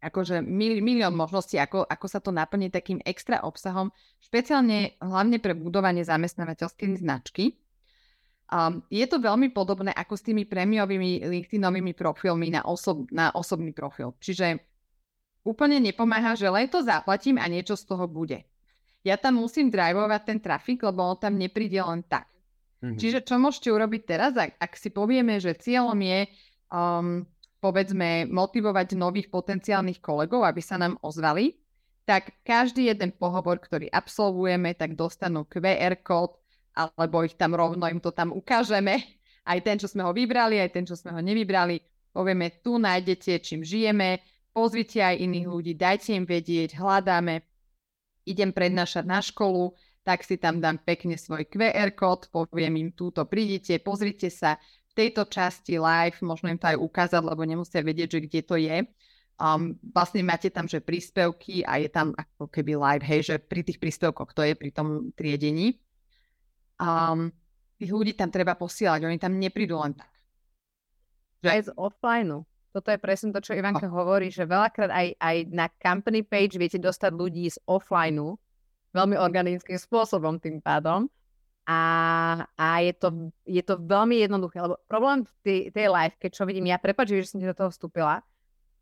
akože 0.00 0.40
mil, 0.40 0.80
milión 0.80 1.12
možností, 1.12 1.60
ako, 1.60 1.84
ako 1.84 2.06
sa 2.08 2.18
to 2.24 2.32
naplní 2.32 2.72
takým 2.72 2.98
extra 3.04 3.44
obsahom, 3.44 3.92
špeciálne 4.24 4.96
hlavne 4.98 5.38
pre 5.38 5.52
budovanie 5.52 6.02
zamestnávateľskej 6.02 7.04
značky. 7.04 7.60
Um, 8.50 8.82
je 8.90 9.06
to 9.06 9.22
veľmi 9.22 9.54
podobné 9.54 9.94
ako 9.94 10.18
s 10.18 10.26
tými 10.26 10.42
prémiovými 10.42 11.22
LinkedInovými 11.22 11.94
profilmi 11.94 12.50
na, 12.50 12.66
osob, 12.66 13.06
na 13.14 13.30
osobný 13.30 13.70
profil. 13.70 14.16
Čiže 14.18 14.58
úplne 15.46 15.78
nepomáha, 15.78 16.34
že 16.34 16.50
len 16.50 16.66
to 16.66 16.82
zaplatím 16.82 17.38
a 17.38 17.46
niečo 17.46 17.78
z 17.78 17.86
toho 17.86 18.10
bude. 18.10 18.42
Ja 19.06 19.16
tam 19.16 19.38
musím 19.40 19.70
drivovať 19.70 20.22
ten 20.26 20.38
trafik, 20.42 20.82
lebo 20.82 21.14
on 21.14 21.16
tam 21.16 21.38
nepríde 21.38 21.78
len 21.78 22.02
tak. 22.04 22.26
Mm-hmm. 22.80 22.98
Čiže 22.98 23.18
čo 23.24 23.36
môžete 23.36 23.68
urobiť 23.70 24.02
teraz, 24.08 24.32
ak, 24.36 24.56
ak 24.56 24.72
si 24.76 24.88
povieme, 24.90 25.36
že 25.38 25.56
cieľom 25.56 25.96
je 26.00 26.20
um, 26.72 27.24
povedzme, 27.60 28.26
motivovať 28.26 28.96
nových 28.96 29.28
potenciálnych 29.28 30.00
kolegov, 30.00 30.48
aby 30.48 30.64
sa 30.64 30.80
nám 30.80 30.96
ozvali, 31.04 31.60
tak 32.08 32.42
každý 32.42 32.90
jeden 32.90 33.14
pohovor, 33.14 33.60
ktorý 33.60 33.86
absolvujeme, 33.92 34.74
tak 34.74 34.98
dostanú 34.98 35.46
QR 35.46 36.00
kód, 36.00 36.40
alebo 36.74 37.22
ich 37.22 37.36
tam 37.36 37.54
rovno 37.54 37.86
im 37.86 38.00
to 38.00 38.10
tam 38.10 38.32
ukážeme. 38.34 38.98
Aj 39.44 39.58
ten, 39.60 39.78
čo 39.78 39.86
sme 39.86 40.02
ho 40.02 40.12
vybrali, 40.12 40.58
aj 40.58 40.70
ten, 40.74 40.84
čo 40.88 40.96
sme 40.96 41.14
ho 41.14 41.20
nevybrali. 41.20 41.78
Povieme, 42.10 42.58
tu 42.64 42.80
nájdete, 42.80 43.38
čím 43.44 43.62
žijeme, 43.62 44.18
pozvite 44.50 44.98
aj 44.98 45.22
iných 45.22 45.46
ľudí, 45.46 45.72
dajte 45.78 46.10
im 46.18 46.26
vedieť, 46.26 46.74
hľadáme, 46.74 47.46
idem 48.26 48.50
prednášať 48.50 49.04
na 49.06 49.22
školu, 49.22 49.78
tak 50.02 50.26
si 50.26 50.40
tam 50.40 50.58
dám 50.58 50.82
pekne 50.82 51.14
svoj 51.14 51.46
QR 51.46 51.94
kód, 51.94 52.26
poviem 52.34 52.74
im 52.82 52.90
túto, 52.90 53.22
prídite, 53.28 53.78
pozrite 53.78 54.32
sa, 54.32 54.58
tejto 54.94 55.26
časti 55.26 55.78
live, 55.78 56.18
možno 56.22 56.50
im 56.50 56.58
to 56.58 56.70
aj 56.70 56.78
ukázať, 56.78 57.22
lebo 57.22 57.42
nemusia 57.46 57.80
vedieť, 57.80 58.18
že 58.18 58.20
kde 58.26 58.40
to 58.42 58.56
je. 58.58 58.78
Um, 59.40 59.80
vlastne 59.80 60.20
máte 60.20 60.52
tam, 60.52 60.68
že 60.68 60.84
príspevky 60.84 61.64
a 61.64 61.80
je 61.80 61.88
tam 61.88 62.12
ako 62.12 62.52
keby 62.52 62.76
live, 62.76 63.04
hej, 63.08 63.20
že 63.32 63.34
pri 63.40 63.64
tých 63.64 63.80
príspevkoch 63.80 64.36
to 64.36 64.44
je 64.44 64.52
pri 64.52 64.70
tom 64.70 65.16
triedení. 65.16 65.80
Um, 66.76 67.32
tých 67.80 67.88
ľudí 67.88 68.12
tam 68.12 68.28
treba 68.28 68.52
posielať, 68.52 69.08
oni 69.08 69.16
tam 69.16 69.40
neprídu 69.40 69.80
len 69.80 69.96
tak. 69.96 70.12
Že... 71.40 71.48
Aj 71.48 71.62
z 71.64 71.70
offline. 71.80 72.44
Toto 72.70 72.92
je 72.92 73.00
presne 73.02 73.32
to, 73.34 73.40
čo 73.40 73.56
Ivanka 73.56 73.88
oh. 73.88 73.96
hovorí, 73.96 74.28
že 74.28 74.46
veľakrát 74.46 74.92
aj, 74.92 75.06
aj 75.16 75.36
na 75.50 75.66
company 75.80 76.22
page 76.22 76.60
viete 76.60 76.78
dostať 76.78 77.10
ľudí 77.10 77.48
z 77.48 77.58
offline 77.64 78.36
veľmi 78.94 79.16
organickým 79.16 79.78
spôsobom 79.78 80.38
tým 80.38 80.60
pádom. 80.60 81.08
A, 81.70 81.78
a 82.58 82.82
je, 82.82 82.90
to, 82.98 83.30
je 83.46 83.62
to 83.62 83.78
veľmi 83.78 84.18
jednoduché, 84.18 84.58
lebo 84.58 84.82
problém 84.90 85.22
v 85.22 85.32
tej, 85.46 85.60
tej 85.70 85.86
live, 85.86 86.18
keď 86.18 86.30
čo 86.34 86.42
vidím 86.42 86.66
ja, 86.66 86.82
prepáč, 86.82 87.14
že 87.14 87.30
som 87.30 87.38
ti 87.38 87.46
do 87.46 87.54
toho 87.54 87.70
vstúpila, 87.70 88.26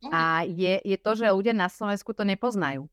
a 0.08 0.48
je, 0.48 0.80
je 0.80 0.96
to, 0.96 1.12
že 1.12 1.28
ľudia 1.28 1.52
na 1.52 1.68
Slovensku 1.68 2.16
to 2.16 2.24
nepoznajú. 2.24 2.88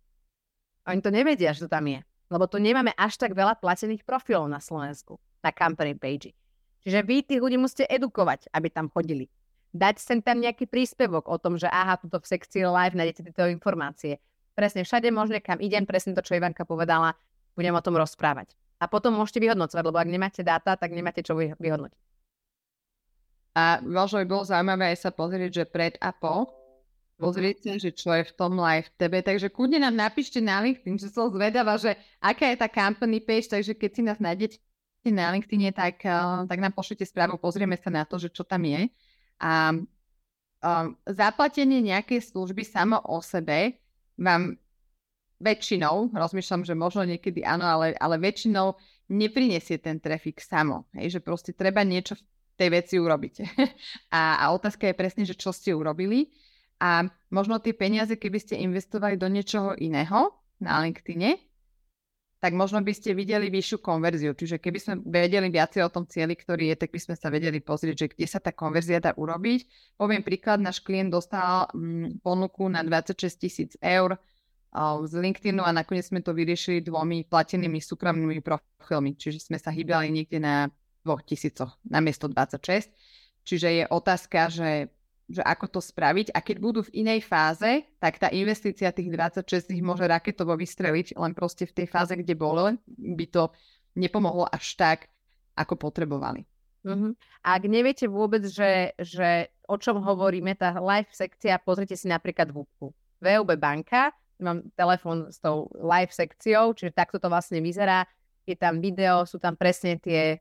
Oni 0.89 0.99
to 0.99 1.13
nevedia, 1.13 1.55
že 1.55 1.69
to 1.69 1.71
tam 1.71 1.87
je. 1.87 2.03
Lebo 2.27 2.49
tu 2.49 2.59
nemáme 2.59 2.91
až 2.97 3.15
tak 3.15 3.37
veľa 3.37 3.55
platených 3.61 4.03
profilov 4.03 4.49
na 4.51 4.59
Slovensku, 4.59 5.15
na 5.39 5.53
company 5.55 5.95
page. 5.95 6.35
Čiže 6.83 6.99
vy 7.05 7.21
tých 7.23 7.39
ľudí 7.39 7.55
musíte 7.55 7.85
edukovať, 7.87 8.49
aby 8.51 8.67
tam 8.73 8.89
chodili. 8.89 9.31
Dať 9.71 10.01
sem 10.01 10.19
tam 10.19 10.41
nejaký 10.41 10.65
príspevok 10.67 11.29
o 11.29 11.37
tom, 11.39 11.55
že 11.61 11.69
aha, 11.69 12.01
tuto 12.01 12.19
v 12.19 12.25
sekcii 12.25 12.67
live 12.67 12.97
nájdete 12.97 13.21
tieto 13.31 13.47
informácie. 13.47 14.17
Presne 14.57 14.81
všade 14.83 15.07
možne, 15.13 15.39
kam 15.39 15.61
idem, 15.61 15.85
presne 15.85 16.17
to, 16.17 16.25
čo 16.25 16.35
Ivanka 16.35 16.65
povedala, 16.65 17.13
budem 17.53 17.71
o 17.71 17.85
tom 17.85 17.95
rozprávať 17.95 18.57
a 18.79 18.85
potom 18.91 19.15
môžete 19.15 19.39
vyhodnocovať, 19.39 19.83
lebo 19.83 19.97
ak 19.97 20.09
nemáte 20.11 20.41
dáta, 20.43 20.75
tak 20.75 20.91
nemáte 20.91 21.23
čo 21.23 21.35
vyhodnotiť. 21.35 22.01
A 23.55 23.79
možno 23.79 24.19
by 24.19 24.27
bolo 24.27 24.43
zaujímavé 24.43 24.91
aj 24.91 25.07
sa 25.07 25.11
pozrieť, 25.15 25.63
že 25.63 25.63
pred 25.63 25.95
a 26.03 26.11
po. 26.11 26.51
Pozrieť 27.15 27.55
sa, 27.63 27.73
že 27.79 27.95
čo 27.95 28.11
je 28.11 28.27
v 28.27 28.35
tom 28.35 28.59
live 28.59 28.91
tebe. 28.99 29.23
Takže 29.23 29.47
kľudne 29.47 29.79
nám 29.79 29.95
napíšte 29.95 30.43
na 30.43 30.59
LinkedIn, 30.59 30.99
že 30.99 31.07
som 31.07 31.31
zvedavá, 31.31 31.79
že 31.79 31.95
aká 32.19 32.51
je 32.51 32.59
tá 32.59 32.67
company 32.67 33.23
page, 33.23 33.47
takže 33.47 33.71
keď 33.71 33.89
si 33.95 34.01
nás 34.03 34.19
nájdete 34.19 34.59
na 35.07 35.31
LinkedIn, 35.31 35.71
tak, 35.71 36.03
uh, 36.03 36.43
tak 36.43 36.59
nám 36.59 36.75
pošlite 36.75 37.07
správu, 37.07 37.39
pozrieme 37.39 37.79
sa 37.79 37.87
na 37.87 38.03
to, 38.03 38.19
že 38.19 38.27
čo 38.27 38.43
tam 38.43 38.67
je. 38.67 38.91
A 39.39 39.71
um, 39.71 40.97
zaplatenie 41.07 41.79
nejakej 41.79 42.35
služby 42.35 42.67
samo 42.67 42.99
o 43.07 43.23
sebe 43.23 43.79
vám 44.19 44.59
väčšinou, 45.39 46.15
rozmýšľam, 46.15 46.63
že 46.63 46.73
možno 46.75 47.03
niekedy 47.03 47.43
áno, 47.43 47.67
ale, 47.67 47.87
ale 47.99 48.15
väčšinou 48.19 48.75
neprinesie 49.11 49.77
ten 49.77 49.99
trafik 49.99 50.41
samo. 50.41 50.87
Hej, 50.95 51.17
že 51.17 51.19
proste 51.19 51.51
treba 51.51 51.83
niečo 51.85 52.15
v 52.15 52.23
tej 52.55 52.69
veci 52.71 52.95
urobiť. 52.97 53.35
a, 54.17 54.41
a 54.41 54.45
otázka 54.55 54.89
je 54.89 54.95
presne, 54.95 55.23
že 55.27 55.35
čo 55.35 55.51
ste 55.51 55.75
urobili. 55.75 56.31
A 56.79 57.07
možno 57.31 57.59
tie 57.63 57.71
peniaze, 57.71 58.19
keby 58.19 58.39
ste 58.39 58.59
investovali 58.59 59.15
do 59.15 59.31
niečoho 59.31 59.75
iného 59.79 60.35
na 60.59 60.83
LinkedIne, 60.83 61.39
tak 62.45 62.53
možno 62.53 62.77
by 62.83 62.93
ste 62.93 63.17
videli 63.17 63.49
vyššiu 63.49 63.81
konverziu. 63.81 64.37
Čiže 64.37 64.61
keby 64.61 64.77
sme 64.77 64.93
vedeli 65.01 65.49
viacej 65.49 65.81
o 65.81 65.89
tom 65.89 66.05
cieli, 66.05 66.37
ktorý 66.37 66.69
je, 66.69 66.85
tak 66.85 66.93
by 66.93 66.99
sme 67.01 67.15
sa 67.17 67.33
vedeli 67.33 67.57
pozrieť, 67.57 67.95
že 67.95 68.07
kde 68.11 68.27
sa 68.29 68.37
tá 68.37 68.53
konverzia 68.53 69.01
dá 69.01 69.17
urobiť. 69.17 69.65
Poviem 69.97 70.21
príklad, 70.21 70.61
náš 70.61 70.83
klient 70.83 71.09
dostal 71.09 71.71
mm, 71.73 72.21
ponuku 72.21 72.69
na 72.69 72.85
26 72.85 73.41
tisíc 73.41 73.71
eur 73.81 74.19
z 75.07 75.13
LinkedInu 75.15 75.63
a 75.63 75.71
nakoniec 75.71 76.11
sme 76.11 76.19
to 76.19 76.35
vyriešili 76.35 76.83
dvomi 76.83 77.23
platenými 77.23 77.79
súkromnými 77.79 78.43
profilmi, 78.43 79.15
čiže 79.15 79.47
sme 79.47 79.55
sa 79.55 79.71
hýbali 79.71 80.11
niekde 80.11 80.39
na 80.43 80.67
dvoch 81.05 81.23
tisícoch 81.23 81.79
na 81.87 82.03
miesto 82.03 82.27
26. 82.27 82.91
Čiže 83.45 83.67
je 83.71 83.83
otázka, 83.87 84.49
že, 84.49 84.89
že 85.29 85.41
ako 85.45 85.77
to 85.77 85.79
spraviť 85.79 86.33
a 86.33 86.41
keď 86.41 86.57
budú 86.57 86.79
v 86.83 87.05
inej 87.05 87.23
fáze, 87.23 87.85
tak 88.01 88.17
tá 88.17 88.33
investícia 88.33 88.89
tých 88.89 89.13
26 89.13 89.69
ich 89.69 89.85
môže 89.85 90.03
raketovo 90.09 90.57
vystreliť, 90.57 91.15
len 91.15 91.31
proste 91.37 91.69
v 91.69 91.75
tej 91.83 91.87
fáze, 91.87 92.11
kde 92.17 92.33
bolo, 92.33 92.73
by 92.97 93.25
to 93.29 93.53
nepomohlo 93.93 94.49
až 94.49 94.75
tak, 94.75 95.07
ako 95.55 95.79
potrebovali. 95.79 96.43
Uh-huh. 96.85 97.17
Ak 97.41 97.65
neviete 97.65 98.05
vôbec, 98.05 98.45
že, 98.45 98.93
že 98.99 99.49
o 99.65 99.79
čom 99.79 100.03
hovoríme, 100.03 100.53
tá 100.53 100.75
live 100.77 101.09
sekcia, 101.09 101.57
pozrite 101.57 101.97
si 101.97 102.05
napríklad 102.05 102.53
VUBku. 102.53 102.93
VUB 103.23 103.49
banka, 103.57 104.13
mám 104.39 104.67
telefón 104.75 105.31
s 105.31 105.39
tou 105.39 105.71
live 105.75 106.11
sekciou, 106.11 106.75
čiže 106.75 106.95
takto 106.95 107.17
to 107.21 107.27
vlastne 107.31 107.59
vyzerá. 107.63 108.07
je 108.45 108.53
tam 108.53 108.77
video, 108.77 109.25
sú 109.25 109.41
tam 109.41 109.57
presne 109.57 109.97
tie, 109.97 110.37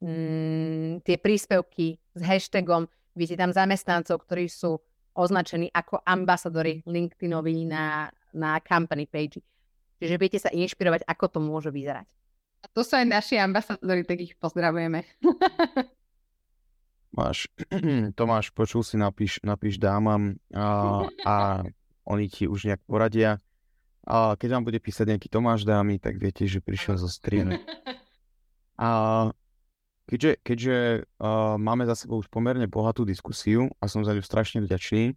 mm, 0.00 1.04
tie 1.04 1.16
príspevky 1.20 2.00
s 2.16 2.20
hashtagom, 2.24 2.88
vidíte 3.12 3.44
tam 3.44 3.52
zamestnancov, 3.52 4.24
ktorí 4.24 4.48
sú 4.48 4.80
označení 5.14 5.68
ako 5.70 6.00
ambasadori 6.02 6.82
LinkedInovi 6.88 7.68
na, 7.68 8.08
na 8.34 8.58
company 8.64 9.06
page. 9.06 9.38
Čiže 10.00 10.16
viete 10.18 10.38
sa 10.40 10.50
inšpirovať, 10.50 11.06
ako 11.06 11.24
to 11.28 11.38
môže 11.38 11.70
vyzerať. 11.70 12.08
A 12.64 12.66
to 12.72 12.80
sú 12.80 12.96
aj 12.96 13.06
naši 13.06 13.36
ambasadori, 13.36 14.02
tak 14.08 14.18
ich 14.24 14.34
pozdravujeme. 14.40 15.04
Máš, 17.14 17.46
Tomáš, 18.18 18.50
počul 18.50 18.82
si, 18.82 18.98
napíš, 18.98 19.38
napíš 19.46 19.78
dámam 19.78 20.34
a, 20.50 21.06
a 21.22 21.34
oni 22.04 22.28
ti 22.28 22.44
už 22.48 22.68
nejak 22.68 22.82
poradia. 22.84 23.40
A 24.04 24.36
keď 24.36 24.60
vám 24.60 24.64
bude 24.68 24.78
písať 24.80 25.16
nejaký 25.16 25.32
Tomáš 25.32 25.64
dámy, 25.64 25.96
tak 25.96 26.20
viete, 26.20 26.44
že 26.44 26.60
prišiel 26.60 27.00
zo 27.00 27.08
streamu. 27.08 27.56
A 28.74 29.30
keďže, 30.10 30.42
keďže 30.42 30.76
uh, 31.22 31.54
máme 31.56 31.86
za 31.86 31.94
sebou 31.94 32.18
už 32.18 32.26
pomerne 32.26 32.66
bohatú 32.66 33.06
diskusiu 33.06 33.70
a 33.78 33.86
som 33.86 34.02
za 34.02 34.10
ňu 34.10 34.18
strašne 34.18 34.66
vďačný, 34.66 35.14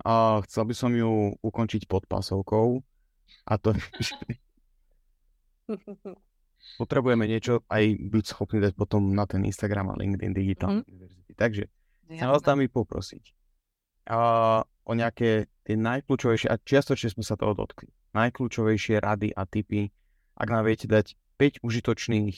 a 0.00 0.40
chcel 0.48 0.64
by 0.64 0.74
som 0.78 0.92
ju 0.96 1.36
ukončiť 1.44 1.84
pod 1.84 2.08
pásovkou 2.08 2.80
a 3.44 3.52
to 3.60 3.76
potrebujeme 6.80 7.28
niečo 7.28 7.60
aj 7.68 8.00
byť 8.00 8.24
schopný 8.24 8.64
dať 8.64 8.72
potom 8.72 9.12
na 9.12 9.28
ten 9.28 9.44
Instagram 9.44 9.92
a 9.92 9.98
LinkedIn 10.00 10.32
digitálnej 10.32 10.84
mm. 10.86 10.88
univerzity. 10.88 11.32
Takže 11.36 11.62
chcem 12.16 12.28
vás 12.32 12.40
tam 12.40 12.64
poprosiť 12.64 13.24
a, 14.08 14.20
o 14.90 14.92
nejaké 14.98 15.46
tie 15.62 15.76
najkľúčovejšie, 15.78 16.50
a 16.50 16.58
čiastočne 16.58 17.14
sme 17.14 17.22
sa 17.22 17.38
toho 17.38 17.54
dotkli, 17.54 17.86
najkľúčovejšie 18.18 18.98
rady 18.98 19.30
a 19.30 19.46
typy, 19.46 19.94
ak 20.34 20.48
nám 20.50 20.66
viete 20.66 20.90
dať 20.90 21.14
5 21.38 21.62
užitočných 21.62 22.36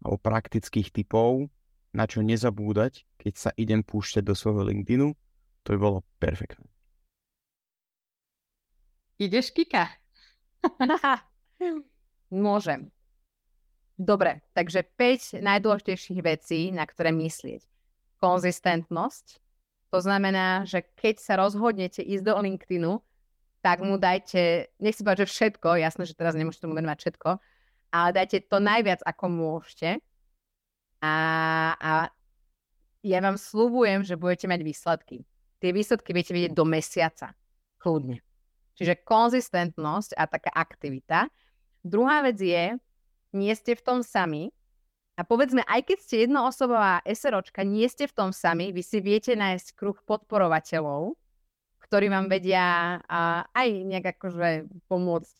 alebo 0.00 0.16
praktických 0.16 0.88
typov, 0.88 1.52
na 1.92 2.08
čo 2.08 2.24
nezabúdať, 2.24 3.04
keď 3.20 3.34
sa 3.36 3.50
idem 3.60 3.84
púšťať 3.84 4.24
do 4.24 4.32
svojho 4.32 4.64
LinkedInu, 4.72 5.12
to 5.62 5.68
by 5.76 5.78
bolo 5.78 5.98
perfektné. 6.16 6.64
Ideš, 9.20 9.52
Kika? 9.52 9.92
Môžem. 12.32 12.88
Dobre, 14.00 14.40
takže 14.56 14.82
5 14.82 15.44
najdôležitejších 15.44 16.20
vecí, 16.24 16.72
na 16.72 16.88
ktoré 16.88 17.12
myslieť. 17.12 17.62
Konzistentnosť, 18.18 19.41
to 19.92 20.00
znamená, 20.00 20.64
že 20.64 20.80
keď 20.96 21.20
sa 21.20 21.36
rozhodnete 21.36 22.00
ísť 22.00 22.24
do 22.24 22.34
LinkedInu, 22.40 22.92
tak 23.60 23.84
mu 23.84 24.00
dajte, 24.00 24.72
nech 24.80 24.96
si 24.96 25.04
povedať, 25.04 25.28
že 25.28 25.32
všetko, 25.36 25.76
jasné, 25.76 26.08
že 26.08 26.16
teraz 26.16 26.32
nemôžete 26.32 26.64
mu 26.64 26.72
venovať 26.72 26.98
všetko, 26.98 27.30
ale 27.92 28.08
dajte 28.16 28.48
to 28.48 28.56
najviac, 28.56 29.04
ako 29.04 29.24
môžete. 29.28 30.00
A, 31.04 31.14
a 31.76 31.92
ja 33.04 33.18
vám 33.20 33.36
slúbujem, 33.36 34.00
že 34.00 34.16
budete 34.16 34.48
mať 34.48 34.60
výsledky. 34.64 35.16
Tie 35.60 35.70
výsledky 35.70 36.10
viete 36.16 36.32
vidieť 36.32 36.56
do 36.56 36.64
mesiaca. 36.64 37.36
Kľudne. 37.76 38.24
Čiže 38.80 39.04
konzistentnosť 39.04 40.16
a 40.16 40.24
taká 40.24 40.50
aktivita. 40.56 41.28
Druhá 41.84 42.24
vec 42.24 42.40
je, 42.40 42.80
nie 43.36 43.52
ste 43.52 43.76
v 43.76 43.84
tom 43.84 43.98
sami. 44.00 44.56
A 45.12 45.28
povedzme, 45.28 45.60
aj 45.68 45.92
keď 45.92 45.98
ste 46.00 46.16
jednoosobová 46.24 47.04
SROčka, 47.04 47.60
nie 47.68 47.84
ste 47.84 48.08
v 48.08 48.16
tom 48.16 48.30
sami, 48.32 48.72
vy 48.72 48.80
si 48.80 49.04
viete 49.04 49.36
nájsť 49.36 49.76
kruh 49.76 49.98
podporovateľov, 50.08 51.20
ktorí 51.84 52.08
vám 52.08 52.32
vedia 52.32 52.96
a, 53.04 53.44
aj 53.52 53.68
nejak 53.84 54.16
akože 54.16 54.72
pomôcť 54.88 55.36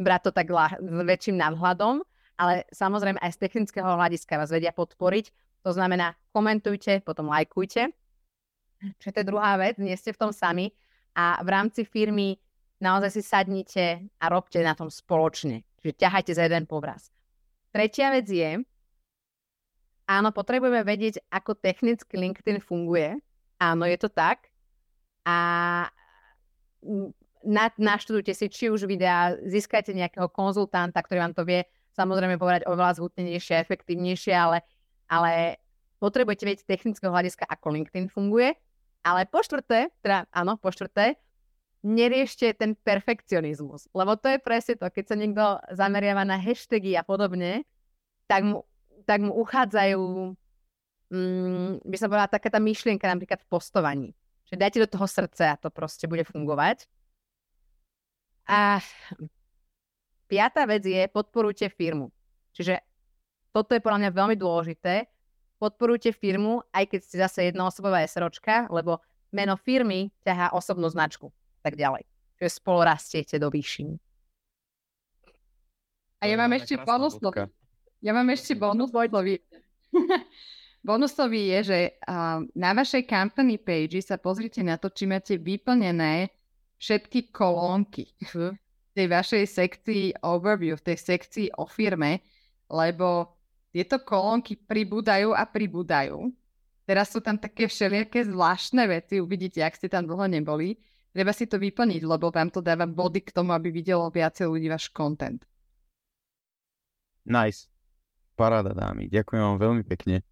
brať 0.00 0.20
to 0.24 0.30
tak 0.32 0.48
s 0.80 1.00
väčším 1.04 1.36
nadhľadom, 1.36 2.00
ale 2.40 2.64
samozrejme 2.72 3.20
aj 3.20 3.36
z 3.36 3.38
technického 3.44 3.84
hľadiska 3.98 4.40
vás 4.40 4.48
vedia 4.48 4.72
podporiť. 4.72 5.34
To 5.66 5.74
znamená, 5.74 6.16
komentujte, 6.32 7.04
potom 7.04 7.28
lajkujte. 7.28 7.92
To 8.78 9.04
je 9.10 9.26
druhá 9.26 9.58
vec, 9.58 9.76
nie 9.76 9.92
ste 9.98 10.14
v 10.14 10.22
tom 10.22 10.32
sami 10.32 10.70
a 11.18 11.42
v 11.42 11.48
rámci 11.50 11.82
firmy 11.82 12.38
naozaj 12.78 13.10
si 13.10 13.22
sadnite 13.26 14.06
a 14.22 14.24
robte 14.30 14.62
na 14.62 14.78
tom 14.78 14.86
spoločne. 14.86 15.66
Čiže 15.82 15.98
ťahajte 15.98 16.32
za 16.32 16.46
jeden 16.46 16.64
povraz. 16.70 17.10
Tretia 17.74 18.14
vec 18.14 18.30
je, 18.30 18.62
áno, 20.08 20.32
potrebujeme 20.32 20.80
vedieť, 20.82 21.20
ako 21.28 21.52
technicky 21.54 22.16
LinkedIn 22.16 22.64
funguje. 22.64 23.20
Áno, 23.60 23.84
je 23.84 23.98
to 24.00 24.08
tak. 24.08 24.48
A 25.28 25.36
na, 27.44 27.64
naštudujte 27.76 28.32
si 28.32 28.48
či 28.48 28.72
už 28.72 28.88
videá, 28.88 29.36
získajte 29.44 29.92
nejakého 29.92 30.26
konzultanta, 30.32 31.04
ktorý 31.04 31.28
vám 31.28 31.34
to 31.36 31.44
vie 31.44 31.68
samozrejme 31.98 32.38
povedať 32.38 32.62
oveľa 32.70 33.02
zhutnejšie, 33.02 33.58
efektívnejšie, 33.58 34.30
ale, 34.30 34.62
ale 35.10 35.58
potrebujete 35.98 36.46
vedieť 36.46 36.62
technického 36.70 37.10
hľadiska, 37.10 37.42
ako 37.50 37.74
LinkedIn 37.74 38.06
funguje. 38.14 38.54
Ale 39.02 39.26
po 39.26 39.42
štvrté, 39.42 39.90
teda 39.98 40.30
áno, 40.30 40.54
po 40.54 40.70
štvrté, 40.70 41.18
neriešte 41.82 42.54
ten 42.54 42.78
perfekcionizmus. 42.78 43.90
Lebo 43.90 44.14
to 44.14 44.30
je 44.30 44.38
presne 44.38 44.78
to, 44.78 44.86
keď 44.86 45.04
sa 45.10 45.16
niekto 45.18 45.44
zameriava 45.74 46.22
na 46.22 46.38
hashtagy 46.38 46.94
a 46.94 47.02
podobne, 47.02 47.66
tak 48.30 48.46
mu, 48.46 48.62
tak 49.08 49.24
mu 49.24 49.32
uchádzajú, 49.40 50.36
mm, 51.08 51.80
by 51.80 51.96
som 51.96 52.12
povedala, 52.12 52.28
taká 52.28 52.52
tá 52.52 52.60
myšlienka 52.60 53.08
napríklad 53.08 53.40
v 53.40 53.48
postovaní. 53.48 54.08
Že 54.52 54.60
dajte 54.60 54.78
do 54.84 54.88
toho 54.92 55.08
srdce 55.08 55.48
a 55.48 55.56
to 55.56 55.72
proste 55.72 56.04
bude 56.04 56.28
fungovať. 56.28 56.84
A 58.44 58.84
piatá 60.28 60.68
vec 60.68 60.84
je, 60.84 61.08
podporujte 61.08 61.72
firmu. 61.72 62.12
Čiže 62.52 62.84
toto 63.52 63.72
je 63.72 63.80
podľa 63.80 64.04
mňa 64.04 64.10
veľmi 64.12 64.36
dôležité. 64.36 65.08
Podporujte 65.56 66.12
firmu, 66.12 66.60
aj 66.68 66.84
keď 66.92 67.00
ste 67.00 67.16
zase 67.18 67.38
jednoosobová 67.48 68.04
SROčka, 68.04 68.68
lebo 68.68 69.00
meno 69.32 69.56
firmy 69.56 70.12
ťahá 70.24 70.52
osobnú 70.52 70.88
značku 70.88 71.32
tak 71.64 71.76
ďalej. 71.76 72.08
Čiže 72.40 72.50
spolu 72.56 72.80
rastiete 72.88 73.36
do 73.36 73.52
výšin. 73.52 74.00
A 76.18 76.26
ja 76.26 76.34
mám 76.40 76.50
ešte 76.56 76.80
bonusový. 76.80 77.50
Ja 77.98 78.14
mám 78.14 78.30
ešte 78.30 78.54
bonusový. 78.54 79.42
bonusový 80.88 81.42
je, 81.58 81.60
že 81.74 81.80
uh, 82.06 82.46
na 82.54 82.70
vašej 82.70 83.10
company 83.10 83.58
page 83.58 83.98
sa 84.02 84.16
pozrite 84.18 84.62
na 84.62 84.78
to, 84.78 84.86
či 84.86 85.10
máte 85.10 85.34
vyplnené 85.34 86.30
všetky 86.78 87.34
kolónky 87.34 88.14
v 88.30 88.54
tej 88.94 89.06
vašej 89.10 89.44
sekcii 89.46 90.04
overview, 90.22 90.78
v 90.78 90.86
tej 90.94 90.98
sekcii 90.98 91.46
o 91.58 91.66
firme, 91.66 92.22
lebo 92.70 93.34
tieto 93.74 93.98
kolónky 94.02 94.54
pribúdajú 94.54 95.34
a 95.34 95.42
pribúdajú. 95.46 96.30
Teraz 96.88 97.12
sú 97.12 97.20
tam 97.20 97.36
také 97.36 97.68
všelijaké 97.68 98.24
zvláštne 98.24 98.88
veci, 98.88 99.20
uvidíte, 99.20 99.60
ak 99.60 99.76
ste 99.76 99.92
tam 99.92 100.08
dlho 100.08 100.24
neboli. 100.24 100.78
Treba 101.12 101.34
si 101.36 101.44
to 101.44 101.60
vyplniť, 101.60 102.00
lebo 102.00 102.32
vám 102.32 102.48
to 102.48 102.64
dáva 102.64 102.88
body 102.88 103.26
k 103.26 103.34
tomu, 103.34 103.52
aby 103.52 103.68
videlo 103.68 104.08
viacej 104.08 104.48
ľudí 104.48 104.72
váš 104.72 104.88
content. 104.94 105.42
Nice. 107.28 107.68
Paráda 108.38 108.70
dámy. 108.70 109.10
Ďakujem 109.10 109.42
vám 109.42 109.58
veľmi 109.58 109.82
pekne. 109.82 110.22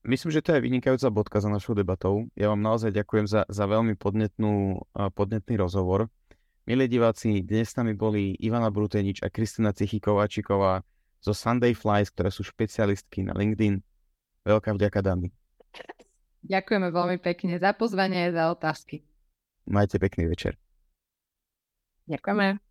Myslím, 0.00 0.32
že 0.32 0.40
to 0.40 0.56
je 0.56 0.64
vynikajúca 0.64 1.12
bodka 1.12 1.44
za 1.44 1.52
našou 1.52 1.76
debatou. 1.76 2.24
Ja 2.32 2.48
vám 2.48 2.64
naozaj 2.64 2.88
ďakujem 2.96 3.28
za, 3.28 3.44
za 3.44 3.68
veľmi 3.68 4.00
podnetnú, 4.00 4.80
podnetný 5.12 5.60
rozhovor. 5.60 6.08
Milí 6.64 6.88
diváci, 6.88 7.44
dnes 7.44 7.68
s 7.68 7.76
nami 7.76 7.92
boli 7.92 8.32
Ivana 8.40 8.72
Brutenič 8.72 9.20
a 9.20 9.28
Kristina 9.28 9.76
Cichikováčiková 9.76 10.80
zo 11.20 11.36
Sunday 11.36 11.76
Flies, 11.76 12.08
ktoré 12.08 12.32
sú 12.32 12.40
špecialistky 12.48 13.28
na 13.28 13.36
LinkedIn. 13.36 13.84
Veľká 14.48 14.72
vďaka 14.72 15.04
dámy. 15.04 15.28
Ďakujeme 16.48 16.88
veľmi 16.88 17.18
pekne 17.20 17.60
za 17.60 17.76
pozvanie 17.76 18.32
a 18.32 18.32
za 18.32 18.44
otázky. 18.48 19.04
Majte 19.68 20.00
pekný 20.00 20.32
večer. 20.32 20.56
Ďakujeme. 22.08 22.67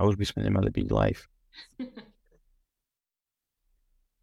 A 0.00 0.08
už 0.08 0.16
by 0.16 0.24
sme 0.24 0.48
nemali 0.48 0.72
byť 0.72 0.86
live. 0.88 1.28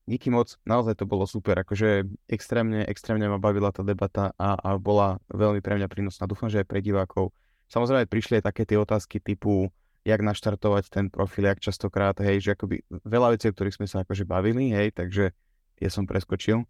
Díky 0.07 0.31
moc, 0.33 0.55
naozaj 0.63 0.97
to 0.97 1.05
bolo 1.05 1.27
super, 1.27 1.59
akože 1.61 2.07
extrémne, 2.31 2.81
extrémne 2.87 3.27
ma 3.27 3.37
bavila 3.37 3.75
tá 3.75 3.83
debata 3.83 4.31
a, 4.39 4.55
a 4.55 4.79
bola 4.79 5.19
veľmi 5.29 5.59
pre 5.59 5.77
mňa 5.77 5.91
prínosná. 5.91 6.25
Dúfam, 6.25 6.47
že 6.47 6.63
aj 6.63 6.67
pre 6.71 6.79
divákov. 6.79 7.35
Samozrejme 7.67 8.07
prišli 8.07 8.39
aj 8.39 8.47
také 8.47 8.63
tie 8.63 8.79
otázky 8.79 9.19
typu, 9.19 9.67
jak 10.07 10.23
naštartovať 10.23 10.87
ten 10.87 11.05
profil, 11.11 11.51
jak 11.51 11.59
častokrát, 11.59 12.15
hej, 12.23 12.39
že 12.39 12.55
akoby 12.55 12.87
veľa 13.03 13.35
vecí, 13.35 13.51
o 13.51 13.53
ktorých 13.53 13.83
sme 13.83 13.87
sa 13.91 14.07
akože 14.07 14.23
bavili, 14.23 14.71
hej, 14.71 14.95
takže 14.95 15.35
ja 15.83 15.89
som 15.91 16.07
preskočil. 16.07 16.63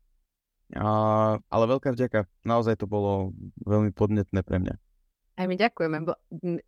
A, 0.73 0.89
ale 1.37 1.63
veľká 1.69 1.93
vďaka, 1.93 2.25
naozaj 2.41 2.81
to 2.81 2.89
bolo 2.89 3.37
veľmi 3.69 3.93
podnetné 3.93 4.41
pre 4.41 4.57
mňa. 4.57 4.75
Aj 5.37 5.45
my 5.45 5.53
ďakujeme. 5.53 5.97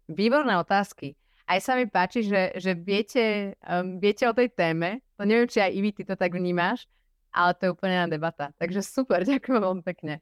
Výborné 0.06 0.54
otázky. 0.62 1.18
Aj 1.50 1.58
sa 1.66 1.74
mi 1.74 1.90
páči, 1.90 2.22
že, 2.22 2.54
že 2.62 2.78
viete, 2.78 3.58
um, 3.66 3.98
viete 3.98 4.22
o 4.30 4.38
tej 4.38 4.54
téme. 4.54 5.02
To 5.18 5.26
neviem, 5.26 5.50
či 5.50 5.58
aj 5.58 5.74
Ivi, 5.74 5.90
ty 5.90 6.06
to 6.06 6.14
tak 6.14 6.38
vnímaš, 6.38 6.86
ale 7.34 7.58
to 7.58 7.62
je 7.66 7.74
úplne 7.74 8.06
na 8.06 8.08
debata. 8.08 8.54
Takže 8.62 8.86
super, 8.86 9.26
ďakujem 9.34 9.58
veľmi 9.58 9.82
pekne. 9.82 10.22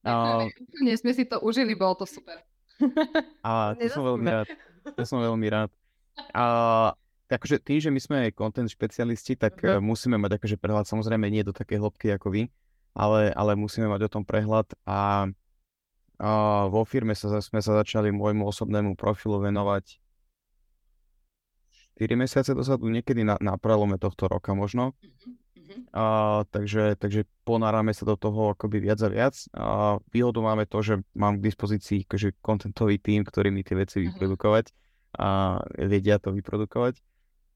Uh... 0.00 0.48
sme 1.04 1.12
si 1.12 1.28
to 1.28 1.36
užili, 1.44 1.76
bolo 1.76 2.00
to 2.00 2.08
super. 2.08 2.40
A 3.44 3.72
to 3.76 3.92
som 3.92 4.08
veľmi 4.08 4.24
rád. 4.24 4.48
To 4.96 5.04
som 5.04 5.20
veľmi 5.20 5.46
rád. 5.52 5.68
A 6.32 6.44
akože 7.28 7.60
tým, 7.60 7.80
že 7.80 7.92
my 7.92 8.00
sme 8.00 8.18
content 8.32 8.68
špecialisti, 8.68 9.36
tak 9.36 9.60
uh-huh. 9.60 9.84
musíme 9.84 10.16
mať 10.16 10.40
akože 10.40 10.56
prehľad, 10.56 10.88
samozrejme 10.88 11.28
nie 11.28 11.44
do 11.44 11.52
takej 11.52 11.80
hĺbky 11.80 12.12
ako 12.12 12.28
vy, 12.28 12.42
ale, 12.92 13.32
ale 13.32 13.56
musíme 13.56 13.88
mať 13.88 14.08
o 14.08 14.12
tom 14.12 14.24
prehľad 14.24 14.68
a, 14.84 15.28
a 16.20 16.30
vo 16.68 16.84
firme 16.84 17.16
sa, 17.16 17.40
sme 17.40 17.64
sa 17.64 17.80
začali 17.80 18.12
môjmu 18.12 18.44
osobnému 18.44 19.00
profilu 19.00 19.40
venovať 19.40 20.01
4 22.02 22.18
mesiace 22.18 22.50
dozadu, 22.50 22.90
niekedy 22.90 23.22
na, 23.22 23.38
na 23.38 23.54
prelome 23.54 23.94
tohto 23.94 24.26
roka 24.26 24.50
možno. 24.58 24.98
Uh-huh. 24.98 25.78
A, 25.94 26.04
takže, 26.50 26.98
takže 26.98 27.30
ponárame 27.46 27.94
sa 27.94 28.02
do 28.02 28.18
toho 28.18 28.58
akoby 28.58 28.82
viac 28.82 28.98
a 29.06 29.08
viac. 29.08 29.38
A 29.54 30.02
výhodu 30.10 30.42
máme 30.42 30.66
to, 30.66 30.82
že 30.82 30.94
mám 31.14 31.38
k 31.38 31.46
dispozícii 31.46 32.10
akože 32.10 32.42
kontentový 32.42 32.98
tým, 32.98 33.22
ktorý 33.22 33.54
mi 33.54 33.62
tie 33.62 33.78
veci 33.78 34.02
uh-huh. 34.02 34.10
vyprodukovať 34.10 34.74
a 35.14 35.60
vedia 35.78 36.18
to 36.18 36.34
vyprodukovať. 36.34 36.98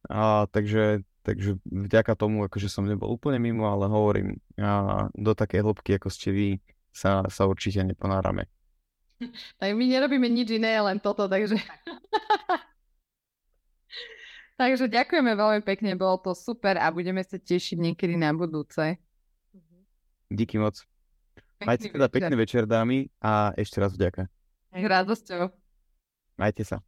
A, 0.07 0.47
takže, 0.47 1.03
takže 1.27 1.59
vďaka 1.67 2.15
tomu, 2.15 2.47
akože 2.47 2.71
som 2.71 2.87
nebol 2.87 3.11
úplne 3.11 3.43
mimo, 3.43 3.67
ale 3.67 3.91
hovorím, 3.91 4.39
a 4.63 5.11
do 5.11 5.35
takej 5.35 5.67
hĺbky, 5.67 5.99
ako 5.99 6.09
ste 6.15 6.31
vy, 6.31 6.49
sa, 6.95 7.27
sa 7.27 7.51
určite 7.51 7.83
neponárame. 7.83 8.47
Tak 9.57 9.73
my 9.73 9.85
nerobíme 9.89 10.29
nič 10.29 10.61
iné, 10.61 10.77
len 10.77 11.01
toto, 11.01 11.25
takže... 11.25 11.57
Takže 14.57 14.89
ďakujeme 14.89 15.37
veľmi 15.37 15.61
pekne, 15.61 15.93
bolo 16.01 16.17
to 16.17 16.33
super 16.33 16.81
a 16.81 16.89
budeme 16.89 17.21
sa 17.21 17.37
tešiť 17.37 17.77
niekedy 17.77 18.17
na 18.17 18.33
budúce. 18.33 18.97
Díky 20.33 20.57
moc. 20.57 20.81
Pekný 21.61 21.67
Majte 21.69 21.87
teda 21.93 22.09
večer. 22.09 22.17
pekný 22.17 22.35
večer, 22.37 22.63
dámy, 22.65 22.99
a 23.21 23.53
ešte 23.57 23.81
raz 23.81 23.93
vďaka. 23.93 24.29
Radosťou. 24.73 25.53
Majte 26.41 26.65
sa. 26.65 26.81